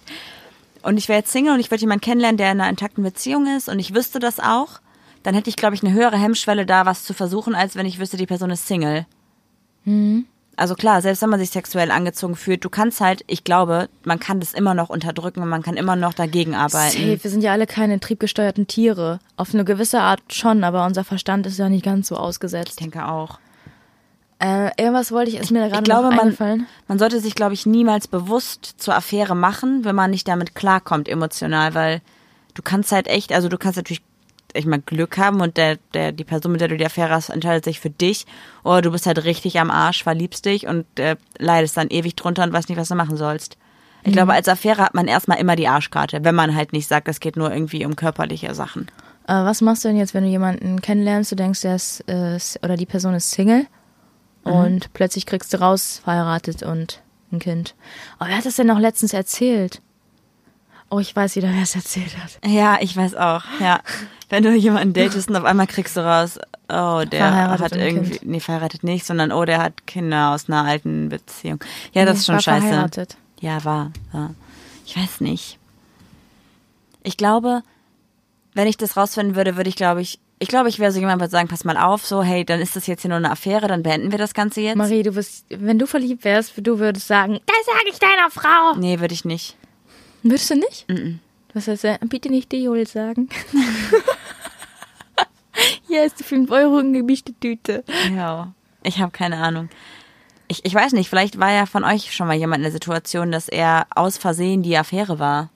Und 0.81 0.97
ich 0.97 1.07
wäre 1.07 1.19
jetzt 1.19 1.31
Single 1.31 1.53
und 1.53 1.59
ich 1.59 1.71
würde 1.71 1.81
jemanden 1.81 2.01
kennenlernen, 2.01 2.37
der 2.37 2.51
in 2.51 2.59
einer 2.59 2.69
intakten 2.69 3.03
Beziehung 3.03 3.47
ist 3.55 3.69
und 3.69 3.79
ich 3.79 3.93
wüsste 3.95 4.19
das 4.19 4.39
auch, 4.39 4.79
dann 5.23 5.35
hätte 5.35 5.49
ich, 5.49 5.55
glaube 5.55 5.75
ich, 5.75 5.83
eine 5.83 5.93
höhere 5.93 6.17
Hemmschwelle 6.17 6.65
da, 6.65 6.85
was 6.85 7.03
zu 7.05 7.13
versuchen, 7.13 7.55
als 7.55 7.75
wenn 7.75 7.85
ich 7.85 7.99
wüsste, 7.99 8.17
die 8.17 8.25
Person 8.25 8.49
ist 8.49 8.67
Single. 8.67 9.05
Also 10.55 10.75
klar, 10.75 11.01
selbst 11.01 11.21
wenn 11.21 11.29
man 11.29 11.39
sich 11.39 11.49
sexuell 11.49 11.89
angezogen 11.91 12.35
fühlt, 12.35 12.63
du 12.63 12.69
kannst 12.69 13.01
halt, 13.01 13.23
ich 13.27 13.43
glaube, 13.43 13.89
man 14.03 14.19
kann 14.19 14.39
das 14.39 14.53
immer 14.53 14.73
noch 14.73 14.89
unterdrücken 14.89 15.41
und 15.41 15.49
man 15.49 15.63
kann 15.63 15.77
immer 15.77 15.95
noch 15.95 16.13
dagegen 16.13 16.53
arbeiten. 16.55 16.91
Safe, 16.97 17.23
wir 17.23 17.31
sind 17.31 17.41
ja 17.43 17.53
alle 17.53 17.65
keine 17.65 17.99
triebgesteuerten 17.99 18.67
Tiere. 18.67 19.19
Auf 19.35 19.53
eine 19.53 19.65
gewisse 19.65 20.01
Art 20.01 20.21
schon, 20.31 20.63
aber 20.63 20.85
unser 20.85 21.03
Verstand 21.03 21.47
ist 21.47 21.57
ja 21.57 21.69
nicht 21.69 21.83
ganz 21.85 22.07
so 22.07 22.15
Ich 22.15 22.21
ausgesetzt. 22.21 22.79
denke 22.81 23.07
auch. 23.07 23.39
Äh, 24.43 24.71
irgendwas 24.77 25.13
wollte 25.13 25.31
ich, 25.31 25.37
ist 25.37 25.51
mir 25.51 25.61
da 25.61 25.69
gerade 25.69 25.83
glaube, 25.83 26.09
noch 26.09 26.17
man, 26.17 26.19
eingefallen. 26.19 26.67
man 26.89 26.99
sollte 26.99 27.21
sich, 27.21 27.33
glaube 27.33 27.53
ich, 27.53 27.65
niemals 27.65 28.09
bewusst 28.09 28.75
zur 28.77 28.93
Affäre 28.93 29.35
machen, 29.35 29.85
wenn 29.85 29.95
man 29.95 30.11
nicht 30.11 30.27
damit 30.27 30.53
klarkommt 30.53 31.07
emotional, 31.07 31.73
weil 31.75 32.01
du 32.53 32.61
kannst 32.61 32.91
halt 32.91 33.07
echt, 33.07 33.31
also 33.31 33.47
du 33.47 33.57
kannst 33.57 33.77
natürlich 33.77 34.01
ich 34.55 34.65
mal 34.65 34.81
Glück 34.85 35.17
haben 35.17 35.39
und 35.39 35.55
der, 35.55 35.77
der, 35.93 36.11
die 36.11 36.25
Person, 36.25 36.51
mit 36.51 36.61
der 36.61 36.67
du 36.67 36.77
die 36.77 36.85
Affäre 36.85 37.09
hast, 37.09 37.29
entscheidet 37.29 37.63
sich 37.63 37.79
für 37.79 37.89
dich 37.89 38.25
oder 38.63 38.81
du 38.81 38.91
bist 38.91 39.07
halt 39.07 39.23
richtig 39.23 39.59
am 39.59 39.71
Arsch, 39.71 40.03
verliebst 40.03 40.45
dich 40.45 40.67
und 40.67 40.85
äh, 40.99 41.15
leidest 41.39 41.77
dann 41.77 41.87
ewig 41.87 42.15
drunter 42.15 42.43
und 42.43 42.51
weißt 42.51 42.67
nicht, 42.67 42.77
was 42.77 42.89
du 42.89 42.95
machen 42.95 43.17
sollst. 43.17 43.57
Ich 44.03 44.11
glaube, 44.11 44.33
als 44.33 44.49
Affäre 44.49 44.83
hat 44.83 44.93
man 44.93 45.07
erstmal 45.07 45.39
immer 45.39 45.55
die 45.55 45.69
Arschkarte, 45.69 46.25
wenn 46.25 46.35
man 46.35 46.53
halt 46.53 46.73
nicht 46.73 46.89
sagt, 46.89 47.07
es 47.07 47.21
geht 47.21 47.37
nur 47.37 47.51
irgendwie 47.51 47.85
um 47.85 47.95
körperliche 47.95 48.53
Sachen. 48.53 48.89
Äh, 49.27 49.33
was 49.33 49.61
machst 49.61 49.85
du 49.85 49.87
denn 49.87 49.97
jetzt, 49.97 50.13
wenn 50.13 50.25
du 50.25 50.29
jemanden 50.29 50.81
kennenlernst, 50.81 51.31
du 51.31 51.37
denkst, 51.37 51.61
der 51.61 51.75
ist, 51.75 52.01
äh, 52.07 52.37
oder 52.61 52.75
die 52.75 52.85
Person 52.85 53.13
ist 53.13 53.31
Single 53.31 53.65
und 54.43 54.91
plötzlich 54.93 55.25
kriegst 55.25 55.53
du 55.53 55.59
raus, 55.61 56.01
verheiratet 56.03 56.63
und 56.63 57.01
ein 57.31 57.39
Kind. 57.39 57.75
Oh, 58.19 58.25
wer 58.27 58.37
hat 58.37 58.45
das 58.45 58.55
denn 58.57 58.67
noch 58.67 58.79
letztens 58.79 59.13
erzählt? 59.13 59.81
Oh, 60.89 60.99
ich 60.99 61.15
weiß 61.15 61.35
wieder, 61.35 61.49
wer 61.51 61.63
es 61.63 61.75
erzählt 61.75 62.15
hat. 62.17 62.37
Ja, 62.45 62.77
ich 62.79 62.95
weiß 62.95 63.15
auch, 63.15 63.43
ja. 63.59 63.79
Wenn 64.29 64.43
du 64.43 64.53
jemanden 64.53 64.93
datest 64.93 65.29
und 65.29 65.35
auf 65.35 65.43
einmal 65.43 65.65
kriegst 65.67 65.97
du 65.97 66.01
raus, 66.01 66.37
oh, 66.69 67.03
der 67.09 67.49
hat 67.59 67.75
irgendwie, 67.75 68.17
Kind. 68.17 68.29
nee, 68.29 68.39
verheiratet 68.39 68.83
nicht, 68.83 69.05
sondern 69.05 69.31
oh, 69.31 69.45
der 69.45 69.59
hat 69.61 69.87
Kinder 69.87 70.31
aus 70.31 70.47
einer 70.49 70.63
alten 70.65 71.09
Beziehung. 71.09 71.59
Ja, 71.93 72.05
das 72.05 72.13
Nee, 72.15 72.19
ist 72.19 72.25
schon 72.27 72.35
war 72.35 72.41
scheiße. 72.41 72.67
verheiratet. 72.67 73.17
Ja, 73.39 73.63
war, 73.65 73.91
war. 74.11 74.31
Ich 74.85 74.95
weiß 74.97 75.21
nicht. 75.21 75.57
Ich 77.01 77.17
glaube, 77.17 77.63
wenn 78.53 78.67
ich 78.67 78.77
das 78.77 78.95
rausfinden 78.97 79.35
würde, 79.35 79.57
würde 79.57 79.69
ich, 79.69 79.75
glaube 79.75 80.01
ich, 80.01 80.19
ich 80.43 80.49
glaube, 80.49 80.67
ich 80.67 80.77
wäre 80.77 80.91
so 80.91 80.99
jemand, 80.99 81.21
würde 81.21 81.31
sagen, 81.31 81.47
pass 81.47 81.63
mal 81.63 81.77
auf, 81.77 82.05
so, 82.05 82.21
hey, 82.21 82.43
dann 82.43 82.59
ist 82.59 82.75
das 82.75 82.85
jetzt 82.85 83.03
hier 83.03 83.07
nur 83.07 83.17
eine 83.17 83.31
Affäre, 83.31 83.69
dann 83.69 83.81
beenden 83.81 84.11
wir 84.11 84.17
das 84.17 84.33
Ganze 84.33 84.59
jetzt. 84.59 84.75
Marie, 84.75 85.01
du 85.01 85.13
bist, 85.13 85.45
wenn 85.47 85.79
du 85.79 85.87
verliebt 85.87 86.25
wärst, 86.25 86.51
du 86.57 86.79
würdest 86.79 87.07
sagen, 87.07 87.39
das 87.45 87.65
sage 87.65 87.85
ich 87.89 87.97
deiner 87.97 88.29
Frau. 88.29 88.77
Nee, 88.77 88.99
würde 88.99 89.13
ich 89.13 89.23
nicht. 89.23 89.55
Würdest 90.21 90.49
du 90.49 90.55
nicht? 90.55 90.85
Was 91.53 91.69
heißt, 91.69 91.85
äh, 91.85 91.97
bitte 92.09 92.29
nicht 92.29 92.51
die 92.51 92.63
Joel 92.63 92.85
sagen. 92.85 93.29
Hier 95.87 96.03
ist 96.03 96.19
die 96.19 96.23
5 96.23 96.51
Euro 96.51 96.77
gemischte 96.77 97.33
Tüte. 97.39 97.85
Ja, 98.13 98.51
ich 98.83 98.99
habe 98.99 99.13
keine 99.13 99.37
Ahnung. 99.37 99.69
Ich, 100.49 100.65
ich 100.65 100.75
weiß 100.75 100.91
nicht, 100.91 101.07
vielleicht 101.07 101.39
war 101.39 101.53
ja 101.53 101.65
von 101.65 101.85
euch 101.85 102.13
schon 102.13 102.27
mal 102.27 102.35
jemand 102.35 102.57
in 102.57 102.63
der 102.63 102.73
Situation, 102.73 103.31
dass 103.31 103.47
er 103.47 103.87
aus 103.95 104.17
Versehen 104.17 104.61
die 104.61 104.75
Affäre 104.75 105.19
war. 105.19 105.51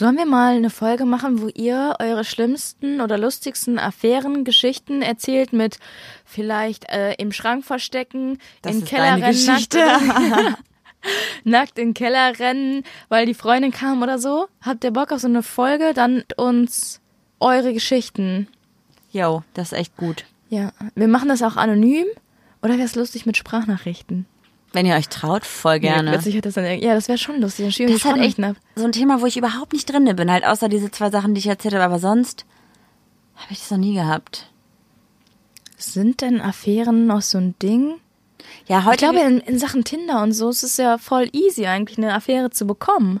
Sollen 0.00 0.16
wir 0.16 0.24
mal 0.24 0.56
eine 0.56 0.70
Folge 0.70 1.04
machen, 1.04 1.42
wo 1.42 1.48
ihr 1.48 1.96
eure 1.98 2.24
schlimmsten 2.24 3.02
oder 3.02 3.18
lustigsten 3.18 3.78
Affären, 3.78 4.44
Geschichten 4.44 5.02
erzählt 5.02 5.52
mit 5.52 5.78
vielleicht 6.24 6.88
äh, 6.88 7.12
im 7.18 7.32
Schrank 7.32 7.66
verstecken, 7.66 8.38
Das 8.62 8.76
in 8.76 8.86
Keller 8.86 9.20
rennen, 9.20 9.44
nackt, 9.44 9.76
nackt 11.44 11.78
in 11.78 11.92
Keller 11.92 12.38
rennen, 12.38 12.84
weil 13.10 13.26
die 13.26 13.34
Freundin 13.34 13.72
kam 13.72 14.00
oder 14.00 14.18
so? 14.18 14.48
Habt 14.62 14.84
ihr 14.84 14.90
Bock 14.90 15.12
auf 15.12 15.20
so 15.20 15.28
eine 15.28 15.42
Folge? 15.42 15.92
Dann 15.92 16.24
uns 16.38 17.02
eure 17.38 17.74
Geschichten. 17.74 18.48
Jo, 19.12 19.42
das 19.52 19.72
ist 19.72 19.78
echt 19.78 19.98
gut. 19.98 20.24
Ja, 20.48 20.72
wir 20.94 21.08
machen 21.08 21.28
das 21.28 21.42
auch 21.42 21.56
anonym. 21.56 22.06
Oder 22.62 22.78
wäre 22.78 22.86
es 22.86 22.94
lustig 22.94 23.26
mit 23.26 23.36
Sprachnachrichten? 23.36 24.24
Wenn 24.72 24.86
ihr 24.86 24.94
euch 24.94 25.08
traut, 25.08 25.44
voll 25.44 25.80
gerne. 25.80 26.10
Ja, 26.10 26.12
plötzlich 26.12 26.36
hat 26.36 26.46
das 26.46 26.54
dann, 26.54 26.64
ja, 26.64 26.94
das 26.94 27.08
wäre 27.08 27.18
schon 27.18 27.40
lustig. 27.40 27.66
Das 27.66 27.74
die 27.74 27.84
ist 27.84 28.04
halt 28.04 28.18
echt 28.18 28.38
ab. 28.42 28.56
so 28.76 28.84
ein 28.84 28.92
Thema, 28.92 29.20
wo 29.20 29.26
ich 29.26 29.36
überhaupt 29.36 29.72
nicht 29.72 29.90
drin 29.90 30.04
bin. 30.14 30.30
Halt 30.30 30.44
außer 30.44 30.68
diese 30.68 30.90
zwei 30.90 31.10
Sachen, 31.10 31.34
die 31.34 31.40
ich 31.40 31.46
erzählt 31.46 31.74
habe. 31.74 31.84
Aber 31.84 31.98
sonst 31.98 32.46
habe 33.36 33.52
ich 33.52 33.58
das 33.58 33.70
noch 33.70 33.78
nie 33.78 33.94
gehabt. 33.94 34.50
Sind 35.76 36.20
denn 36.20 36.40
Affären 36.40 37.06
noch 37.06 37.22
so 37.22 37.38
ein 37.38 37.54
Ding? 37.60 37.94
Ja, 38.66 38.84
heute. 38.84 39.06
Ich 39.06 39.10
glaube, 39.10 39.26
in, 39.26 39.40
in 39.40 39.58
Sachen 39.58 39.82
Tinder 39.84 40.22
und 40.22 40.32
so 40.32 40.50
ist 40.50 40.62
es 40.62 40.76
ja 40.76 40.98
voll 40.98 41.28
easy, 41.32 41.66
eigentlich 41.66 41.98
eine 41.98 42.14
Affäre 42.14 42.50
zu 42.50 42.66
bekommen. 42.66 43.20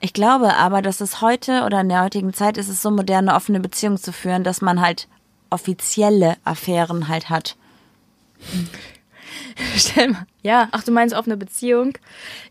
Ich 0.00 0.12
glaube 0.12 0.56
aber, 0.56 0.82
dass 0.82 1.00
es 1.00 1.20
heute 1.20 1.62
oder 1.64 1.80
in 1.80 1.88
der 1.88 2.02
heutigen 2.02 2.32
Zeit 2.34 2.56
ist 2.56 2.68
es 2.68 2.82
so 2.82 2.90
modern, 2.90 3.28
eine 3.28 3.36
offene 3.36 3.60
Beziehung 3.60 3.96
zu 3.96 4.12
führen, 4.12 4.42
dass 4.42 4.60
man 4.60 4.80
halt 4.80 5.08
offizielle 5.50 6.36
Affären 6.44 7.08
halt 7.08 7.30
hat. 7.30 7.56
Stell 9.76 10.08
mal. 10.08 10.26
Ja, 10.42 10.68
ach, 10.72 10.82
du 10.82 10.90
meinst 10.90 11.14
offene 11.14 11.36
Beziehung? 11.36 11.92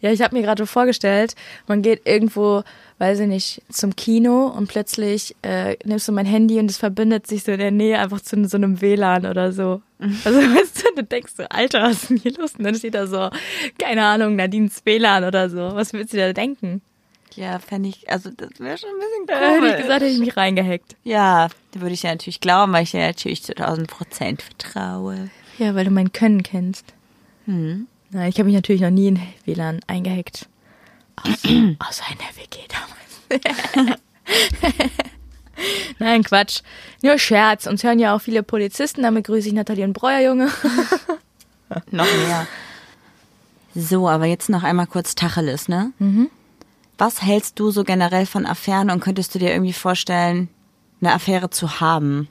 Ja, 0.01 0.11
ich 0.11 0.21
habe 0.21 0.35
mir 0.35 0.41
gerade 0.41 0.65
vorgestellt, 0.65 1.35
man 1.67 1.81
geht 1.81 2.05
irgendwo, 2.05 2.63
weiß 2.99 3.19
ich 3.19 3.27
nicht, 3.27 3.61
zum 3.69 3.95
Kino 3.95 4.47
und 4.47 4.67
plötzlich 4.67 5.35
äh, 5.41 5.75
nimmst 5.83 6.07
du 6.07 6.11
mein 6.11 6.25
Handy 6.25 6.59
und 6.59 6.69
es 6.71 6.77
verbindet 6.77 7.27
sich 7.27 7.43
so 7.43 7.51
in 7.51 7.59
der 7.59 7.71
Nähe 7.71 7.99
einfach 7.99 8.21
zu 8.21 8.47
so 8.47 8.57
einem 8.57 8.81
WLAN 8.81 9.25
oder 9.25 9.51
so. 9.51 9.81
Also 9.99 10.39
weißt 10.55 10.83
du, 10.83 10.95
du 10.95 11.03
denkst 11.03 11.33
so, 11.37 11.43
Alter, 11.49 11.83
was 11.83 12.03
ist 12.03 12.09
denn 12.09 12.17
hier 12.17 12.33
los? 12.37 12.53
Und 12.57 12.63
dann 12.63 12.75
steht 12.75 12.95
da 12.95 13.07
so, 13.07 13.29
keine 13.77 14.05
Ahnung, 14.05 14.35
Nadines 14.35 14.81
WLAN 14.85 15.23
oder 15.25 15.49
so. 15.49 15.57
Was 15.75 15.91
willst 15.93 16.13
du 16.13 16.17
da 16.17 16.31
denken? 16.33 16.81
Ja, 17.35 17.59
fände 17.59 17.87
ich, 17.89 18.09
also 18.09 18.29
das 18.29 18.49
wäre 18.59 18.77
schon 18.77 18.89
ein 18.89 18.99
bisschen 18.99 19.25
Da 19.27 19.35
hätte 19.35 19.55
komisch. 19.59 19.71
ich 19.71 19.77
gesagt, 19.81 20.01
hätte 20.01 20.13
ich 20.13 20.19
mich 20.19 20.35
reingehackt. 20.37 20.95
Ja, 21.03 21.47
da 21.71 21.81
würde 21.81 21.93
ich 21.93 22.03
ja 22.03 22.11
natürlich 22.11 22.41
glauben, 22.41 22.73
weil 22.73 22.83
ich 22.83 22.91
dir 22.91 22.99
natürlich 23.07 23.41
zu 23.43 23.55
1000 23.55 23.87
Prozent 23.89 24.41
vertraue. 24.41 25.29
Ja, 25.57 25.75
weil 25.75 25.85
du 25.85 25.91
mein 25.91 26.11
Können 26.11 26.43
kennst. 26.43 26.85
Hm. 27.45 27.87
Nein, 28.11 28.29
ich 28.29 28.35
habe 28.35 28.45
mich 28.45 28.55
natürlich 28.55 28.81
noch 28.81 28.89
nie 28.89 29.07
in 29.07 29.19
WLAN 29.45 29.79
eingehackt. 29.87 30.47
Außer, 31.15 31.47
außer 31.79 32.03
in 32.11 32.17
der 32.17 32.35
WG 32.35 32.59
damals. 32.67 33.99
Nein, 35.99 36.23
Quatsch. 36.23 36.61
Nur 37.01 37.17
Scherz. 37.17 37.67
Uns 37.67 37.83
hören 37.83 37.99
ja 37.99 38.15
auch 38.15 38.21
viele 38.21 38.43
Polizisten. 38.43 39.03
Damit 39.03 39.25
grüße 39.27 39.47
ich 39.47 39.53
Nathalie 39.53 39.85
und 39.85 39.93
Breuer, 39.93 40.21
Junge. 40.21 40.49
Noch 41.91 42.05
mehr. 42.05 42.47
So, 43.73 44.09
aber 44.09 44.25
jetzt 44.25 44.49
noch 44.49 44.63
einmal 44.63 44.87
kurz 44.87 45.15
Tacheles, 45.15 45.69
ne? 45.69 45.93
Was 46.97 47.21
hältst 47.21 47.57
du 47.57 47.71
so 47.71 47.85
generell 47.85 48.25
von 48.25 48.45
Affären 48.45 48.89
und 48.89 48.99
könntest 48.99 49.33
du 49.33 49.39
dir 49.39 49.51
irgendwie 49.51 49.71
vorstellen, 49.71 50.49
eine 50.99 51.13
Affäre 51.13 51.49
zu 51.49 51.79
haben? 51.79 52.27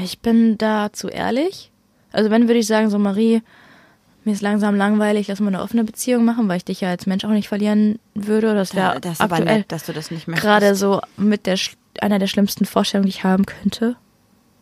Ich 0.00 0.20
bin 0.20 0.56
da 0.56 0.92
zu 0.92 1.08
ehrlich. 1.08 1.69
Also 2.12 2.30
wenn, 2.30 2.48
würde 2.48 2.58
ich 2.58 2.66
sagen, 2.66 2.90
so 2.90 2.98
Marie, 2.98 3.42
mir 4.24 4.32
ist 4.32 4.42
langsam 4.42 4.74
langweilig, 4.74 5.28
lass 5.28 5.40
mal 5.40 5.48
eine 5.48 5.62
offene 5.62 5.84
Beziehung 5.84 6.24
machen, 6.24 6.48
weil 6.48 6.58
ich 6.58 6.64
dich 6.64 6.80
ja 6.82 6.90
als 6.90 7.06
Mensch 7.06 7.24
auch 7.24 7.30
nicht 7.30 7.48
verlieren 7.48 7.98
würde. 8.14 8.54
Das 8.54 8.74
wäre 8.74 9.00
das 9.00 9.14
ist 9.14 9.20
aber 9.20 9.36
aktuell 9.36 9.58
nett, 9.58 9.72
dass 9.72 9.86
du 9.86 9.92
das 9.92 10.10
nicht 10.10 10.28
möchtest. 10.28 10.44
gerade 10.46 10.74
so 10.74 11.00
mit 11.16 11.46
der 11.46 11.58
einer 12.00 12.18
der 12.18 12.26
schlimmsten 12.26 12.66
Vorstellungen, 12.66 13.06
die 13.06 13.16
ich 13.16 13.24
haben 13.24 13.46
könnte. 13.46 13.96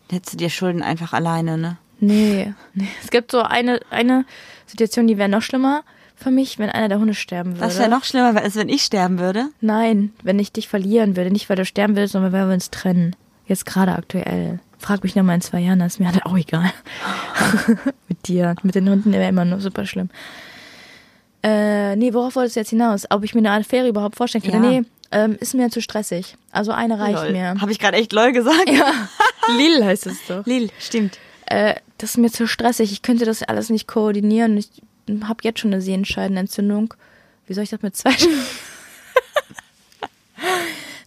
Hättest 0.09 0.33
du 0.33 0.37
dir 0.37 0.49
Schulden 0.49 0.81
einfach 0.81 1.13
alleine, 1.13 1.57
ne? 1.57 1.77
Nee, 1.99 2.53
nee. 2.73 2.87
Es 3.03 3.11
gibt 3.11 3.31
so 3.31 3.41
eine, 3.41 3.79
eine 3.89 4.25
Situation, 4.65 5.07
die 5.07 5.17
wäre 5.17 5.29
noch 5.29 5.41
schlimmer 5.41 5.83
für 6.15 6.31
mich, 6.31 6.57
wenn 6.59 6.69
einer 6.69 6.89
der 6.89 6.99
Hunde 6.99 7.13
sterben 7.13 7.51
würde. 7.51 7.61
Das 7.61 7.77
wäre 7.77 7.89
noch 7.89 8.03
schlimmer, 8.03 8.41
als 8.41 8.55
wenn 8.55 8.69
ich 8.69 8.83
sterben 8.83 9.19
würde. 9.19 9.49
Nein, 9.61 10.11
wenn 10.23 10.39
ich 10.39 10.51
dich 10.51 10.67
verlieren 10.67 11.15
würde. 11.15 11.31
Nicht, 11.31 11.49
weil 11.49 11.57
du 11.57 11.65
sterben 11.65 11.95
willst, 11.95 12.13
sondern 12.13 12.31
weil 12.31 12.47
wir 12.47 12.53
uns 12.53 12.71
trennen. 12.71 13.15
Jetzt 13.49 13.65
gerade 13.65 13.93
aktuell. 13.93 14.59
Frag 14.77 15.03
mich 15.03 15.15
noch 15.15 15.23
mal 15.23 15.33
in 15.35 15.41
zwei 15.41 15.59
Jahren, 15.59 15.79
das 15.79 15.95
ist 15.95 15.99
mir 15.99 16.07
halt 16.07 16.23
auch 16.25 16.37
egal. 16.37 16.71
mit 18.07 18.27
dir. 18.27 18.55
Mit 18.61 18.75
den 18.75 18.87
Hunden 18.87 19.11
wäre 19.11 19.27
immer 19.27 19.43
nur 19.43 19.59
super 19.59 19.85
schlimm. 19.87 20.09
Äh, 21.41 21.95
nee, 21.95 22.13
worauf 22.13 22.35
wolltest 22.35 22.55
du 22.55 22.59
jetzt 22.59 22.69
hinaus? 22.69 23.07
Ob 23.09 23.23
ich 23.23 23.33
mir 23.33 23.39
eine 23.39 23.51
Affäre 23.51 23.89
überhaupt 23.89 24.15
vorstellen 24.15 24.43
könnte? 24.43 24.57
Ja. 24.57 24.79
Nee, 24.81 24.83
ähm, 25.11 25.35
ist 25.39 25.55
mir 25.55 25.69
zu 25.71 25.81
stressig. 25.81 26.35
Also 26.51 26.71
eine 26.71 26.99
reicht 26.99 27.31
mir. 27.31 27.59
Habe 27.59 27.71
ich 27.71 27.79
gerade 27.79 27.97
echt 27.97 28.13
lol 28.13 28.31
gesagt? 28.31 28.69
Ja. 28.69 28.93
Lil 29.57 29.83
heißt 29.83 30.05
es 30.05 30.17
doch. 30.27 30.45
Lil, 30.45 30.69
stimmt. 30.79 31.17
äh, 31.47 31.73
das 31.97 32.11
ist 32.11 32.17
mir 32.17 32.31
zu 32.31 32.47
stressig. 32.47 32.91
Ich 32.91 33.01
könnte 33.01 33.25
das 33.25 33.41
alles 33.41 33.71
nicht 33.71 33.87
koordinieren. 33.87 34.57
Ich 34.57 34.69
habe 35.23 35.39
jetzt 35.41 35.59
schon 35.59 35.73
eine 35.73 35.81
Sehenscheidenentzündung. 35.81 36.93
Wie 37.47 37.55
soll 37.55 37.63
ich 37.63 37.71
das 37.71 37.81
mit 37.81 37.97
zwei? 37.97 38.11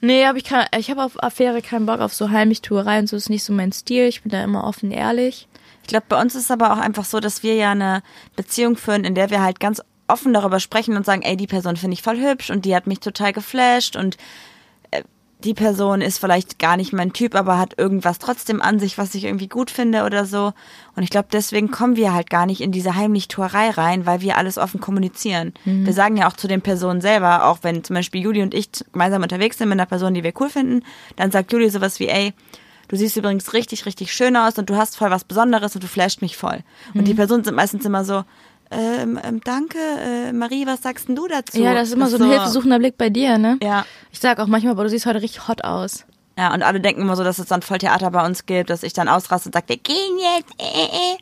nee, 0.02 0.26
hab 0.26 0.36
ich 0.36 0.44
kein, 0.44 0.66
ich 0.76 0.90
habe 0.90 1.02
auf 1.02 1.22
Affäre 1.22 1.62
keinen 1.62 1.86
Bock 1.86 2.00
auf 2.00 2.12
so 2.12 2.30
Heimlichtuerei 2.30 2.98
und 2.98 3.08
so 3.08 3.16
ist 3.16 3.30
nicht 3.30 3.44
so 3.44 3.52
mein 3.54 3.72
Stil. 3.72 4.06
Ich 4.06 4.22
bin 4.22 4.30
da 4.30 4.44
immer 4.44 4.64
offen 4.64 4.90
ehrlich. 4.90 5.48
Ich 5.82 5.88
glaube, 5.88 6.06
bei 6.08 6.20
uns 6.20 6.34
ist 6.34 6.44
es 6.44 6.50
aber 6.50 6.72
auch 6.72 6.78
einfach 6.78 7.04
so, 7.04 7.18
dass 7.18 7.42
wir 7.42 7.54
ja 7.54 7.70
eine 7.70 8.02
Beziehung 8.36 8.76
führen, 8.76 9.04
in 9.04 9.14
der 9.14 9.30
wir 9.30 9.42
halt 9.42 9.58
ganz 9.58 9.82
offen 10.06 10.34
darüber 10.34 10.60
sprechen 10.60 10.96
und 10.96 11.06
sagen, 11.06 11.22
ey, 11.22 11.36
die 11.36 11.46
Person 11.46 11.76
finde 11.76 11.94
ich 11.94 12.02
voll 12.02 12.20
hübsch 12.20 12.50
und 12.50 12.64
die 12.64 12.76
hat 12.76 12.86
mich 12.86 13.00
total 13.00 13.32
geflasht 13.32 13.96
und 13.96 14.18
die 15.44 15.54
Person 15.54 16.00
ist 16.00 16.18
vielleicht 16.18 16.58
gar 16.58 16.76
nicht 16.76 16.92
mein 16.92 17.12
Typ, 17.12 17.34
aber 17.34 17.58
hat 17.58 17.78
irgendwas 17.78 18.18
trotzdem 18.18 18.62
an 18.62 18.78
sich, 18.78 18.98
was 18.98 19.14
ich 19.14 19.24
irgendwie 19.24 19.48
gut 19.48 19.70
finde 19.70 20.04
oder 20.04 20.24
so. 20.24 20.52
Und 20.96 21.02
ich 21.02 21.10
glaube, 21.10 21.28
deswegen 21.32 21.70
kommen 21.70 21.96
wir 21.96 22.12
halt 22.12 22.30
gar 22.30 22.46
nicht 22.46 22.60
in 22.60 22.72
diese 22.72 22.94
Heimlichtuerei 22.94 23.70
rein, 23.70 24.06
weil 24.06 24.20
wir 24.20 24.38
alles 24.38 24.58
offen 24.58 24.80
kommunizieren. 24.80 25.52
Wir 25.64 25.92
sagen 25.92 26.16
ja 26.16 26.28
auch 26.28 26.34
zu 26.34 26.48
den 26.48 26.62
Personen 26.62 27.00
selber, 27.00 27.46
auch 27.46 27.58
wenn 27.62 27.84
zum 27.84 27.94
Beispiel 27.94 28.22
Juli 28.22 28.42
und 28.42 28.54
ich 28.54 28.70
gemeinsam 28.92 29.22
unterwegs 29.22 29.58
sind 29.58 29.68
mit 29.68 29.78
einer 29.78 29.86
Person, 29.86 30.14
die 30.14 30.22
wir 30.22 30.32
cool 30.40 30.50
finden, 30.50 30.84
dann 31.16 31.30
sagt 31.30 31.52
Juli 31.52 31.70
sowas 31.70 32.00
wie, 32.00 32.08
ey, 32.08 32.32
du 32.88 32.96
siehst 32.96 33.16
übrigens 33.16 33.52
richtig, 33.52 33.86
richtig 33.86 34.12
schön 34.12 34.36
aus 34.36 34.58
und 34.58 34.68
du 34.70 34.76
hast 34.76 34.96
voll 34.96 35.10
was 35.10 35.24
Besonderes 35.24 35.74
und 35.74 35.82
du 35.82 35.88
flasht 35.88 36.22
mich 36.22 36.36
voll. 36.36 36.60
Und 36.94 37.06
die 37.08 37.14
Personen 37.14 37.42
sind 37.42 37.54
meistens 37.54 37.84
immer 37.84 38.04
so, 38.04 38.24
ähm, 38.72 39.18
ähm, 39.22 39.40
danke, 39.44 39.78
äh, 39.78 40.32
Marie, 40.32 40.66
was 40.66 40.82
sagst 40.82 41.08
denn 41.08 41.16
du 41.16 41.28
dazu? 41.28 41.58
ja, 41.60 41.74
das 41.74 41.88
ist 41.88 41.94
immer 41.94 42.08
Das 42.08 42.18
so 42.18 42.24
ein 42.24 42.30
hilfesuchender 42.30 42.78
Blick 42.78 42.96
bei 42.98 43.10
dir, 43.10 43.38
ne? 43.38 43.58
Ja. 43.62 43.84
Ich 44.10 44.20
sag 44.20 44.38
auch 44.40 44.46
manchmal, 44.46 44.74
boah, 44.74 44.84
du 44.84 44.90
siehst 44.90 45.06
heute 45.06 45.22
richtig 45.22 45.48
hot 45.48 45.64
aus. 45.64 46.04
Ja, 46.38 46.52
und 46.54 46.62
alle 46.62 46.80
denken 46.80 47.02
immer 47.02 47.16
so, 47.16 47.24
dass 47.24 47.38
es 47.38 47.46
dann 47.46 47.62
voll 47.62 47.78
Theater 47.78 48.10
bei 48.10 48.24
uns 48.24 48.46
gibt, 48.46 48.70
dass 48.70 48.82
ich 48.82 48.92
dann 48.94 49.08
ausraste 49.08 49.48
und 49.48 49.52
sage, 49.52 49.68
wir 49.68 49.76
gehen 49.76 50.18
jetzt, 50.18 50.52
äh, 50.58 50.86
äh. 50.86 51.18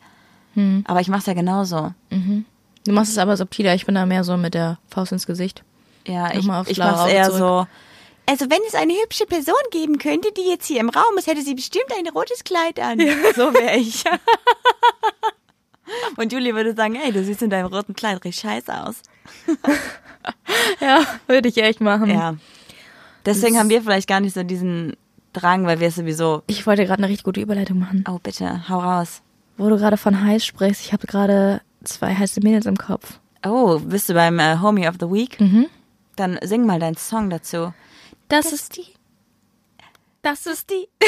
Hm. 0.55 0.85
Aber 0.87 1.01
ich 1.01 1.09
mach's 1.09 1.27
ja 1.27 1.35
genauso. 1.35 1.93
Du 2.11 2.93
machst 2.93 3.13
es 3.13 3.19
aber 3.19 3.37
subtiler. 3.37 3.75
Ich 3.75 3.87
bin 3.87 3.95
da 3.95 4.07
mehr 4.07 4.25
so 4.25 4.37
mit 4.37 4.55
der 4.55 4.79
Faust 4.89 5.13
ins 5.13 5.27
Gesicht. 5.27 5.63
Ja, 6.07 6.31
ich, 6.33 6.39
ich 6.41 6.47
mach's 6.47 6.71
eher 6.77 7.25
zurück. 7.27 7.39
so. 7.39 7.67
Also 8.27 8.49
wenn 8.49 8.61
es 8.69 8.75
eine 8.75 8.93
hübsche 8.95 9.27
Person 9.27 9.55
geben 9.73 9.99
könnte, 9.99 10.31
die 10.33 10.49
jetzt 10.49 10.67
hier 10.67 10.81
im 10.81 10.89
Raum 10.89 11.19
ist, 11.19 11.27
hätte 11.27 11.43
sie 11.43 11.55
bestimmt 11.55 11.93
ein 11.99 12.07
rotes 12.09 12.45
Kleid 12.45 12.79
an. 12.79 12.99
So 13.35 13.53
wäre 13.53 13.77
ich. 13.77 14.05
Und 16.17 16.33
Julie 16.33 16.55
würde 16.55 16.75
sagen, 16.75 16.97
ey, 16.97 17.13
du 17.13 17.25
siehst 17.25 17.43
in 17.43 17.51
deinem 17.51 17.67
roten 17.67 17.95
Kleid 17.95 18.17
richtig 18.17 18.37
scheiße 18.37 18.73
aus. 18.83 19.03
Ja, 20.81 21.05
würde 21.27 21.49
ich 21.49 21.57
echt 21.57 21.81
machen. 21.81 22.11
Ja. 22.11 22.37
Deswegen 23.25 23.59
haben 23.59 23.71
wir 23.71 23.83
vielleicht 23.83 24.09
gar 24.09 24.21
nicht 24.21 24.35
so 24.35 24.43
diesen 24.43 24.97
Drang, 25.33 25.67
weil 25.67 25.81
wir 25.81 25.89
es 25.89 25.97
sowieso. 25.97 26.43
Ich 26.47 26.67
wollte 26.67 26.85
gerade 26.85 27.03
eine 27.03 27.09
richtig 27.09 27.25
gute 27.25 27.41
Überleitung 27.41 27.79
machen. 27.79 28.05
Oh, 28.09 28.19
bitte, 28.23 28.69
hau 28.69 28.79
raus. 28.79 29.23
Wo 29.57 29.69
du 29.69 29.77
gerade 29.77 29.97
von 29.97 30.25
heiß 30.25 30.45
sprichst, 30.45 30.85
ich 30.85 30.93
habe 30.93 31.07
gerade 31.07 31.61
zwei 31.85 32.15
heiße 32.15 32.41
Mädels 32.41 32.67
im 32.67 32.77
Kopf. 32.77 33.19
Oh, 33.45 33.79
bist 33.79 34.09
du 34.09 34.15
beim 34.15 34.39
äh, 34.39 34.59
Homie 34.61 34.89
of 34.89 34.97
the 35.01 35.11
Week? 35.11 35.41
Mhm. 35.41 35.67
Dann 36.17 36.39
sing 36.43 36.67
mal 36.67 36.81
deinen 36.81 36.97
Song 36.97 37.31
dazu. 37.31 37.73
Das, 38.29 38.53
ist 38.53 38.77
die. 38.77 38.87
Das 40.23 40.47
ist 40.47 40.71
die. 40.71 40.89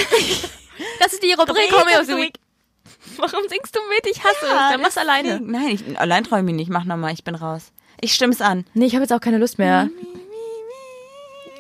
das 1.01 1.13
ist 1.13 1.23
die 1.23 1.33
Rubrik 1.33 1.73
Homie 1.73 1.99
of 1.99 2.07
the 2.07 2.17
Week. 2.17 2.39
Warum 3.17 3.49
singst 3.49 3.75
du 3.75 3.81
mit? 3.89 4.07
Ich 4.07 4.23
hasse 4.23 4.45
es. 4.45 4.71
Dann 4.73 4.81
mach's 4.81 4.99
alleine. 4.99 5.29
deswegen. 5.29 5.51
Nein, 5.51 5.69
ich, 5.69 5.99
allein 5.99 6.25
träume 6.25 6.51
ich 6.51 6.57
nicht. 6.57 6.71
Mach 6.71 6.85
nochmal, 6.85 7.13
ich 7.13 7.25
bin 7.25 7.35
raus. 7.35 7.73
Ich 8.01 8.15
stimm's 8.15 8.41
an. 8.41 8.65
Nee, 8.75 8.87
ich 8.87 8.95
habe 8.95 9.05
jetzt 9.05 9.13
auch 9.13 9.21
keine 9.21 9.39
Lust 9.39 9.59
mehr. 9.59 9.89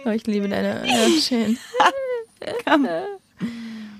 Oh, 0.04 0.10
ich 0.10 0.26
liebe 0.26 0.48
deine. 0.48 0.86
Ja, 0.86 1.08
schön. 1.20 1.58
Komm. 2.66 2.88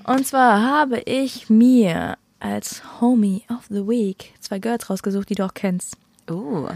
Und 0.05 0.27
zwar 0.27 0.63
habe 0.63 1.01
ich 1.01 1.49
mir 1.49 2.17
als 2.41 2.83
Homie 3.01 3.45
of 3.49 3.67
the 3.69 3.87
Week 3.87 4.35
zwei 4.41 4.59
Girls 4.59 4.91
rausgesucht, 4.91 5.31
die 5.31 5.37
du 5.37 5.45
auch 5.45 5.55
kennst. 5.55 5.97
Uh. 6.29 6.69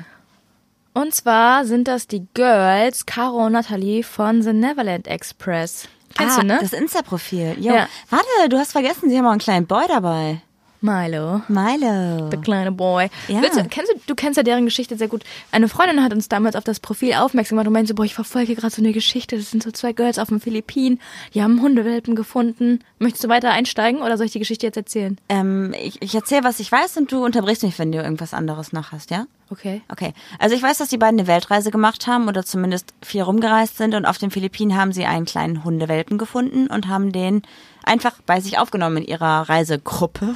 Und 0.95 1.15
zwar 1.15 1.65
sind 1.67 1.89
das 1.89 2.07
die 2.07 2.27
Girls 2.35 3.05
Caro 3.05 3.47
und 3.47 3.53
Natalie 3.53 4.03
von 4.03 4.43
The 4.43 4.53
Neverland 4.53 5.09
Express. 5.09 5.89
Kennst 6.17 6.39
ah, 6.39 6.41
du, 6.41 6.47
ne? 6.47 6.59
Das 6.61 6.73
Insta-Profil. 6.73 7.57
Jo. 7.59 7.75
Ja. 7.75 7.89
Warte, 8.11 8.49
du 8.49 8.59
hast 8.59 8.73
vergessen, 8.73 9.11
sie 9.11 9.19
haben 9.19 9.27
auch 9.27 9.31
einen 9.31 9.41
kleinen 9.41 9.67
Boy 9.67 9.85
dabei. 9.89 10.41
Milo. 10.81 11.43
Milo. 11.49 12.29
Der 12.29 12.41
kleine 12.41 12.73
Boy. 12.73 13.09
Ja. 13.29 13.43
Willst 13.43 13.59
du, 13.59 13.65
kennst 13.65 13.93
du, 13.93 13.99
du 14.07 14.15
kennst 14.15 14.37
ja 14.37 14.43
deren 14.43 14.65
Geschichte 14.65 14.97
sehr 14.97 15.09
gut. 15.09 15.25
Eine 15.53 15.69
Freundin 15.69 16.03
hat 16.03 16.13
uns 16.13 16.29
damals 16.29 16.57
auf 16.57 16.65
das 16.65 16.81
Profil 16.81 17.15
aufmerksam 17.15 17.57
gemacht 17.57 17.67
und 17.67 17.73
meinte 17.73 17.89
so, 17.89 17.95
boah, 17.95 18.05
ich 18.05 18.15
verfolge 18.15 18.55
gerade 18.55 18.75
so 18.75 18.83
eine 18.83 18.93
Geschichte. 18.93 19.37
Das 19.37 19.51
sind 19.51 19.63
so 19.63 19.71
zwei 19.71 19.93
Girls 19.93 20.19
auf 20.19 20.29
den 20.29 20.41
Philippinen. 20.41 21.01
Die 21.35 21.43
haben 21.43 21.61
Hundewelpen 21.61 22.15
gefunden. 22.15 22.81
Möchtest 22.99 23.25
du 23.25 23.29
weiter 23.29 23.51
einsteigen 23.51 24.03
oder 24.03 24.17
soll 24.17 24.27
ich 24.27 24.33
die 24.33 24.39
Geschichte 24.39 24.67
jetzt 24.67 24.77
erzählen? 24.77 25.19
Ähm, 25.29 25.75
ich, 25.81 26.01
ich 26.03 26.15
erzähle, 26.15 26.45
was 26.45 26.61
ich 26.61 26.71
weiß 26.71 26.97
und 26.97 27.11
du 27.13 27.25
unterbrichst 27.25 27.63
mich, 27.63 27.79
wenn 27.79 27.93
du 27.93 27.99
irgendwas 27.99 28.35
anderes 28.35 28.73
noch 28.73 28.93
hast, 28.93 29.11
ja? 29.11 29.27
Okay. 29.51 29.83
Okay. 29.89 30.13
Also 30.39 30.57
ich 30.57 30.63
weiß, 30.63 30.79
dass 30.79 30.89
die 30.89 30.99
beiden 30.99 31.21
eine 31.21 31.29
Weltreise 31.29 31.71
gemacht 31.71 32.07
haben 32.07 32.27
oder 32.27 32.45
zumindest 32.45 32.95
viel 33.01 33.23
rumgereist 33.23 33.77
sind 33.77 33.95
und 33.95 34.05
auf 34.05 34.19
den 34.19 34.31
Philippinen 34.31 34.77
haben 34.77 34.93
sie 34.93 35.05
einen 35.05 35.25
kleinen 35.25 35.63
Hundewelpen 35.63 36.19
gefunden 36.19 36.67
und 36.67 36.89
haben 36.89 37.13
den 37.13 37.43
einfach 37.87 38.15
bei 38.27 38.41
sich 38.41 38.59
aufgenommen 38.59 38.99
in 38.99 39.05
ihrer 39.05 39.49
Reisegruppe. 39.49 40.35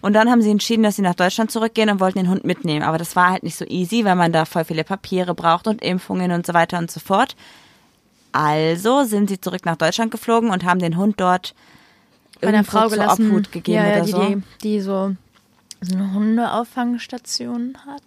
Und 0.00 0.12
dann 0.12 0.30
haben 0.30 0.42
sie 0.42 0.50
entschieden, 0.50 0.82
dass 0.82 0.96
sie 0.96 1.02
nach 1.02 1.14
Deutschland 1.14 1.50
zurückgehen 1.50 1.88
und 1.88 1.98
wollten 1.98 2.18
den 2.18 2.28
Hund 2.28 2.44
mitnehmen. 2.44 2.82
Aber 2.82 2.98
das 2.98 3.16
war 3.16 3.30
halt 3.30 3.42
nicht 3.42 3.56
so 3.56 3.64
easy, 3.64 4.04
weil 4.04 4.16
man 4.16 4.32
da 4.32 4.44
voll 4.44 4.64
viele 4.64 4.84
Papiere 4.84 5.34
braucht 5.34 5.66
und 5.66 5.82
Impfungen 5.82 6.30
und 6.30 6.46
so 6.46 6.52
weiter 6.52 6.78
und 6.78 6.90
so 6.90 7.00
fort. 7.00 7.36
Also 8.32 9.04
sind 9.04 9.30
sie 9.30 9.40
zurück 9.40 9.64
nach 9.64 9.76
Deutschland 9.76 10.10
geflogen 10.10 10.50
und 10.50 10.64
haben 10.64 10.80
den 10.80 10.96
Hund 10.96 11.20
dort 11.20 11.54
Bei 12.40 12.48
einer 12.48 12.64
Frau 12.64 12.88
gelassen. 12.88 13.30
Obhut 13.30 13.50
gegeben 13.52 13.78
ja, 13.78 13.86
ja, 13.86 13.96
oder 13.96 14.04
die, 14.04 14.10
so. 14.10 14.22
die, 14.22 14.42
die 14.62 14.80
so, 14.80 15.16
so 15.80 15.94
eine 15.94 16.12
Hundeauffangstation 16.12 17.78
hat. 17.86 18.02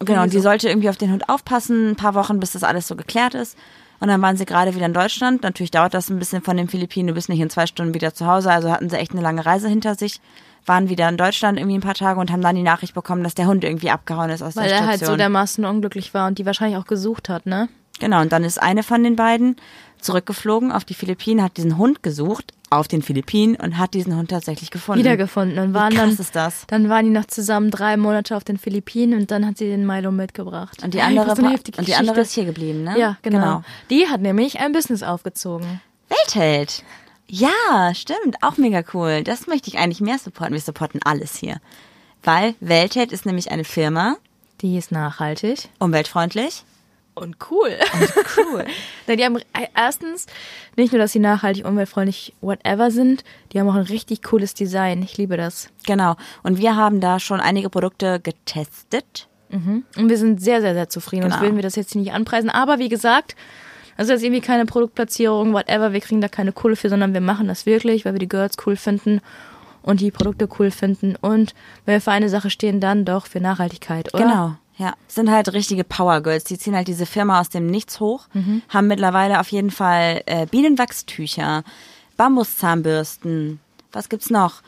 Genau, 0.00 0.22
und 0.22 0.32
die 0.32 0.38
so. 0.38 0.44
sollte 0.44 0.68
irgendwie 0.68 0.88
auf 0.88 0.96
den 0.96 1.12
Hund 1.12 1.28
aufpassen, 1.28 1.90
ein 1.90 1.96
paar 1.96 2.14
Wochen, 2.14 2.40
bis 2.40 2.52
das 2.52 2.64
alles 2.64 2.88
so 2.88 2.96
geklärt 2.96 3.34
ist. 3.34 3.56
Und 4.00 4.08
dann 4.08 4.20
waren 4.22 4.36
sie 4.36 4.44
gerade 4.46 4.74
wieder 4.74 4.86
in 4.86 4.92
Deutschland. 4.92 5.42
Natürlich 5.42 5.70
dauert 5.70 5.94
das 5.94 6.10
ein 6.10 6.18
bisschen 6.18 6.42
von 6.42 6.56
den 6.56 6.68
Philippinen. 6.68 7.08
Du 7.08 7.14
bist 7.14 7.28
nicht 7.28 7.40
in 7.40 7.50
zwei 7.50 7.66
Stunden 7.66 7.94
wieder 7.94 8.12
zu 8.14 8.26
Hause. 8.26 8.50
Also 8.50 8.70
hatten 8.70 8.90
sie 8.90 8.96
echt 8.96 9.12
eine 9.12 9.22
lange 9.22 9.44
Reise 9.44 9.68
hinter 9.68 9.94
sich. 9.94 10.20
Waren 10.66 10.88
wieder 10.88 11.08
in 11.08 11.16
Deutschland 11.16 11.58
irgendwie 11.58 11.78
ein 11.78 11.82
paar 11.82 11.94
Tage 11.94 12.18
und 12.20 12.30
haben 12.32 12.42
dann 12.42 12.56
die 12.56 12.62
Nachricht 12.62 12.92
bekommen, 12.94 13.22
dass 13.22 13.34
der 13.34 13.46
Hund 13.46 13.62
irgendwie 13.64 13.90
abgehauen 13.90 14.30
ist 14.30 14.42
aus 14.42 14.56
Weil 14.56 14.64
der 14.64 14.72
er 14.72 14.78
Station. 14.84 14.90
halt 15.00 15.06
so 15.06 15.16
dermaßen 15.16 15.64
unglücklich 15.64 16.12
war 16.12 16.26
und 16.26 16.38
die 16.38 16.44
wahrscheinlich 16.46 16.76
auch 16.76 16.86
gesucht 16.86 17.28
hat, 17.28 17.46
ne? 17.46 17.68
Genau, 18.00 18.20
und 18.20 18.32
dann 18.32 18.44
ist 18.44 18.60
eine 18.62 18.82
von 18.82 19.02
den 19.02 19.16
beiden 19.16 19.56
zurückgeflogen 20.00 20.72
auf 20.72 20.84
die 20.84 20.94
Philippinen, 20.94 21.42
hat 21.42 21.56
diesen 21.56 21.78
Hund 21.78 22.02
gesucht 22.02 22.52
auf 22.68 22.88
den 22.88 23.02
Philippinen 23.02 23.56
und 23.56 23.78
hat 23.78 23.94
diesen 23.94 24.16
Hund 24.16 24.30
tatsächlich 24.30 24.70
gefunden. 24.70 25.00
Wiedergefunden 25.00 25.58
und 25.58 25.72
waren 25.72 25.92
Wie 25.92 25.96
krass 25.96 26.10
dann, 26.16 26.18
ist 26.18 26.36
das? 26.36 26.64
dann 26.66 26.88
waren 26.88 27.04
die 27.04 27.10
noch 27.12 27.26
zusammen 27.26 27.70
drei 27.70 27.96
Monate 27.96 28.36
auf 28.36 28.42
den 28.44 28.58
Philippinen 28.58 29.20
und 29.20 29.30
dann 29.30 29.46
hat 29.46 29.58
sie 29.58 29.66
den 29.66 29.86
Milo 29.86 30.10
mitgebracht. 30.10 30.82
Und 30.82 30.92
die 30.94 31.00
andere, 31.00 31.28
heftige 31.50 31.78
und 31.78 31.86
die 31.88 31.94
andere 31.94 32.20
ist 32.20 32.32
hier 32.32 32.44
geblieben, 32.44 32.82
ne? 32.82 32.98
Ja, 32.98 33.16
genau. 33.22 33.62
Die 33.90 34.08
hat 34.08 34.20
nämlich 34.20 34.58
ein 34.58 34.72
Business 34.72 35.02
aufgezogen. 35.02 35.80
Weltheld. 36.08 36.82
Ja, 37.28 37.92
stimmt. 37.94 38.36
Auch 38.42 38.56
mega 38.56 38.82
cool. 38.94 39.22
Das 39.24 39.46
möchte 39.46 39.68
ich 39.68 39.78
eigentlich 39.78 40.00
mehr 40.00 40.18
supporten. 40.18 40.54
Wir 40.54 40.60
supporten 40.60 41.00
alles 41.04 41.36
hier. 41.36 41.58
Weil 42.22 42.54
Weltheld 42.60 43.12
ist 43.12 43.26
nämlich 43.26 43.50
eine 43.50 43.64
Firma, 43.64 44.16
Die 44.60 44.76
ist 44.76 44.92
nachhaltig. 44.92 45.68
umweltfreundlich. 45.78 46.64
Und 47.16 47.36
cool. 47.50 47.72
Cool. 48.36 48.66
Na, 49.06 49.16
die 49.16 49.24
haben 49.24 49.38
erstens 49.74 50.26
nicht 50.76 50.92
nur, 50.92 51.00
dass 51.00 51.12
sie 51.12 51.18
nachhaltig, 51.18 51.64
umweltfreundlich, 51.64 52.34
whatever 52.42 52.90
sind, 52.90 53.24
die 53.52 53.58
haben 53.58 53.68
auch 53.68 53.74
ein 53.74 53.82
richtig 53.82 54.22
cooles 54.22 54.52
Design. 54.52 55.02
Ich 55.02 55.16
liebe 55.16 55.36
das. 55.36 55.70
genau. 55.86 56.16
Und 56.42 56.58
wir 56.58 56.76
haben 56.76 57.00
da 57.00 57.18
schon 57.18 57.40
einige 57.40 57.70
Produkte 57.70 58.20
getestet. 58.20 59.28
Und 59.96 60.08
wir 60.10 60.18
sind 60.18 60.42
sehr, 60.42 60.60
sehr, 60.60 60.74
sehr 60.74 60.88
zufrieden. 60.90 61.22
Genau. 61.24 61.36
Uns 61.36 61.42
willen 61.42 61.56
wir 61.56 61.62
das 61.62 61.76
jetzt 61.76 61.94
nicht 61.94 62.12
anpreisen. 62.12 62.50
Aber 62.50 62.78
wie 62.78 62.88
gesagt, 62.90 63.34
also 63.96 64.12
jetzt 64.12 64.22
irgendwie 64.22 64.42
keine 64.42 64.66
Produktplatzierung, 64.66 65.54
whatever, 65.54 65.92
wir 65.92 66.00
kriegen 66.00 66.20
da 66.20 66.28
keine 66.28 66.52
Kohle 66.52 66.76
für, 66.76 66.90
sondern 66.90 67.14
wir 67.14 67.22
machen 67.22 67.48
das 67.48 67.64
wirklich, 67.64 68.04
weil 68.04 68.12
wir 68.12 68.18
die 68.18 68.28
Girls 68.28 68.56
cool 68.66 68.76
finden 68.76 69.20
und 69.82 70.00
die 70.00 70.10
Produkte 70.10 70.48
cool 70.58 70.70
finden. 70.70 71.16
Und 71.18 71.54
wenn 71.86 71.94
wir 71.94 72.00
für 72.00 72.10
eine 72.10 72.28
Sache 72.28 72.50
stehen, 72.50 72.80
dann 72.80 73.04
doch 73.04 73.26
für 73.26 73.40
Nachhaltigkeit, 73.40 74.12
oder? 74.12 74.22
Genau. 74.24 74.56
Ja, 74.78 74.94
sind 75.08 75.30
halt 75.30 75.52
richtige 75.52 75.84
Power 75.84 76.20
Girls. 76.20 76.44
Die 76.44 76.58
ziehen 76.58 76.76
halt 76.76 76.88
diese 76.88 77.06
Firma 77.06 77.40
aus 77.40 77.48
dem 77.48 77.66
Nichts 77.66 77.98
hoch, 77.98 78.26
haben 78.68 78.86
mittlerweile 78.86 79.40
auf 79.40 79.48
jeden 79.48 79.70
Fall 79.70 80.22
äh, 80.26 80.46
Bienenwachstücher, 80.46 81.64
Bambuszahnbürsten. 82.16 83.60
Was 83.92 84.08
gibt's 84.08 84.30
noch? 84.30 84.62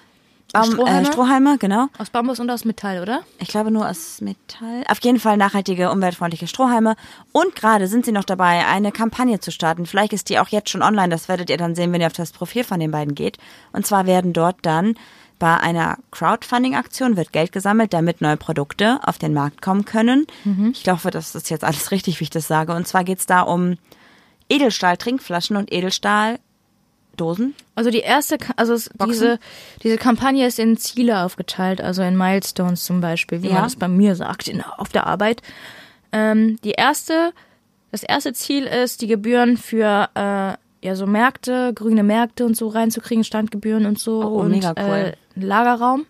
Baum, 0.52 0.64
Strohhalme? 0.64 1.00
Äh, 1.00 1.12
Strohhalme, 1.12 1.58
genau. 1.58 1.88
Aus 1.98 2.08
Bambus 2.08 2.40
und 2.40 2.48
aus 2.48 2.64
Metall, 2.64 3.02
oder? 3.02 3.20
Ich 3.38 3.48
glaube 3.48 3.70
nur 3.70 3.88
aus 3.88 4.22
Metall. 4.22 4.82
Auf 4.88 4.98
jeden 5.02 5.20
Fall 5.20 5.36
nachhaltige, 5.36 5.90
umweltfreundliche 5.90 6.46
Strohhalme. 6.46 6.96
Und 7.32 7.54
gerade 7.54 7.86
sind 7.86 8.06
sie 8.06 8.12
noch 8.12 8.24
dabei, 8.24 8.66
eine 8.66 8.90
Kampagne 8.90 9.40
zu 9.40 9.50
starten. 9.50 9.84
Vielleicht 9.84 10.14
ist 10.14 10.30
die 10.30 10.38
auch 10.38 10.48
jetzt 10.48 10.70
schon 10.70 10.82
online. 10.82 11.10
Das 11.10 11.28
werdet 11.28 11.50
ihr 11.50 11.58
dann 11.58 11.74
sehen, 11.74 11.92
wenn 11.92 12.00
ihr 12.00 12.06
auf 12.06 12.14
das 12.14 12.32
Profil 12.32 12.64
von 12.64 12.80
den 12.80 12.90
beiden 12.90 13.14
geht. 13.14 13.36
Und 13.72 13.86
zwar 13.86 14.06
werden 14.06 14.32
dort 14.32 14.56
dann 14.62 14.94
bei 15.38 15.56
einer 15.56 15.98
Crowdfunding-Aktion 16.10 17.16
wird 17.16 17.32
Geld 17.32 17.52
gesammelt, 17.52 17.92
damit 17.92 18.20
neue 18.20 18.36
Produkte 18.36 18.98
auf 19.04 19.18
den 19.18 19.32
Markt 19.34 19.62
kommen 19.62 19.84
können. 19.84 20.26
Ich 20.72 20.82
glaube, 20.82 21.10
das 21.10 21.34
ist 21.34 21.50
jetzt 21.50 21.64
alles 21.64 21.90
richtig, 21.92 22.18
wie 22.20 22.24
ich 22.24 22.30
das 22.30 22.48
sage. 22.48 22.74
Und 22.74 22.86
zwar 22.88 23.04
geht's 23.04 23.26
da 23.26 23.42
um 23.42 23.76
Edelstahl-Trinkflaschen 24.50 25.56
und 25.56 25.72
Edelstahl-Dosen. 25.72 27.54
Also 27.74 27.90
die 27.90 28.00
erste, 28.00 28.38
also 28.56 28.72
es, 28.74 28.90
diese, 29.06 29.38
diese 29.82 29.98
Kampagne 29.98 30.46
ist 30.46 30.58
in 30.58 30.76
Ziele 30.76 31.22
aufgeteilt, 31.22 31.80
also 31.80 32.02
in 32.02 32.16
Milestones 32.16 32.84
zum 32.84 33.00
Beispiel, 33.00 33.42
wie 33.42 33.48
Ja. 33.48 33.54
man 33.54 33.62
das 33.64 33.76
bei 33.76 33.88
mir 33.88 34.14
sagt, 34.16 34.48
in, 34.48 34.62
auf 34.62 34.88
der 34.88 35.06
Arbeit. 35.06 35.42
Ähm, 36.12 36.58
die 36.64 36.72
erste, 36.72 37.32
das 37.92 38.02
erste 38.02 38.32
Ziel 38.32 38.64
ist, 38.64 39.02
die 39.02 39.06
Gebühren 39.06 39.56
für 39.56 40.08
äh, 40.14 40.54
ja 40.82 40.94
so 40.94 41.06
Märkte, 41.06 41.72
grüne 41.74 42.02
Märkte 42.02 42.44
und 42.46 42.56
so 42.56 42.68
reinzukriegen, 42.68 43.24
Standgebühren 43.24 43.86
und 43.86 43.98
so 43.98 44.22
Oh, 44.22 44.40
und 44.40 44.50
mega 44.50 44.74
cool. 44.78 45.14
äh, 45.14 45.16
Lagerraum. 45.34 46.06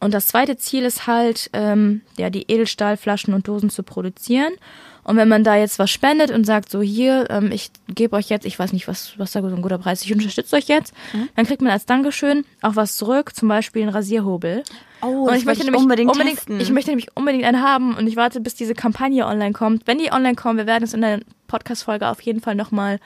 Und 0.00 0.14
das 0.14 0.26
zweite 0.26 0.56
Ziel 0.56 0.84
ist 0.84 1.06
halt, 1.06 1.48
ähm, 1.52 2.02
ja, 2.18 2.28
die 2.30 2.50
Edelstahlflaschen 2.50 3.34
und 3.34 3.46
Dosen 3.46 3.70
zu 3.70 3.82
produzieren. 3.84 4.52
Und 5.04 5.16
wenn 5.16 5.28
man 5.28 5.42
da 5.42 5.56
jetzt 5.56 5.78
was 5.80 5.90
spendet 5.90 6.30
und 6.30 6.44
sagt, 6.44 6.70
so 6.70 6.80
hier, 6.80 7.26
ähm, 7.30 7.50
ich 7.52 7.70
gebe 7.88 8.14
euch 8.16 8.28
jetzt, 8.28 8.46
ich 8.46 8.56
weiß 8.58 8.72
nicht, 8.72 8.86
was, 8.86 9.18
was 9.18 9.32
da 9.32 9.40
so 9.42 9.48
ein 9.48 9.62
guter 9.62 9.78
Preis 9.78 10.00
ist, 10.00 10.06
ich 10.06 10.12
unterstütze 10.12 10.54
euch 10.56 10.66
jetzt, 10.68 10.94
dann 11.34 11.46
kriegt 11.46 11.60
man 11.62 11.72
als 11.72 11.86
Dankeschön 11.86 12.44
auch 12.62 12.76
was 12.76 12.96
zurück, 12.96 13.34
zum 13.34 13.48
Beispiel 13.48 13.82
einen 13.82 13.90
Rasierhobel. 13.90 14.62
Oh, 15.02 15.28
und 15.28 15.34
ich 15.34 15.44
möchte 15.44 15.64
ich 15.64 15.70
nämlich 15.70 15.82
unbedingt 15.82 16.12
unbedingt, 16.12 16.48
ich 16.48 16.70
möchte 16.70 16.90
nämlich 16.92 17.08
unbedingt 17.16 17.44
einen 17.44 17.60
haben 17.62 17.96
und 17.96 18.06
ich 18.06 18.14
warte, 18.14 18.40
bis 18.40 18.54
diese 18.54 18.74
Kampagne 18.74 19.26
online 19.26 19.52
kommt. 19.52 19.88
Wenn 19.88 19.98
die 19.98 20.12
online 20.12 20.36
kommt, 20.36 20.58
wir 20.58 20.66
werden 20.66 20.84
es 20.84 20.94
in 20.94 21.00
der 21.00 21.20
Podcast-Folge 21.48 22.08
auf 22.08 22.20
jeden 22.20 22.40
Fall 22.40 22.54
nochmal 22.54 23.00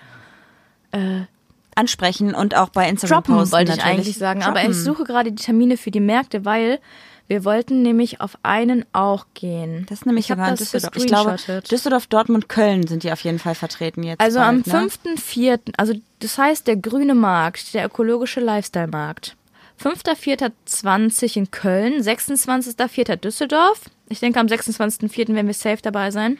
Ansprechen 1.74 2.34
und 2.34 2.56
auch 2.56 2.70
bei 2.70 2.88
Instagram 2.88 3.22
droppen, 3.22 3.34
posten 3.36 3.52
wollte 3.52 3.72
ich 3.72 3.78
natürlich. 3.78 3.98
eigentlich 3.98 4.18
sagen. 4.18 4.42
Aber 4.42 4.60
Droppen. 4.60 4.70
ich 4.70 4.76
suche 4.78 5.04
gerade 5.04 5.30
die 5.30 5.42
Termine 5.42 5.76
für 5.76 5.90
die 5.90 6.00
Märkte, 6.00 6.44
weil 6.44 6.80
wir 7.28 7.44
wollten 7.44 7.82
nämlich 7.82 8.20
auf 8.20 8.38
einen 8.42 8.84
auch 8.92 9.26
gehen. 9.34 9.84
Das 9.88 10.00
ist 10.00 10.06
nämlich 10.06 10.30
ich 10.30 10.36
das 10.36 10.58
Düsseldorf. 10.58 10.96
Ich 10.96 11.06
glaube. 11.06 11.36
Düsseldorf, 11.68 12.06
Dortmund, 12.06 12.48
Köln 12.48 12.86
sind 12.86 13.02
die 13.02 13.12
auf 13.12 13.20
jeden 13.20 13.38
Fall 13.38 13.54
vertreten 13.54 14.02
jetzt. 14.04 14.20
Also 14.20 14.38
am 14.38 14.62
bald, 14.62 15.04
ne? 15.04 15.16
5.4., 15.16 15.72
also 15.76 15.94
das 16.20 16.38
heißt 16.38 16.66
der 16.66 16.76
grüne 16.76 17.14
Markt, 17.14 17.74
der 17.74 17.84
ökologische 17.84 18.40
Lifestyle-Markt, 18.40 19.36
5.4.20 19.82 21.36
in 21.36 21.50
Köln, 21.50 22.00
26.4. 22.00 23.16
Düsseldorf. 23.16 23.82
Ich 24.08 24.20
denke, 24.20 24.38
am 24.38 24.46
26.4. 24.46 25.34
werden 25.34 25.46
wir 25.48 25.54
safe 25.54 25.82
dabei 25.82 26.10
sein. 26.10 26.38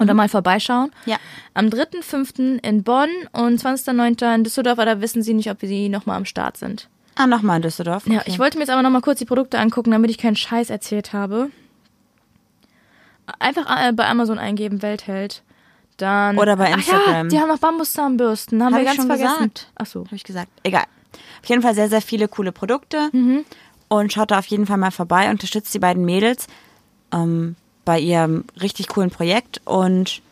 Und 0.00 0.08
dann 0.08 0.16
mal 0.16 0.28
vorbeischauen. 0.28 0.90
Ja. 1.06 1.16
Am 1.54 1.66
3.5. 1.66 2.58
in 2.64 2.82
Bonn 2.82 3.08
und 3.32 3.60
20.9. 3.62 4.34
in 4.34 4.44
Düsseldorf, 4.44 4.78
aber 4.78 4.86
da 4.86 5.00
wissen 5.00 5.22
sie 5.22 5.34
nicht, 5.34 5.50
ob 5.50 5.62
wir 5.62 5.68
sie 5.68 5.88
nochmal 5.88 6.16
am 6.16 6.24
Start 6.24 6.56
sind. 6.56 6.88
Ah, 7.14 7.28
nochmal 7.28 7.56
in 7.56 7.62
Düsseldorf. 7.62 8.04
Ja, 8.08 8.18
Okay. 8.20 8.30
ich 8.30 8.38
wollte 8.40 8.58
mir 8.58 8.62
jetzt 8.64 8.70
aber 8.72 8.82
nochmal 8.82 9.02
kurz 9.02 9.20
die 9.20 9.24
Produkte 9.24 9.58
angucken, 9.58 9.92
damit 9.92 10.10
ich 10.10 10.18
keinen 10.18 10.34
Scheiß 10.34 10.68
erzählt 10.70 11.12
habe. 11.12 11.50
Einfach 13.38 13.64
äh, 13.88 13.92
bei 13.92 14.06
Amazon 14.06 14.38
eingeben, 14.38 14.82
Weltheld. 14.82 15.42
Dann. 15.96 16.38
Oder 16.38 16.56
bei 16.56 16.64
Ach 16.64 16.68
ja, 16.70 16.76
Instagram. 16.76 17.28
die 17.28 17.38
haben 17.38 17.48
noch 17.48 17.58
Bambuszahnbürsten. 17.58 18.62
Haben 18.62 18.74
Hab 18.74 18.80
wir 18.80 18.82
ich 18.82 18.86
ganz 18.88 18.96
schon 18.96 19.06
vergessen. 19.06 19.36
gesagt. 19.38 19.68
Ach 19.76 19.86
so. 19.86 20.04
Habe 20.04 20.16
ich 20.16 20.24
gesagt. 20.24 20.48
Egal. 20.64 20.84
Auf 21.42 21.48
jeden 21.48 21.62
Fall 21.62 21.74
sehr, 21.74 21.88
sehr 21.88 22.02
viele 22.02 22.26
coole 22.28 22.50
Produkte. 22.52 23.10
Mhm. 23.12 23.44
Und 23.88 24.12
schaut 24.12 24.32
da 24.32 24.38
auf 24.40 24.46
jeden 24.46 24.66
Fall 24.66 24.76
mal 24.76 24.90
vorbei. 24.90 25.30
Unterstützt 25.30 25.72
die 25.72 25.78
beiden 25.78 26.04
Mädels 26.04 26.48
ähm, 27.12 27.54
bei 27.84 27.98
ihrem 27.98 28.44
richtig 28.60 28.88
coolen 28.88 29.10
Projekt. 29.10 29.60
Und 29.64 30.22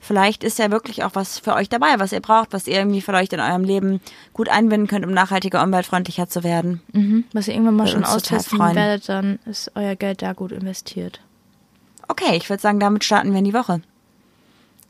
vielleicht 0.00 0.44
ist 0.44 0.58
ja 0.58 0.70
wirklich 0.70 1.04
auch 1.04 1.14
was 1.14 1.38
für 1.38 1.54
euch 1.54 1.68
dabei, 1.68 1.98
was 1.98 2.12
ihr 2.12 2.20
braucht, 2.20 2.52
was 2.52 2.66
ihr 2.66 2.78
irgendwie 2.78 3.00
vielleicht 3.00 3.32
in 3.32 3.40
eurem 3.40 3.64
Leben 3.64 4.00
gut 4.32 4.48
einbinden 4.48 4.88
könnt, 4.88 5.04
um 5.04 5.12
nachhaltiger, 5.12 5.62
umweltfreundlicher 5.62 6.28
zu 6.28 6.44
werden. 6.44 6.80
Mhm. 6.92 7.24
Was 7.32 7.48
ihr 7.48 7.54
irgendwann 7.54 7.76
mal 7.76 7.84
Würde 7.84 7.92
schon 7.92 8.04
austesten 8.04 8.58
werdet, 8.58 9.08
dann 9.08 9.38
ist 9.46 9.72
euer 9.74 9.96
Geld 9.96 10.22
da 10.22 10.32
gut 10.32 10.52
investiert. 10.52 11.20
Okay, 12.08 12.36
ich 12.36 12.50
würde 12.50 12.60
sagen, 12.60 12.80
damit 12.80 13.04
starten 13.04 13.30
wir 13.30 13.38
in 13.38 13.44
die 13.44 13.54
Woche. 13.54 13.82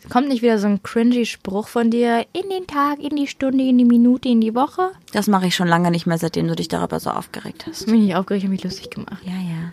Kommt 0.08 0.28
nicht 0.28 0.42
wieder 0.42 0.58
so 0.58 0.66
ein 0.66 0.82
cringy 0.82 1.26
Spruch 1.26 1.68
von 1.68 1.90
dir 1.90 2.24
in 2.32 2.48
den 2.48 2.66
Tag, 2.66 3.00
in 3.00 3.16
die 3.16 3.26
Stunde, 3.26 3.64
in 3.64 3.78
die 3.78 3.84
Minute, 3.84 4.28
in 4.28 4.40
die 4.40 4.54
Woche? 4.54 4.90
Das 5.12 5.26
mache 5.26 5.46
ich 5.46 5.54
schon 5.54 5.68
lange 5.68 5.90
nicht 5.90 6.06
mehr, 6.06 6.18
seitdem 6.18 6.48
du 6.48 6.56
dich 6.56 6.68
darüber 6.68 6.98
so 6.98 7.10
aufgeregt 7.10 7.66
hast. 7.68 7.86
Bin 7.86 8.06
ich 8.06 8.16
aufgeregt, 8.16 8.44
hab 8.44 8.50
mich 8.50 8.64
lustig 8.64 8.90
gemacht. 8.90 9.22
Ja, 9.24 9.32
ja. 9.32 9.72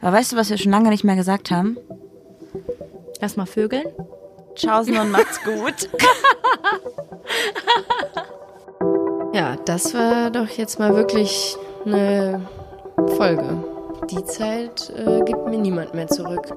Aber 0.00 0.16
weißt 0.16 0.32
du, 0.32 0.36
was 0.36 0.50
wir 0.50 0.58
schon 0.58 0.72
lange 0.72 0.90
nicht 0.90 1.04
mehr 1.04 1.16
gesagt 1.16 1.50
haben? 1.50 1.76
Erstmal 3.20 3.46
Vögeln. 3.46 3.86
Tschaußen 4.54 4.96
und 4.96 5.10
macht's 5.10 5.40
gut. 5.42 5.90
Ja, 9.36 9.54
das 9.66 9.92
war 9.92 10.30
doch 10.30 10.48
jetzt 10.48 10.78
mal 10.78 10.96
wirklich 10.96 11.58
eine 11.84 12.40
Folge. 13.18 13.62
Die 14.08 14.24
Zeit 14.24 14.90
äh, 14.96 15.20
gibt 15.24 15.46
mir 15.46 15.58
niemand 15.58 15.92
mehr 15.92 16.08
zurück. 16.08 16.56